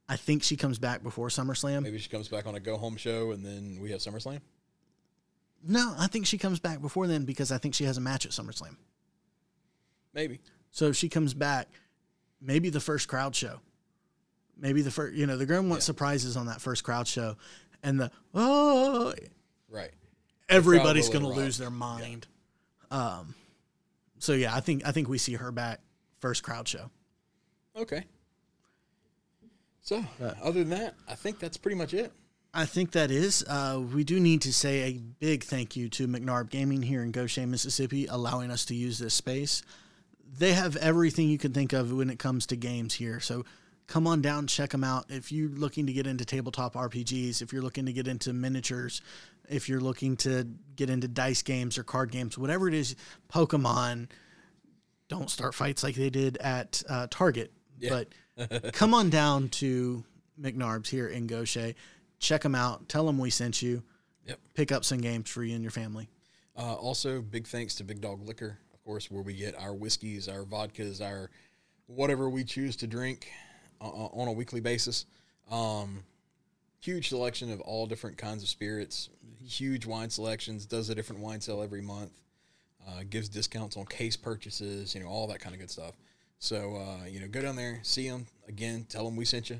I 0.09 0.15
think 0.17 0.43
she 0.43 0.57
comes 0.57 0.77
back 0.77 1.01
before 1.01 1.29
SummerSlam. 1.29 1.81
Maybe 1.81 1.97
she 1.97 2.09
comes 2.09 2.27
back 2.27 2.45
on 2.45 2.53
a 2.53 2.59
go 2.59 2.77
home 2.77 2.97
show 2.97 3.31
and 3.31 3.43
then 3.43 3.79
we 3.81 3.89
have 3.91 4.01
SummerSlam. 4.01 4.41
No, 5.67 5.95
I 5.97 6.07
think 6.07 6.25
she 6.27 6.37
comes 6.37 6.59
back 6.59 6.79
before 6.81 7.07
then 7.07 7.25
because 7.25 7.51
I 7.51 7.57
think 7.57 7.73
she 7.73 7.85
has 7.85 7.97
a 7.97 8.01
match 8.01 8.25
at 8.25 8.31
SummerSlam. 8.31 8.75
Maybe. 10.13 10.39
So 10.71 10.85
if 10.87 10.95
she 10.95 11.09
comes 11.09 11.33
back, 11.33 11.67
maybe 12.39 12.69
the 12.69 12.79
first 12.79 13.07
crowd 13.07 13.35
show. 13.35 13.59
Maybe 14.57 14.81
the 14.81 14.91
first, 14.91 15.15
you 15.15 15.25
know, 15.25 15.37
they're 15.37 15.47
going 15.47 15.67
to 15.67 15.73
Yeah. 15.75 15.79
surprises 15.79 16.37
on 16.37 16.45
that 16.45 16.61
first 16.61 16.83
crowd 16.83 17.07
show. 17.07 17.35
And 17.83 17.99
the, 17.99 18.11
oh, 18.33 19.13
Right. 19.67 19.91
everybody's 20.47 21.09
going 21.09 21.23
to 21.23 21.29
lose 21.29 21.57
their 21.57 21.69
mind. 21.71 22.27
Um, 22.91 23.33
so 24.19 24.33
yeah, 24.33 24.55
I 24.55 24.59
think, 24.59 24.85
I 24.85 24.91
think 24.91 25.09
we 25.09 25.17
see 25.17 25.33
her 25.33 25.51
back 25.51 25.81
first 26.19 26.43
crowd 26.43 26.67
show. 26.67 26.89
Okay. 27.75 28.05
So, 29.81 30.03
other 30.41 30.59
than 30.63 30.69
that, 30.69 30.95
I 31.07 31.15
think 31.15 31.39
that's 31.39 31.57
pretty 31.57 31.75
much 31.75 31.93
it. 31.93 32.11
I 32.57 32.65
think 32.65 32.91
that 32.91 33.11
is. 33.11 33.43
Uh, 33.45 33.81
we 33.93 34.05
do 34.05 34.17
need 34.17 34.41
to 34.43 34.53
say 34.53 34.83
a 34.83 34.93
big 34.93 35.43
thank 35.43 35.75
you 35.75 35.89
to 35.89 36.07
McNarb 36.07 36.49
Gaming 36.49 36.81
here 36.81 37.03
in 37.03 37.11
Gautier, 37.11 37.45
Mississippi, 37.45 38.05
allowing 38.05 38.49
us 38.49 38.63
to 38.65 38.75
use 38.75 38.97
this 38.97 39.13
space. 39.13 39.61
They 40.37 40.53
have 40.53 40.77
everything 40.77 41.27
you 41.27 41.37
can 41.37 41.51
think 41.51 41.73
of 41.73 41.91
when 41.91 42.09
it 42.09 42.17
comes 42.17 42.45
to 42.47 42.55
games 42.55 42.93
here. 42.93 43.19
So 43.19 43.43
come 43.87 44.07
on 44.07 44.21
down, 44.21 44.47
check 44.47 44.69
them 44.69 44.85
out. 44.85 45.07
If 45.09 45.33
you're 45.33 45.49
looking 45.49 45.85
to 45.87 45.93
get 45.93 46.07
into 46.07 46.23
tabletop 46.23 46.75
RPGs, 46.75 47.41
if 47.41 47.51
you're 47.51 47.61
looking 47.61 47.87
to 47.87 47.93
get 47.93 48.07
into 48.07 48.31
miniatures, 48.31 49.01
if 49.49 49.67
you're 49.67 49.81
looking 49.81 50.15
to 50.17 50.47
get 50.77 50.89
into 50.89 51.09
dice 51.09 51.41
games 51.41 51.77
or 51.77 51.83
card 51.83 52.09
games, 52.09 52.37
whatever 52.37 52.69
it 52.69 52.73
is, 52.73 52.95
Pokemon, 53.29 54.07
don't 55.09 55.29
start 55.29 55.53
fights 55.55 55.83
like 55.83 55.95
they 55.95 56.09
did 56.09 56.37
at 56.37 56.81
uh, 56.87 57.07
Target. 57.09 57.51
But 58.37 58.71
come 58.73 58.93
on 58.93 59.09
down 59.09 59.49
to 59.49 60.05
McNarb's 60.39 60.89
here 60.89 61.07
in 61.07 61.27
Gautier. 61.27 61.73
Check 62.19 62.41
them 62.41 62.55
out. 62.55 62.87
Tell 62.89 63.05
them 63.05 63.17
we 63.17 63.29
sent 63.29 63.61
you. 63.61 63.83
Yep. 64.25 64.39
Pick 64.53 64.71
up 64.71 64.83
some 64.83 64.99
games 64.99 65.29
for 65.29 65.43
you 65.43 65.53
and 65.53 65.63
your 65.63 65.71
family. 65.71 66.09
Uh, 66.57 66.73
also, 66.75 67.21
big 67.21 67.45
thanks 67.47 67.75
to 67.75 67.83
Big 67.83 68.01
Dog 68.01 68.25
Liquor, 68.25 68.57
of 68.73 68.83
course, 68.83 69.11
where 69.11 69.21
we 69.21 69.33
get 69.33 69.59
our 69.59 69.73
whiskeys, 69.73 70.27
our 70.27 70.43
vodkas, 70.43 71.01
our 71.01 71.29
whatever 71.87 72.29
we 72.29 72.43
choose 72.43 72.75
to 72.77 72.87
drink 72.87 73.29
uh, 73.81 73.87
uh, 73.87 74.07
on 74.13 74.27
a 74.27 74.31
weekly 74.31 74.61
basis. 74.61 75.05
Um, 75.51 76.03
huge 76.79 77.09
selection 77.09 77.51
of 77.51 77.59
all 77.61 77.85
different 77.85 78.17
kinds 78.17 78.41
of 78.41 78.49
spirits, 78.49 79.09
huge 79.45 79.85
wine 79.85 80.09
selections, 80.09 80.65
does 80.65 80.89
a 80.89 80.95
different 80.95 81.21
wine 81.21 81.41
sale 81.41 81.61
every 81.61 81.81
month, 81.81 82.11
uh, 82.87 83.01
gives 83.09 83.27
discounts 83.27 83.75
on 83.75 83.85
case 83.85 84.15
purchases, 84.15 84.95
you 84.95 85.01
know, 85.01 85.07
all 85.07 85.27
that 85.27 85.39
kind 85.39 85.53
of 85.53 85.59
good 85.59 85.71
stuff. 85.71 85.95
So, 86.39 86.75
uh, 86.75 87.05
you 87.05 87.19
know, 87.19 87.27
go 87.27 87.41
down 87.41 87.55
there, 87.55 87.79
see 87.83 88.09
them 88.09 88.27
again, 88.47 88.85
tell 88.87 89.05
them 89.05 89.15
we 89.15 89.25
sent 89.25 89.49
you. 89.49 89.59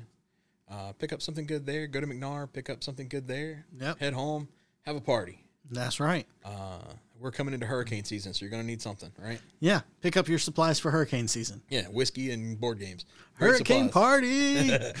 Uh, 0.70 0.92
pick 0.98 1.12
up 1.12 1.22
something 1.22 1.46
good 1.46 1.64
there. 1.66 1.86
Go 1.86 2.00
to 2.00 2.06
McNair, 2.06 2.52
pick 2.52 2.68
up 2.70 2.82
something 2.82 3.08
good 3.08 3.26
there. 3.28 3.66
Yep. 3.80 3.98
Head 4.00 4.12
home, 4.14 4.48
have 4.82 4.96
a 4.96 5.00
party. 5.00 5.42
That's 5.70 6.00
right. 6.00 6.26
Uh, 6.44 6.78
we're 7.18 7.30
coming 7.32 7.54
into 7.54 7.66
hurricane 7.66 8.04
season, 8.04 8.34
so 8.34 8.44
you're 8.44 8.50
going 8.50 8.62
to 8.62 8.66
need 8.66 8.82
something, 8.82 9.10
right? 9.18 9.40
Yeah, 9.60 9.80
pick 10.02 10.16
up 10.16 10.28
your 10.28 10.38
supplies 10.38 10.78
for 10.78 10.90
hurricane 10.90 11.28
season. 11.28 11.62
Yeah, 11.70 11.82
whiskey 11.84 12.30
and 12.32 12.60
board 12.60 12.78
games. 12.78 13.04
Hurricane 13.34 13.86
supplies. 13.86 13.92
party. 13.92 14.70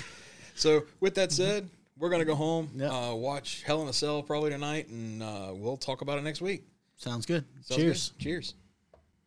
So, 0.58 0.84
with 1.00 1.14
that 1.16 1.32
said, 1.32 1.68
we're 1.98 2.08
going 2.08 2.20
to 2.20 2.24
go 2.24 2.34
home, 2.34 2.70
Yep. 2.76 2.90
uh, 2.90 3.14
watch 3.14 3.62
Hell 3.66 3.82
in 3.82 3.88
a 3.88 3.92
Cell 3.92 4.22
probably 4.22 4.48
tonight, 4.48 4.88
and 4.88 5.22
uh, 5.22 5.50
we'll 5.52 5.76
talk 5.76 6.00
about 6.00 6.16
it 6.16 6.22
next 6.22 6.40
week. 6.40 6.64
Sounds 6.96 7.26
good. 7.26 7.44
Sounds 7.60 7.78
Cheers. 7.78 8.08
good. 8.16 8.22
Cheers. 8.24 8.54